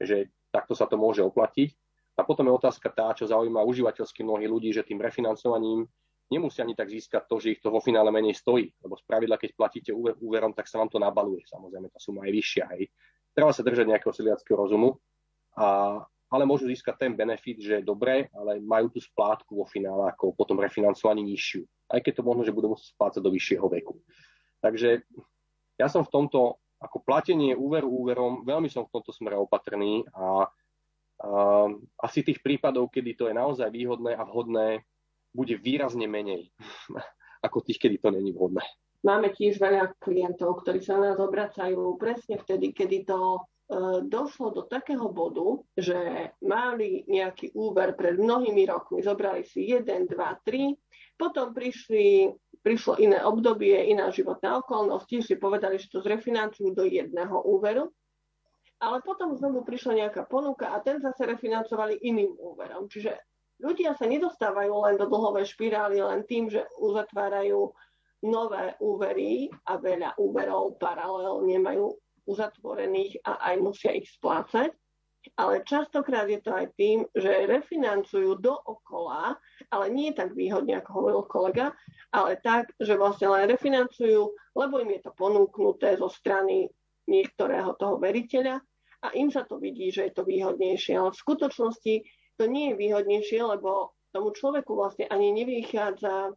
že 0.00 0.32
takto 0.48 0.72
sa 0.72 0.88
to 0.88 0.96
môže 0.96 1.20
oplatiť. 1.20 1.76
A 2.16 2.22
potom 2.22 2.46
je 2.48 2.54
otázka 2.54 2.88
tá, 2.94 3.12
čo 3.12 3.28
zaujíma 3.28 3.60
užívateľsky 3.66 4.22
mnohých 4.24 4.50
ľudí, 4.50 4.70
že 4.72 4.86
tým 4.86 5.02
refinancovaním 5.02 5.84
nemusia 6.32 6.64
ani 6.64 6.72
tak 6.72 6.88
získať 6.88 7.28
to, 7.28 7.36
že 7.42 7.58
ich 7.58 7.60
to 7.60 7.68
vo 7.68 7.82
finále 7.82 8.08
menej 8.08 8.38
stojí. 8.38 8.70
Lebo 8.80 8.96
z 8.96 9.04
pravidla, 9.04 9.36
keď 9.36 9.50
platíte 9.52 9.90
úver, 9.92 10.16
úverom, 10.22 10.54
tak 10.56 10.70
sa 10.70 10.80
vám 10.80 10.88
to 10.88 11.02
nabaluje. 11.02 11.44
Samozrejme, 11.44 11.90
tá 11.90 11.98
suma 12.00 12.24
je 12.24 12.32
vyššia. 12.38 12.64
Hej. 12.78 12.82
Treba 13.34 13.50
sa 13.50 13.66
držať 13.66 13.86
nejakého 13.90 14.14
sedliackého 14.14 14.56
rozumu, 14.56 14.96
a, 15.58 15.98
ale 16.30 16.42
môžu 16.46 16.70
získať 16.70 17.06
ten 17.06 17.12
benefit, 17.18 17.58
že 17.58 17.82
je 17.82 17.84
dobré, 17.84 18.30
ale 18.32 18.62
majú 18.62 18.94
tú 18.94 19.02
splátku 19.02 19.58
vo 19.58 19.66
finále 19.66 20.06
ako 20.14 20.32
potom 20.38 20.56
refinancovaní 20.62 21.26
nižšiu. 21.34 21.66
Aj 21.90 21.98
keď 21.98 22.22
to 22.22 22.26
možno, 22.26 22.46
že 22.46 22.54
budú 22.54 22.72
musieť 22.72 22.94
splácať 22.94 23.20
do 23.20 23.30
vyššieho 23.34 23.66
veku. 23.68 23.98
Takže 24.62 25.04
ja 25.78 25.86
som 25.90 26.06
v 26.06 26.12
tomto, 26.12 26.62
ako 26.78 27.02
platenie 27.02 27.54
úveru 27.56 27.90
úverom, 27.90 28.46
veľmi 28.46 28.70
som 28.70 28.86
v 28.86 28.92
tomto 28.98 29.10
smere 29.10 29.34
opatrný 29.34 30.06
a, 30.14 30.46
a 31.24 31.30
asi 32.02 32.22
tých 32.22 32.42
prípadov, 32.44 32.90
kedy 32.90 33.10
to 33.18 33.24
je 33.30 33.34
naozaj 33.34 33.70
výhodné 33.70 34.14
a 34.14 34.22
vhodné, 34.22 34.82
bude 35.34 35.58
výrazne 35.58 36.06
menej 36.06 36.54
ako 37.46 37.60
tých, 37.66 37.82
kedy 37.82 37.96
to 37.98 38.08
není 38.14 38.30
vhodné. 38.30 38.62
Máme 39.04 39.36
tiež 39.36 39.60
veľa 39.60 40.00
klientov, 40.00 40.64
ktorí 40.64 40.80
sa 40.80 40.96
na 40.96 41.12
nás 41.12 41.20
obracajú 41.20 42.00
presne 42.00 42.40
vtedy, 42.40 42.72
kedy 42.72 43.04
to 43.04 43.36
e, 43.36 43.40
došlo 44.08 44.48
do 44.48 44.64
takého 44.64 45.12
bodu, 45.12 45.60
že 45.76 46.32
mali 46.40 47.04
nejaký 47.04 47.52
úver 47.52 47.92
pred 48.00 48.16
mnohými 48.16 48.64
rokmi, 48.64 49.04
zobrali 49.04 49.44
si 49.44 49.76
1, 49.76 49.84
2, 50.08 50.08
3, 50.08 51.20
potom 51.20 51.52
prišli 51.52 52.32
prišlo 52.64 52.96
iné 52.96 53.20
obdobie, 53.20 53.76
iná 53.92 54.08
životná 54.08 54.64
okolnosť, 54.64 55.04
tiež 55.04 55.24
si 55.28 55.36
povedali, 55.36 55.76
že 55.76 55.92
to 55.92 56.00
zrefinancujú 56.00 56.72
do 56.72 56.88
jedného 56.88 57.44
úveru, 57.44 57.92
ale 58.80 59.04
potom 59.04 59.36
znovu 59.36 59.62
prišla 59.62 60.08
nejaká 60.08 60.24
ponuka 60.24 60.72
a 60.72 60.80
ten 60.80 60.98
zase 60.98 61.28
refinancovali 61.28 62.00
iným 62.00 62.32
úverom. 62.34 62.88
Čiže 62.88 63.14
ľudia 63.60 63.92
sa 63.94 64.08
nedostávajú 64.08 64.72
len 64.88 64.96
do 64.96 65.06
dlhovej 65.06 65.44
špirály 65.44 66.00
len 66.00 66.24
tým, 66.24 66.48
že 66.48 66.64
uzatvárajú 66.80 67.70
nové 68.24 68.72
úvery 68.80 69.52
a 69.68 69.76
veľa 69.76 70.16
úverov 70.16 70.80
paralelne 70.80 71.60
majú 71.60 71.92
uzatvorených 72.24 73.20
a 73.28 73.52
aj 73.52 73.56
musia 73.60 73.92
ich 73.92 74.08
splácať, 74.16 74.72
ale 75.34 75.64
častokrát 75.64 76.28
je 76.28 76.40
to 76.44 76.52
aj 76.52 76.66
tým, 76.76 77.08
že 77.16 77.48
refinancujú 77.48 78.38
dookola, 78.38 79.36
ale 79.72 79.86
nie 79.90 80.12
tak 80.12 80.36
výhodne, 80.36 80.78
ako 80.78 80.90
hovoril 80.92 81.22
kolega, 81.26 81.66
ale 82.12 82.38
tak, 82.44 82.70
že 82.78 82.94
vlastne 82.94 83.32
len 83.32 83.48
refinancujú, 83.48 84.30
lebo 84.54 84.74
im 84.84 84.94
je 84.94 85.00
to 85.04 85.12
ponúknuté 85.16 85.96
zo 85.96 86.12
strany 86.12 86.68
niektorého 87.08 87.76
toho 87.76 88.00
veriteľa 88.00 88.60
a 89.04 89.06
im 89.12 89.28
sa 89.28 89.44
to 89.44 89.60
vidí, 89.60 89.92
že 89.92 90.08
je 90.08 90.12
to 90.16 90.24
výhodnejšie. 90.24 90.96
Ale 90.96 91.12
v 91.12 91.20
skutočnosti 91.20 91.94
to 92.40 92.44
nie 92.48 92.72
je 92.72 92.80
výhodnejšie, 92.80 93.40
lebo 93.44 93.92
tomu 94.14 94.32
človeku 94.32 94.72
vlastne 94.72 95.04
ani 95.10 95.34
nevychádza 95.36 96.32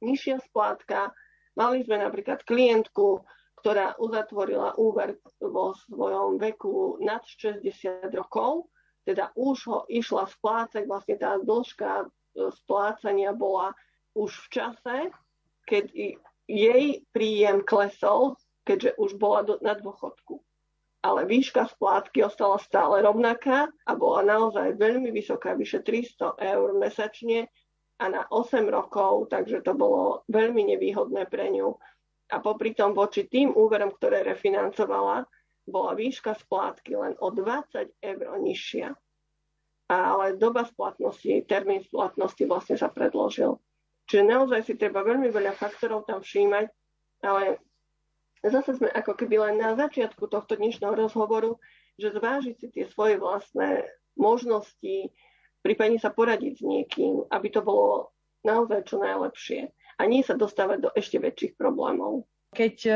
nižšia 0.00 0.42
splátka. 0.50 1.12
Mali 1.54 1.84
sme 1.84 2.00
napríklad 2.00 2.42
klientku, 2.42 3.22
ktorá 3.60 4.00
uzatvorila 4.00 4.80
úver 4.80 5.20
vo 5.36 5.76
svojom 5.84 6.40
veku 6.40 6.96
nad 7.04 7.20
60 7.20 8.08
rokov, 8.16 8.72
teda 9.04 9.32
už 9.36 9.56
ho 9.68 9.78
išla 9.92 10.24
splácať, 10.28 10.88
vlastne 10.88 11.16
tá 11.20 11.36
dĺžka 11.36 11.90
e, 12.00 12.06
splácania 12.64 13.36
bola 13.36 13.76
už 14.16 14.32
v 14.32 14.46
čase, 14.48 14.96
keď 15.68 15.84
jej 16.48 16.84
príjem 17.12 17.62
klesol, 17.62 18.40
keďže 18.64 18.96
už 18.96 19.20
bola 19.20 19.44
do, 19.44 19.54
na 19.60 19.76
dôchodku. 19.76 20.40
Ale 21.00 21.24
výška 21.24 21.64
splátky 21.68 22.28
ostala 22.28 22.60
stále 22.60 23.00
rovnaká 23.00 23.72
a 23.88 23.92
bola 23.96 24.20
naozaj 24.24 24.76
veľmi 24.76 25.08
vysoká, 25.12 25.56
vyše 25.56 25.80
300 25.80 26.36
eur 26.36 26.76
mesačne 26.76 27.48
a 28.00 28.04
na 28.08 28.24
8 28.28 28.68
rokov, 28.68 29.32
takže 29.32 29.64
to 29.64 29.72
bolo 29.72 30.24
veľmi 30.28 30.76
nevýhodné 30.76 31.24
pre 31.28 31.48
ňu 31.52 31.76
a 32.30 32.38
popri 32.38 32.72
tom 32.72 32.94
voči 32.94 33.26
tým 33.26 33.50
úverom, 33.52 33.90
ktoré 33.90 34.22
refinancovala, 34.22 35.26
bola 35.66 35.92
výška 35.94 36.34
splátky 36.34 36.96
len 36.96 37.12
o 37.18 37.30
20 37.30 37.98
eur 38.00 38.30
nižšia. 38.38 38.94
Ale 39.90 40.38
doba 40.38 40.62
splatnosti, 40.62 41.46
termín 41.50 41.82
splatnosti 41.82 42.42
vlastne 42.46 42.78
sa 42.78 42.86
predložil. 42.86 43.58
Čiže 44.06 44.22
naozaj 44.26 44.60
si 44.66 44.74
treba 44.78 45.02
veľmi 45.02 45.30
veľa 45.30 45.54
faktorov 45.54 46.06
tam 46.06 46.22
všímať, 46.22 46.66
ale 47.26 47.58
zase 48.42 48.78
sme 48.78 48.90
ako 48.90 49.14
keby 49.18 49.50
len 49.50 49.62
na 49.62 49.74
začiatku 49.74 50.30
tohto 50.30 50.58
dnešného 50.58 50.94
rozhovoru, 50.94 51.58
že 51.98 52.14
zvážiť 52.14 52.54
si 52.58 52.66
tie 52.70 52.84
svoje 52.90 53.18
vlastné 53.18 53.86
možnosti, 54.18 55.10
prípadne 55.62 55.98
sa 55.98 56.10
poradiť 56.10 56.52
s 56.58 56.62
niekým, 56.62 57.26
aby 57.30 57.48
to 57.50 57.62
bolo 57.62 58.14
naozaj 58.46 58.86
čo 58.88 58.98
najlepšie 58.98 59.70
a 60.00 60.08
nie 60.08 60.24
sa 60.24 60.32
dostávať 60.32 60.78
do 60.88 60.90
ešte 60.96 61.20
väčších 61.20 61.60
problémov. 61.60 62.24
Keď 62.50 62.76
e, 62.82 62.92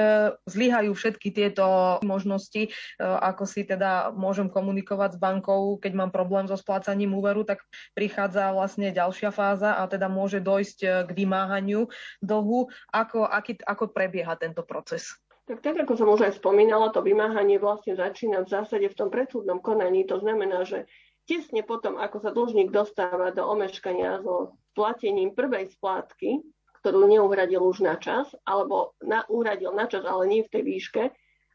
zlyhajú 0.51 0.91
všetky 0.99 1.31
tieto 1.31 1.63
možnosti, 2.03 2.67
e, 2.67 2.71
ako 2.99 3.47
si 3.47 3.63
teda 3.63 4.11
môžem 4.11 4.51
komunikovať 4.51 5.15
s 5.15 5.19
bankou, 5.23 5.79
keď 5.79 5.93
mám 5.95 6.11
problém 6.11 6.51
so 6.51 6.59
splácaním 6.59 7.15
úveru, 7.15 7.47
tak 7.47 7.63
prichádza 7.95 8.51
vlastne 8.51 8.91
ďalšia 8.91 9.31
fáza 9.31 9.79
a 9.79 9.87
teda 9.87 10.11
môže 10.11 10.43
dojsť 10.43 10.79
e, 10.83 10.89
k 11.07 11.11
vymáhaniu 11.15 11.87
dlhu. 12.19 12.67
Ako, 12.91 13.31
aký, 13.31 13.55
ako 13.63 13.95
prebieha 13.95 14.35
tento 14.35 14.67
proces? 14.67 15.15
Tak, 15.47 15.63
tak 15.63 15.77
ako 15.87 15.93
som 15.95 16.09
už 16.11 16.27
aj 16.27 16.41
spomínala, 16.43 16.91
to 16.91 17.05
vymáhanie 17.05 17.63
vlastne 17.63 17.95
začína 17.95 18.43
v 18.43 18.51
zásade 18.51 18.91
v 18.91 18.99
tom 18.99 19.07
predsúdnom 19.07 19.63
konaní. 19.63 20.03
To 20.11 20.19
znamená, 20.19 20.67
že 20.67 20.91
tesne 21.31 21.63
potom, 21.63 22.01
ako 22.01 22.17
sa 22.27 22.35
dlžník 22.35 22.75
dostáva 22.75 23.31
do 23.31 23.45
omeškania 23.47 24.25
so 24.25 24.57
platením 24.75 25.37
prvej 25.37 25.71
splátky, 25.73 26.43
ktorú 26.85 27.09
neuhradil 27.09 27.65
už 27.65 27.81
na 27.81 27.97
čas, 27.97 28.29
alebo 28.45 28.93
na, 29.01 29.25
uhradil 29.33 29.73
na 29.73 29.89
čas, 29.89 30.05
ale 30.05 30.29
nie 30.29 30.45
v 30.45 30.53
tej 30.53 30.63
výške, 30.69 31.03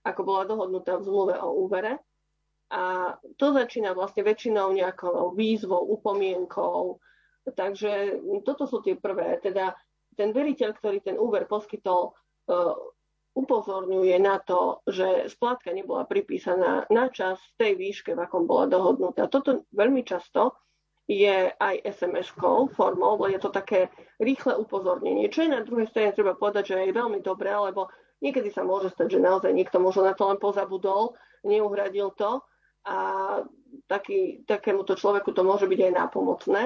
ako 0.01 0.25
bola 0.25 0.49
dohodnutá 0.49 0.97
v 0.97 1.05
zmluve 1.05 1.38
o 1.38 1.69
úvere. 1.69 2.01
A 2.73 3.13
to 3.38 3.53
začína 3.53 3.93
vlastne 3.93 4.25
väčšinou 4.25 4.73
nejakou 4.73 5.38
výzvou, 5.38 5.86
upomienkou. 6.01 6.97
Takže 7.45 8.25
toto 8.41 8.65
sú 8.65 8.82
tie 8.82 8.97
prvé. 8.97 9.38
Teda 9.38 9.77
ten 10.17 10.34
veriteľ, 10.34 10.73
ktorý 10.82 10.97
ten 11.05 11.21
úver 11.21 11.45
poskytol, 11.45 12.17
e, 12.49 12.57
upozorňuje 13.38 14.17
na 14.17 14.41
to, 14.41 14.82
že 14.89 15.30
splátka 15.30 15.69
nebola 15.69 16.09
pripísaná 16.09 16.89
na 16.89 17.05
čas 17.13 17.38
v 17.53 17.57
tej 17.61 17.71
výške, 17.77 18.17
v 18.17 18.21
akom 18.25 18.49
bola 18.49 18.65
dohodnutá. 18.65 19.30
Toto 19.30 19.69
veľmi 19.77 20.01
často 20.01 20.57
je 21.10 21.49
aj 21.57 21.76
SMS-kou 21.89 22.70
formou, 22.78 23.18
lebo 23.18 23.26
je 23.34 23.41
to 23.41 23.49
také 23.49 23.89
rýchle 24.22 24.53
upozornenie. 24.62 25.26
Čo 25.34 25.49
je 25.49 25.55
na 25.57 25.66
druhej 25.66 25.89
strane 25.89 26.14
treba 26.14 26.38
povedať, 26.38 26.78
že 26.78 26.86
je 26.86 26.93
veľmi 26.93 27.26
dobré, 27.26 27.49
lebo 27.49 27.89
Niekedy 28.20 28.51
sa 28.51 28.68
môže 28.68 28.91
stať, 28.91 29.16
že 29.16 29.24
naozaj 29.24 29.51
niekto 29.55 29.80
možno 29.80 30.03
na 30.03 30.12
to 30.12 30.28
len 30.28 30.39
pozabudol, 30.39 31.16
neuhradil 31.47 32.12
to 32.20 32.43
a 32.84 32.97
taký, 33.88 34.43
takémuto 34.43 34.99
človeku 34.99 35.32
to 35.32 35.47
môže 35.47 35.68
byť 35.72 35.80
aj 35.88 35.93
nápomocné. 35.95 36.64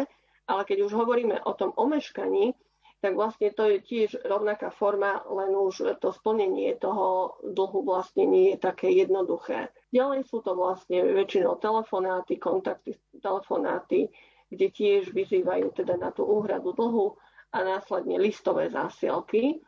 Ale 0.49 0.61
keď 0.65 0.89
už 0.89 0.97
hovoríme 0.97 1.39
o 1.45 1.53
tom 1.53 1.71
omeškaní, 1.77 2.57
tak 2.99 3.19
vlastne 3.19 3.51
to 3.51 3.67
je 3.67 3.77
tiež 3.83 4.09
rovnaká 4.25 4.71
forma, 4.71 5.21
len 5.27 5.51
už 5.55 5.99
to 5.99 6.09
splnenie 6.15 6.73
toho 6.79 7.35
dlhu 7.43 7.83
vlastne 7.83 8.25
nie 8.27 8.55
je 8.55 8.57
také 8.59 8.89
jednoduché. 8.95 9.69
Ďalej 9.91 10.25
sú 10.27 10.39
to 10.41 10.55
vlastne 10.55 11.03
väčšinou 11.03 11.59
telefonáty, 11.59 12.39
kontakty, 12.39 12.95
telefonáty, 13.19 14.07
kde 14.53 14.67
tiež 14.69 15.03
vyzývajú 15.11 15.73
teda 15.73 15.97
na 15.97 16.13
tú 16.13 16.23
úhradu 16.23 16.71
dlhu 16.77 17.17
a 17.53 17.57
následne 17.65 18.21
listové 18.21 18.69
zásielky. 18.69 19.61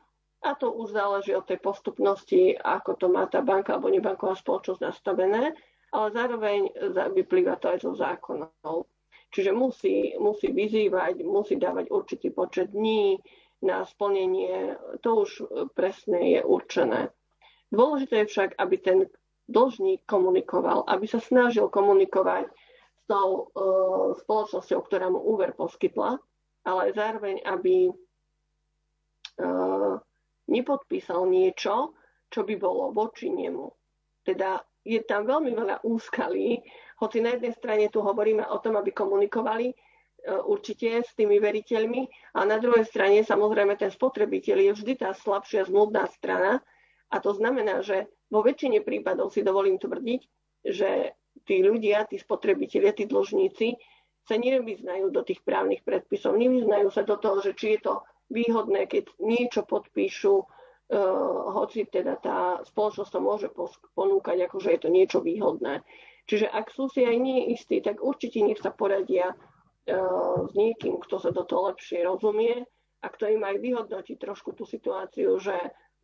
A 0.46 0.54
to 0.54 0.70
už 0.70 0.94
záleží 0.94 1.34
od 1.34 1.50
tej 1.50 1.58
postupnosti, 1.58 2.54
ako 2.54 2.94
to 3.02 3.10
má 3.10 3.26
tá 3.26 3.42
banka 3.42 3.74
alebo 3.74 3.90
nebanková 3.90 4.38
spoločnosť 4.38 4.82
nastavené, 4.82 5.58
ale 5.90 6.08
zároveň 6.14 6.70
vyplýva 7.18 7.58
to 7.58 7.74
aj 7.74 7.80
zo 7.82 7.98
zákonov. 7.98 8.86
Čiže 9.34 9.52
musí, 9.52 10.14
musí 10.22 10.54
vyzývať, 10.54 11.26
musí 11.26 11.58
dávať 11.58 11.90
určitý 11.90 12.30
počet 12.30 12.70
dní 12.72 13.18
na 13.66 13.84
splnenie, 13.90 14.78
to 15.02 15.26
už 15.26 15.50
presne 15.74 16.38
je 16.38 16.42
určené. 16.46 17.10
Dôležité 17.74 18.24
je 18.24 18.30
však, 18.30 18.50
aby 18.62 18.76
ten 18.78 18.98
dlžník 19.50 20.06
komunikoval, 20.06 20.86
aby 20.86 21.10
sa 21.10 21.18
snažil 21.18 21.74
komunikovať 21.74 22.46
tou 23.06 23.54
uh, 23.54 24.18
spoločnosťou, 24.18 24.82
ktorá 24.86 25.10
mu 25.14 25.22
úver 25.22 25.54
poskytla, 25.54 26.18
ale 26.66 26.94
zároveň, 26.98 27.46
aby 27.46 27.90
uh, 27.90 27.96
nepodpísal 30.50 31.30
niečo, 31.30 31.94
čo 32.30 32.44
by 32.44 32.56
bolo 32.58 32.92
voči 32.94 33.30
nemu. 33.30 33.70
Teda 34.26 34.62
je 34.86 35.02
tam 35.02 35.26
veľmi 35.26 35.52
veľa 35.54 35.82
úskalí, 35.82 36.62
hoci 37.02 37.18
na 37.20 37.36
jednej 37.36 37.54
strane 37.58 37.90
tu 37.90 38.06
hovoríme 38.06 38.46
o 38.46 38.58
tom, 38.62 38.78
aby 38.78 38.94
komunikovali 38.94 39.74
e, 39.74 39.76
určite 40.46 41.02
s 41.02 41.12
tými 41.18 41.42
veriteľmi 41.42 42.06
a 42.38 42.46
na 42.46 42.62
druhej 42.62 42.86
strane 42.86 43.26
samozrejme 43.26 43.76
ten 43.76 43.90
spotrebiteľ 43.90 44.58
je 44.62 44.72
vždy 44.78 44.94
tá 45.02 45.10
slabšia 45.12 45.68
zmluvná 45.68 46.06
strana 46.14 46.62
a 47.10 47.16
to 47.18 47.34
znamená, 47.34 47.82
že 47.82 48.06
vo 48.30 48.46
väčšine 48.46 48.86
prípadov 48.86 49.34
si 49.34 49.42
dovolím 49.42 49.82
tvrdiť, 49.82 50.22
že 50.70 51.18
tí 51.44 51.60
ľudia, 51.60 52.08
tí 52.08 52.16
spotrebitelia, 52.16 52.96
tí 52.96 53.04
dlžníci 53.06 53.76
sa 54.26 54.36
nevyznajú 54.40 55.14
do 55.14 55.22
tých 55.22 55.44
právnych 55.46 55.86
predpisov, 55.86 56.34
nevyznajú 56.40 56.90
sa 56.90 57.06
do 57.06 57.20
toho, 57.20 57.44
že 57.46 57.54
či 57.54 57.78
je 57.78 57.92
to 57.92 57.94
výhodné, 58.34 58.90
keď 58.90 59.14
niečo 59.22 59.62
podpíšu, 59.70 60.36
uh, 60.42 61.42
hoci 61.54 61.86
teda 61.86 62.18
tá 62.18 62.40
spoločnosť 62.66 63.12
to 63.14 63.20
môže 63.22 63.48
ponúkať, 63.94 64.50
ako 64.50 64.58
že 64.58 64.70
je 64.76 64.80
to 64.82 64.90
niečo 64.90 65.20
výhodné. 65.22 65.86
Čiže 66.26 66.50
ak 66.50 66.74
sú 66.74 66.90
si 66.90 67.06
aj 67.06 67.18
nie 67.22 67.54
istí, 67.54 67.78
tak 67.86 68.02
určite 68.02 68.42
nech 68.42 68.58
sa 68.58 68.74
poradia 68.74 69.30
uh, 69.30 70.50
s 70.50 70.52
niekým, 70.58 70.98
kto 70.98 71.22
sa 71.22 71.30
do 71.30 71.46
toho 71.46 71.70
lepšie 71.70 72.02
rozumie 72.02 72.66
a 73.06 73.08
kto 73.14 73.30
im 73.30 73.46
aj 73.46 73.62
vyhodnotí 73.62 74.18
trošku 74.18 74.58
tú 74.58 74.66
situáciu, 74.66 75.38
že 75.38 75.54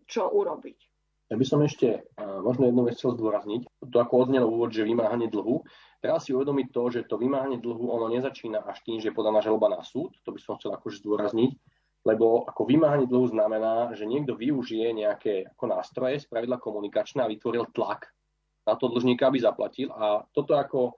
čo 0.05 0.29
urobiť. 0.29 0.90
Ja 1.31 1.39
by 1.39 1.45
som 1.47 1.63
ešte 1.63 2.03
uh, 2.19 2.43
možno 2.43 2.67
jednu 2.67 2.83
vec 2.83 2.99
chcel 2.99 3.15
zdôrazniť. 3.15 3.87
To 3.87 3.97
ako 4.03 4.27
odznelo 4.27 4.51
úvod, 4.51 4.75
že 4.75 4.83
vymáhanie 4.83 5.31
dlhu. 5.31 5.63
Teraz 6.03 6.27
si 6.27 6.35
uvedomiť 6.35 6.67
to, 6.75 6.83
že 6.91 7.07
to 7.07 7.15
vymáhanie 7.15 7.63
dlhu 7.63 7.87
ono 7.87 8.11
nezačína 8.11 8.67
až 8.67 8.83
tým, 8.83 8.99
že 8.99 9.09
je 9.09 9.15
podaná 9.15 9.39
žaloba 9.39 9.71
na 9.71 9.79
súd. 9.79 10.11
To 10.27 10.35
by 10.35 10.39
som 10.43 10.59
chcel 10.59 10.75
akože 10.75 10.99
zdôrazniť 10.99 11.55
lebo 12.01 12.49
ako 12.49 12.65
vymáhanie 12.65 13.05
dlhu 13.05 13.29
znamená, 13.29 13.93
že 13.93 14.09
niekto 14.09 14.33
využije 14.33 14.89
nejaké 14.93 15.45
ako 15.53 15.65
nástroje, 15.69 16.17
spravidla 16.17 16.57
komunikačné 16.57 17.21
a 17.21 17.29
vytvoril 17.29 17.69
tlak 17.69 18.09
na 18.65 18.73
to 18.73 18.89
dlžníka, 18.89 19.29
aby 19.29 19.37
zaplatil. 19.37 19.93
A 19.93 20.25
toto 20.33 20.57
ako, 20.57 20.97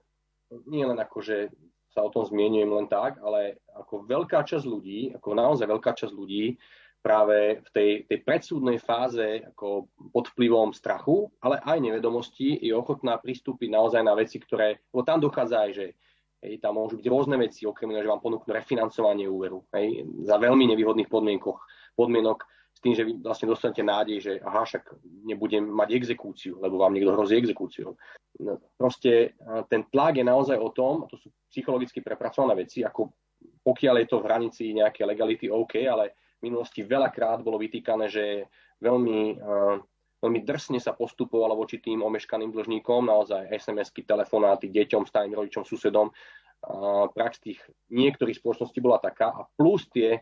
nie 0.68 0.84
len 0.84 0.96
ako, 0.96 1.20
že 1.20 1.52
sa 1.92 2.02
o 2.02 2.10
tom 2.10 2.24
zmienujem 2.24 2.72
len 2.72 2.88
tak, 2.88 3.20
ale 3.20 3.60
ako 3.76 4.08
veľká 4.08 4.42
časť 4.48 4.64
ľudí, 4.64 5.12
ako 5.14 5.28
naozaj 5.36 5.68
veľká 5.68 5.92
časť 5.92 6.12
ľudí 6.12 6.56
práve 7.04 7.60
v 7.60 7.68
tej, 7.68 7.90
tej 8.08 8.18
predsúdnej 8.24 8.80
fáze 8.80 9.44
ako 9.52 9.92
pod 10.08 10.32
vplyvom 10.32 10.72
strachu, 10.72 11.28
ale 11.44 11.60
aj 11.60 11.84
nevedomosti 11.84 12.56
je 12.64 12.72
ochotná 12.72 13.20
pristúpiť 13.20 13.68
naozaj 13.68 14.00
na 14.00 14.16
veci, 14.16 14.40
ktoré, 14.40 14.80
lebo 14.88 15.04
tam 15.04 15.20
dochádza 15.20 15.68
aj, 15.68 15.70
že 15.76 15.86
hej, 16.40 16.64
tam 16.64 16.80
môžu 16.80 16.96
byť 16.96 17.06
rôzne 17.12 17.36
veci, 17.36 17.68
okrem 17.68 17.92
iného, 17.92 18.08
že 18.08 18.12
vám 18.16 18.24
ponúknú 18.24 18.48
refinancovanie 18.48 19.28
úveru 19.28 19.68
hej, 19.76 20.08
za 20.24 20.40
veľmi 20.40 20.64
nevýhodných 20.72 21.12
podmienkoch, 21.12 21.60
podmienok 21.92 22.48
tým, 22.84 22.92
že 22.92 23.08
vy 23.08 23.16
vlastne 23.24 23.48
dostanete 23.48 23.80
nádej, 23.80 24.16
že 24.20 24.32
aha, 24.44 24.68
však 24.68 25.00
nebudem 25.24 25.64
mať 25.64 25.96
exekúciu, 25.96 26.60
lebo 26.60 26.84
vám 26.84 26.92
niekto 26.92 27.16
hrozí 27.16 27.32
exekúciou. 27.40 27.96
No, 28.44 28.60
proste 28.76 29.32
ten 29.72 29.88
tlak 29.88 30.20
je 30.20 30.26
naozaj 30.28 30.60
o 30.60 30.68
tom, 30.68 31.08
to 31.08 31.16
sú 31.16 31.32
psychologicky 31.48 32.04
prepracované 32.04 32.68
veci, 32.68 32.84
ako 32.84 33.08
pokiaľ 33.64 34.04
je 34.04 34.06
to 34.12 34.20
v 34.20 34.26
hranici 34.28 34.64
nejaké 34.76 35.08
legality 35.08 35.48
OK, 35.48 35.80
ale 35.88 36.23
minulosti 36.44 36.84
veľakrát 36.84 37.40
bolo 37.40 37.56
vytýkané, 37.56 38.12
že 38.12 38.52
veľmi, 38.84 39.40
veľmi 40.20 40.40
drsne 40.44 40.76
sa 40.76 40.92
postupovalo 40.92 41.56
voči 41.56 41.80
tým 41.80 42.04
omeškaným 42.04 42.52
dlžníkom, 42.52 43.08
naozaj 43.08 43.48
SMS-ky, 43.48 44.04
telefonáty 44.04 44.68
deťom, 44.68 45.08
starým 45.08 45.32
rodičom, 45.32 45.64
susedom. 45.64 46.12
Prax 47.12 47.40
tých 47.40 47.60
niektorých 47.92 48.40
spoločností 48.40 48.80
bola 48.80 49.00
taká 49.00 49.32
a 49.32 49.48
plus 49.56 49.88
tie 49.88 50.20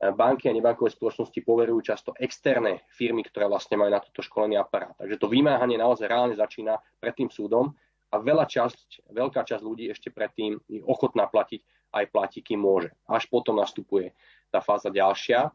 banky 0.00 0.48
a 0.48 0.56
nebankové 0.56 0.88
spoločnosti 0.88 1.44
poverujú 1.44 1.92
často 1.92 2.16
externé 2.16 2.88
firmy, 2.88 3.20
ktoré 3.26 3.44
vlastne 3.44 3.76
majú 3.76 3.92
na 3.92 4.00
toto 4.00 4.24
školený 4.24 4.56
aparát. 4.56 4.96
Takže 4.96 5.20
to 5.20 5.28
vymáhanie 5.28 5.76
naozaj 5.76 6.08
reálne 6.08 6.32
začína 6.32 6.80
pred 6.96 7.12
tým 7.12 7.28
súdom 7.28 7.76
a 8.10 8.16
veľa 8.16 8.48
časť, 8.48 9.12
veľká 9.12 9.44
časť 9.44 9.60
ľudí 9.60 9.92
ešte 9.92 10.08
predtým 10.08 10.56
je 10.72 10.80
ochotná 10.88 11.28
platiť, 11.28 11.60
aj 11.90 12.06
platí, 12.14 12.38
kým 12.40 12.62
môže. 12.62 12.94
Až 13.10 13.26
potom 13.26 13.58
nastupuje 13.58 14.14
tá 14.48 14.62
fáza 14.62 14.94
ďalšia 14.94 15.50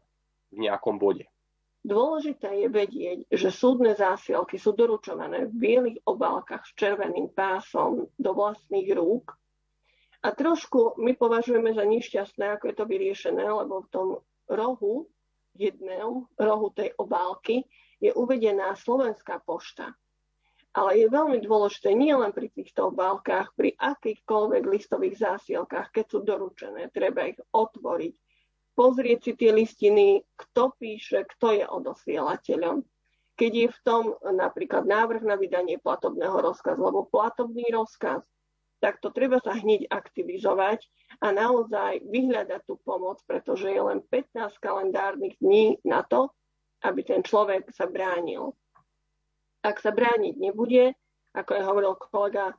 v 0.56 0.64
nejakom 0.64 0.96
bode. 0.96 1.28
Dôležité 1.86 2.66
je 2.66 2.68
vedieť, 2.72 3.18
že 3.30 3.54
súdne 3.54 3.94
zásielky 3.94 4.58
sú 4.58 4.74
doručované 4.74 5.46
v 5.46 5.54
bielých 5.54 6.02
obálkach 6.02 6.66
s 6.66 6.74
červeným 6.74 7.30
pásom 7.30 8.10
do 8.18 8.30
vlastných 8.34 8.90
rúk. 8.90 9.30
A 10.26 10.34
trošku 10.34 10.98
my 10.98 11.14
považujeme 11.14 11.70
za 11.70 11.86
nešťastné, 11.86 12.58
ako 12.58 12.64
je 12.66 12.74
to 12.74 12.84
vyriešené, 12.90 13.46
lebo 13.46 13.86
v 13.86 13.90
tom 13.94 14.08
rohu, 14.50 15.06
jedného 15.54 16.26
rohu 16.34 16.68
tej 16.74 16.90
obálky 16.98 17.62
je 18.02 18.10
uvedená 18.10 18.74
Slovenská 18.74 19.46
pošta. 19.46 19.94
Ale 20.74 20.98
je 20.98 21.06
veľmi 21.06 21.38
dôležité 21.38 21.94
nie 21.94 22.10
len 22.10 22.34
pri 22.34 22.50
týchto 22.50 22.90
obálkach, 22.90 23.54
pri 23.54 23.78
akýchkoľvek 23.78 24.62
listových 24.66 25.22
zásielkách, 25.22 25.94
keď 25.94 26.04
sú 26.10 26.18
doručené, 26.26 26.90
treba 26.90 27.30
ich 27.30 27.38
otvoriť, 27.54 28.14
pozrieť 28.74 29.18
si 29.22 29.32
tie 29.38 29.54
listiny, 29.54 30.25
kto 30.56 30.72
píše, 30.80 31.28
kto 31.36 31.52
je 31.52 31.68
odosielateľom. 31.68 32.80
Keď 33.36 33.52
je 33.52 33.68
v 33.68 33.78
tom 33.84 34.16
napríklad 34.24 34.88
návrh 34.88 35.20
na 35.20 35.36
vydanie 35.36 35.76
platobného 35.76 36.40
rozkazu, 36.40 36.80
alebo 36.80 37.04
platobný 37.12 37.68
rozkaz, 37.68 38.24
tak 38.80 38.96
to 39.04 39.12
treba 39.12 39.36
sa 39.44 39.52
hneď 39.52 39.84
aktivizovať 39.92 40.80
a 41.20 41.36
naozaj 41.36 42.08
vyhľadať 42.08 42.64
tú 42.64 42.80
pomoc, 42.80 43.20
pretože 43.28 43.68
je 43.68 43.76
len 43.76 44.00
15 44.00 44.56
kalendárnych 44.56 45.36
dní 45.44 45.76
na 45.84 46.00
to, 46.00 46.32
aby 46.80 47.04
ten 47.04 47.20
človek 47.20 47.68
sa 47.76 47.84
bránil. 47.84 48.56
Ak 49.60 49.76
sa 49.84 49.92
brániť 49.92 50.40
nebude, 50.40 50.96
ako 51.36 51.52
je 51.52 51.62
hovoril 51.68 51.92
kolega, 52.00 52.56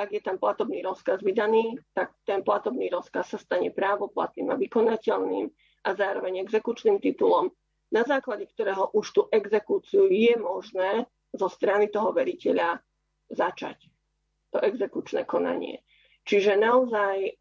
ak 0.00 0.08
je 0.16 0.24
tam 0.24 0.40
platobný 0.40 0.80
rozkaz 0.80 1.20
vydaný, 1.20 1.76
tak 1.92 2.16
ten 2.24 2.40
platobný 2.40 2.88
rozkaz 2.88 3.36
sa 3.36 3.38
stane 3.38 3.68
právoplatným 3.68 4.48
a 4.48 4.56
vykonateľným 4.56 5.52
a 5.84 5.90
zároveň 5.92 6.40
exekučným 6.42 6.98
titulom, 6.98 7.52
na 7.92 8.02
základe 8.02 8.48
ktorého 8.48 8.90
už 8.96 9.06
tú 9.12 9.22
exekúciu 9.30 10.08
je 10.08 10.34
možné 10.40 11.06
zo 11.30 11.46
strany 11.46 11.92
toho 11.92 12.10
veriteľa 12.10 12.80
začať 13.30 13.86
to 14.54 14.58
exekučné 14.62 15.26
konanie. 15.26 15.82
Čiže 16.24 16.56
naozaj 16.56 17.16
e, 17.20 17.32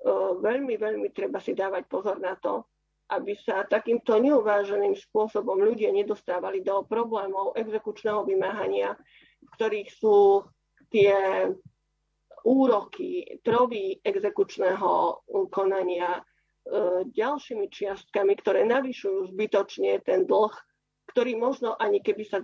veľmi, 0.43 0.75
veľmi 0.75 1.07
treba 1.15 1.39
si 1.39 1.55
dávať 1.55 1.87
pozor 1.87 2.19
na 2.19 2.35
to, 2.35 2.67
aby 3.13 3.37
sa 3.37 3.63
takýmto 3.63 4.17
neuváženým 4.17 4.97
spôsobom 4.97 5.61
ľudia 5.61 5.93
nedostávali 5.93 6.65
do 6.65 6.83
problémov 6.83 7.55
exekučného 7.55 8.25
vymáhania, 8.25 8.97
v 9.39 9.49
ktorých 9.55 9.89
sú 9.93 10.43
tie 10.89 11.47
úroky, 12.43 13.39
trovy 13.45 14.03
exekučného 14.03 15.23
konania 15.47 16.19
ďalšími 17.11 17.67
čiastkami, 17.67 18.33
ktoré 18.39 18.63
navyšujú 18.63 19.35
zbytočne 19.35 19.99
ten 20.03 20.23
dlh, 20.23 20.53
ktorý 21.11 21.35
možno 21.35 21.75
ani 21.75 21.99
keby 21.99 22.23
sa 22.23 22.39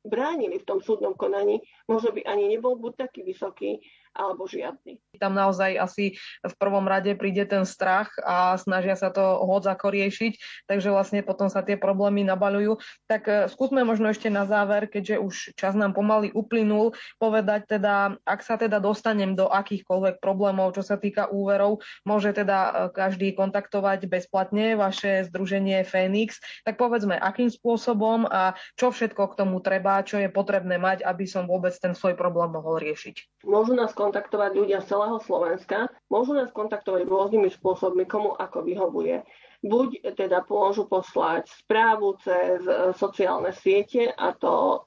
bránili 0.00 0.56
v 0.56 0.68
tom 0.68 0.80
súdnom 0.80 1.12
konaní, 1.12 1.60
možno 1.84 2.16
by 2.16 2.24
ani 2.24 2.48
nebol 2.56 2.80
buď 2.80 3.08
taký 3.08 3.20
vysoký, 3.20 3.84
alebo 4.14 4.46
žiadny. 4.50 4.98
Tam 5.22 5.36
naozaj 5.36 5.78
asi 5.78 6.04
v 6.42 6.54
prvom 6.58 6.86
rade 6.88 7.14
príde 7.14 7.46
ten 7.46 7.62
strach 7.62 8.10
a 8.24 8.58
snažia 8.58 8.98
sa 8.98 9.12
to 9.14 9.22
hoď 9.22 9.76
ako 9.78 9.92
riešiť, 9.94 10.64
takže 10.66 10.90
vlastne 10.90 11.20
potom 11.22 11.46
sa 11.46 11.62
tie 11.62 11.78
problémy 11.78 12.26
nabaľujú. 12.26 12.80
Tak 13.06 13.22
e, 13.28 13.32
skúsme 13.46 13.86
možno 13.86 14.10
ešte 14.10 14.32
na 14.32 14.48
záver, 14.48 14.90
keďže 14.90 15.16
už 15.20 15.34
čas 15.54 15.78
nám 15.78 15.94
pomaly 15.94 16.34
uplynul, 16.34 16.96
povedať 17.22 17.70
teda, 17.78 18.18
ak 18.26 18.40
sa 18.42 18.58
teda 18.58 18.82
dostanem 18.82 19.38
do 19.38 19.46
akýchkoľvek 19.46 20.18
problémov, 20.18 20.74
čo 20.74 20.82
sa 20.82 20.98
týka 20.98 21.30
úverov, 21.30 21.84
môže 22.02 22.34
teda 22.34 22.58
e, 22.58 22.72
každý 22.90 23.36
kontaktovať 23.36 24.10
bezplatne 24.10 24.74
vaše 24.74 25.28
združenie 25.30 25.86
Fénix. 25.86 26.42
Tak 26.66 26.80
povedzme, 26.80 27.14
akým 27.14 27.52
spôsobom 27.52 28.26
a 28.26 28.58
čo 28.74 28.90
všetko 28.90 29.36
k 29.36 29.38
tomu 29.38 29.62
treba, 29.62 30.02
čo 30.02 30.18
je 30.18 30.32
potrebné 30.32 30.80
mať, 30.80 31.04
aby 31.04 31.28
som 31.28 31.46
vôbec 31.46 31.76
ten 31.76 31.94
svoj 31.94 32.16
problém 32.16 32.50
mohol 32.50 32.80
riešiť. 32.80 33.44
Môžu 33.44 33.72
nás 33.76 33.92
kontaktovať 34.00 34.56
ľudia 34.56 34.80
z 34.80 34.96
celého 34.96 35.20
Slovenska, 35.20 35.92
môžu 36.08 36.32
nás 36.32 36.48
kontaktovať 36.56 37.04
rôznymi 37.04 37.52
spôsobmi, 37.52 38.08
komu 38.08 38.32
ako 38.32 38.64
vyhovuje. 38.64 39.20
Buď 39.60 40.16
teda 40.16 40.40
môžu 40.48 40.88
poslať 40.88 41.52
správu 41.52 42.16
cez 42.24 42.64
e, 42.64 42.96
sociálne 42.96 43.52
siete, 43.52 44.08
a 44.08 44.32
to 44.32 44.56
e, 44.56 44.78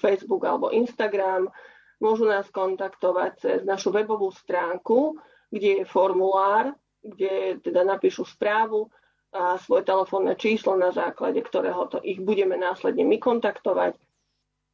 Facebook 0.00 0.48
alebo 0.48 0.72
Instagram, 0.72 1.52
môžu 2.00 2.24
nás 2.24 2.48
kontaktovať 2.48 3.30
cez 3.36 3.58
našu 3.68 3.92
webovú 3.92 4.32
stránku, 4.32 5.20
kde 5.52 5.84
je 5.84 5.84
formulár, 5.84 6.72
kde 7.04 7.60
teda 7.60 7.84
napíšu 7.84 8.24
správu 8.24 8.88
a 9.34 9.60
svoje 9.60 9.84
telefónne 9.84 10.40
číslo, 10.40 10.72
na 10.80 10.88
základe 10.88 11.44
ktorého 11.44 11.84
to 11.92 12.00
ich 12.00 12.22
budeme 12.22 12.56
následne 12.56 13.04
my 13.04 13.20
kontaktovať 13.20 13.98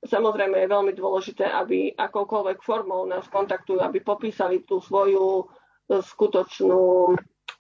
Samozrejme 0.01 0.57
je 0.65 0.73
veľmi 0.73 0.93
dôležité, 0.97 1.45
aby 1.45 1.93
akoukoľvek 1.93 2.65
formou 2.65 3.05
nás 3.05 3.29
kontaktujú, 3.29 3.85
aby 3.85 4.01
popísali 4.01 4.65
tú 4.65 4.81
svoju 4.81 5.45
e, 5.45 6.01
skutočnú 6.01 7.13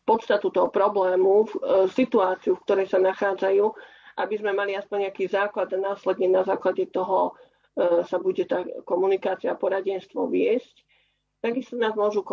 podstatu 0.09 0.49
toho 0.49 0.72
problému, 0.72 1.45
e, 1.45 1.47
situáciu, 1.93 2.57
v 2.57 2.64
ktorej 2.64 2.86
sa 2.88 2.97
nachádzajú, 2.97 3.64
aby 4.24 4.34
sme 4.41 4.57
mali 4.57 4.72
aspoň 4.72 5.12
nejaký 5.12 5.28
základ 5.28 5.68
a 5.76 5.93
následne 5.93 6.32
na 6.32 6.41
základe 6.41 6.88
toho 6.88 7.36
e, 7.76 8.09
sa 8.09 8.16
bude 8.16 8.49
tá 8.49 8.64
komunikácia 8.88 9.53
a 9.53 9.61
poradenstvo 9.61 10.24
viesť. 10.24 10.80
Takisto 11.45 11.76
nás 11.76 11.93
môžu 11.93 12.24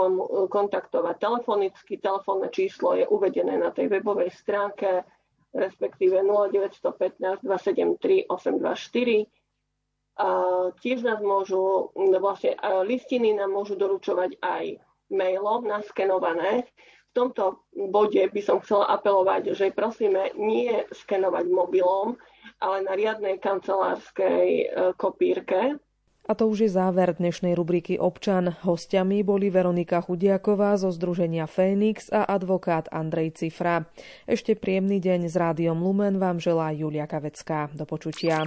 kontaktovať 0.52 1.16
telefonicky. 1.20 2.00
Telefónne 2.00 2.48
číslo 2.52 2.96
je 2.96 3.08
uvedené 3.08 3.56
na 3.60 3.72
tej 3.72 3.88
webovej 3.88 4.32
stránke, 4.36 5.04
respektíve 5.56 6.20
0915 6.24 7.40
273 7.40 8.28
824 8.28 9.37
tiež 10.82 11.06
nás 11.06 11.22
môžu, 11.22 11.94
vlastne 11.96 12.58
listiny 12.86 13.38
nám 13.38 13.54
môžu 13.54 13.78
doručovať 13.78 14.42
aj 14.42 14.82
mailom 15.14 15.68
naskenované. 15.68 16.68
V 17.14 17.26
tomto 17.26 17.66
bode 17.74 18.22
by 18.30 18.42
som 18.44 18.62
chcela 18.62 18.94
apelovať, 18.94 19.58
že 19.58 19.74
prosíme 19.74 20.38
nie 20.38 20.86
skenovať 20.94 21.50
mobilom, 21.50 22.14
ale 22.62 22.86
na 22.86 22.94
riadnej 22.94 23.42
kancelárskej 23.42 24.48
e, 24.48 24.66
kopírke. 24.94 25.82
A 26.28 26.36
to 26.36 26.52
už 26.52 26.68
je 26.68 26.76
záver 26.76 27.16
dnešnej 27.16 27.56
rubriky 27.56 27.96
Občan. 27.96 28.52
Hostiami 28.52 29.24
boli 29.24 29.48
Veronika 29.48 30.04
Chudiaková 30.04 30.76
zo 30.76 30.92
Združenia 30.92 31.48
Fénix 31.48 32.12
a 32.12 32.28
advokát 32.28 32.92
Andrej 32.92 33.40
Cifra. 33.40 33.88
Ešte 34.28 34.60
príjemný 34.60 35.00
deň 35.00 35.32
s 35.32 35.40
rádiom 35.40 35.80
Lumen 35.80 36.20
vám 36.20 36.44
želá 36.44 36.76
Julia 36.76 37.08
Kavecká. 37.08 37.72
Do 37.72 37.88
počutia. 37.88 38.44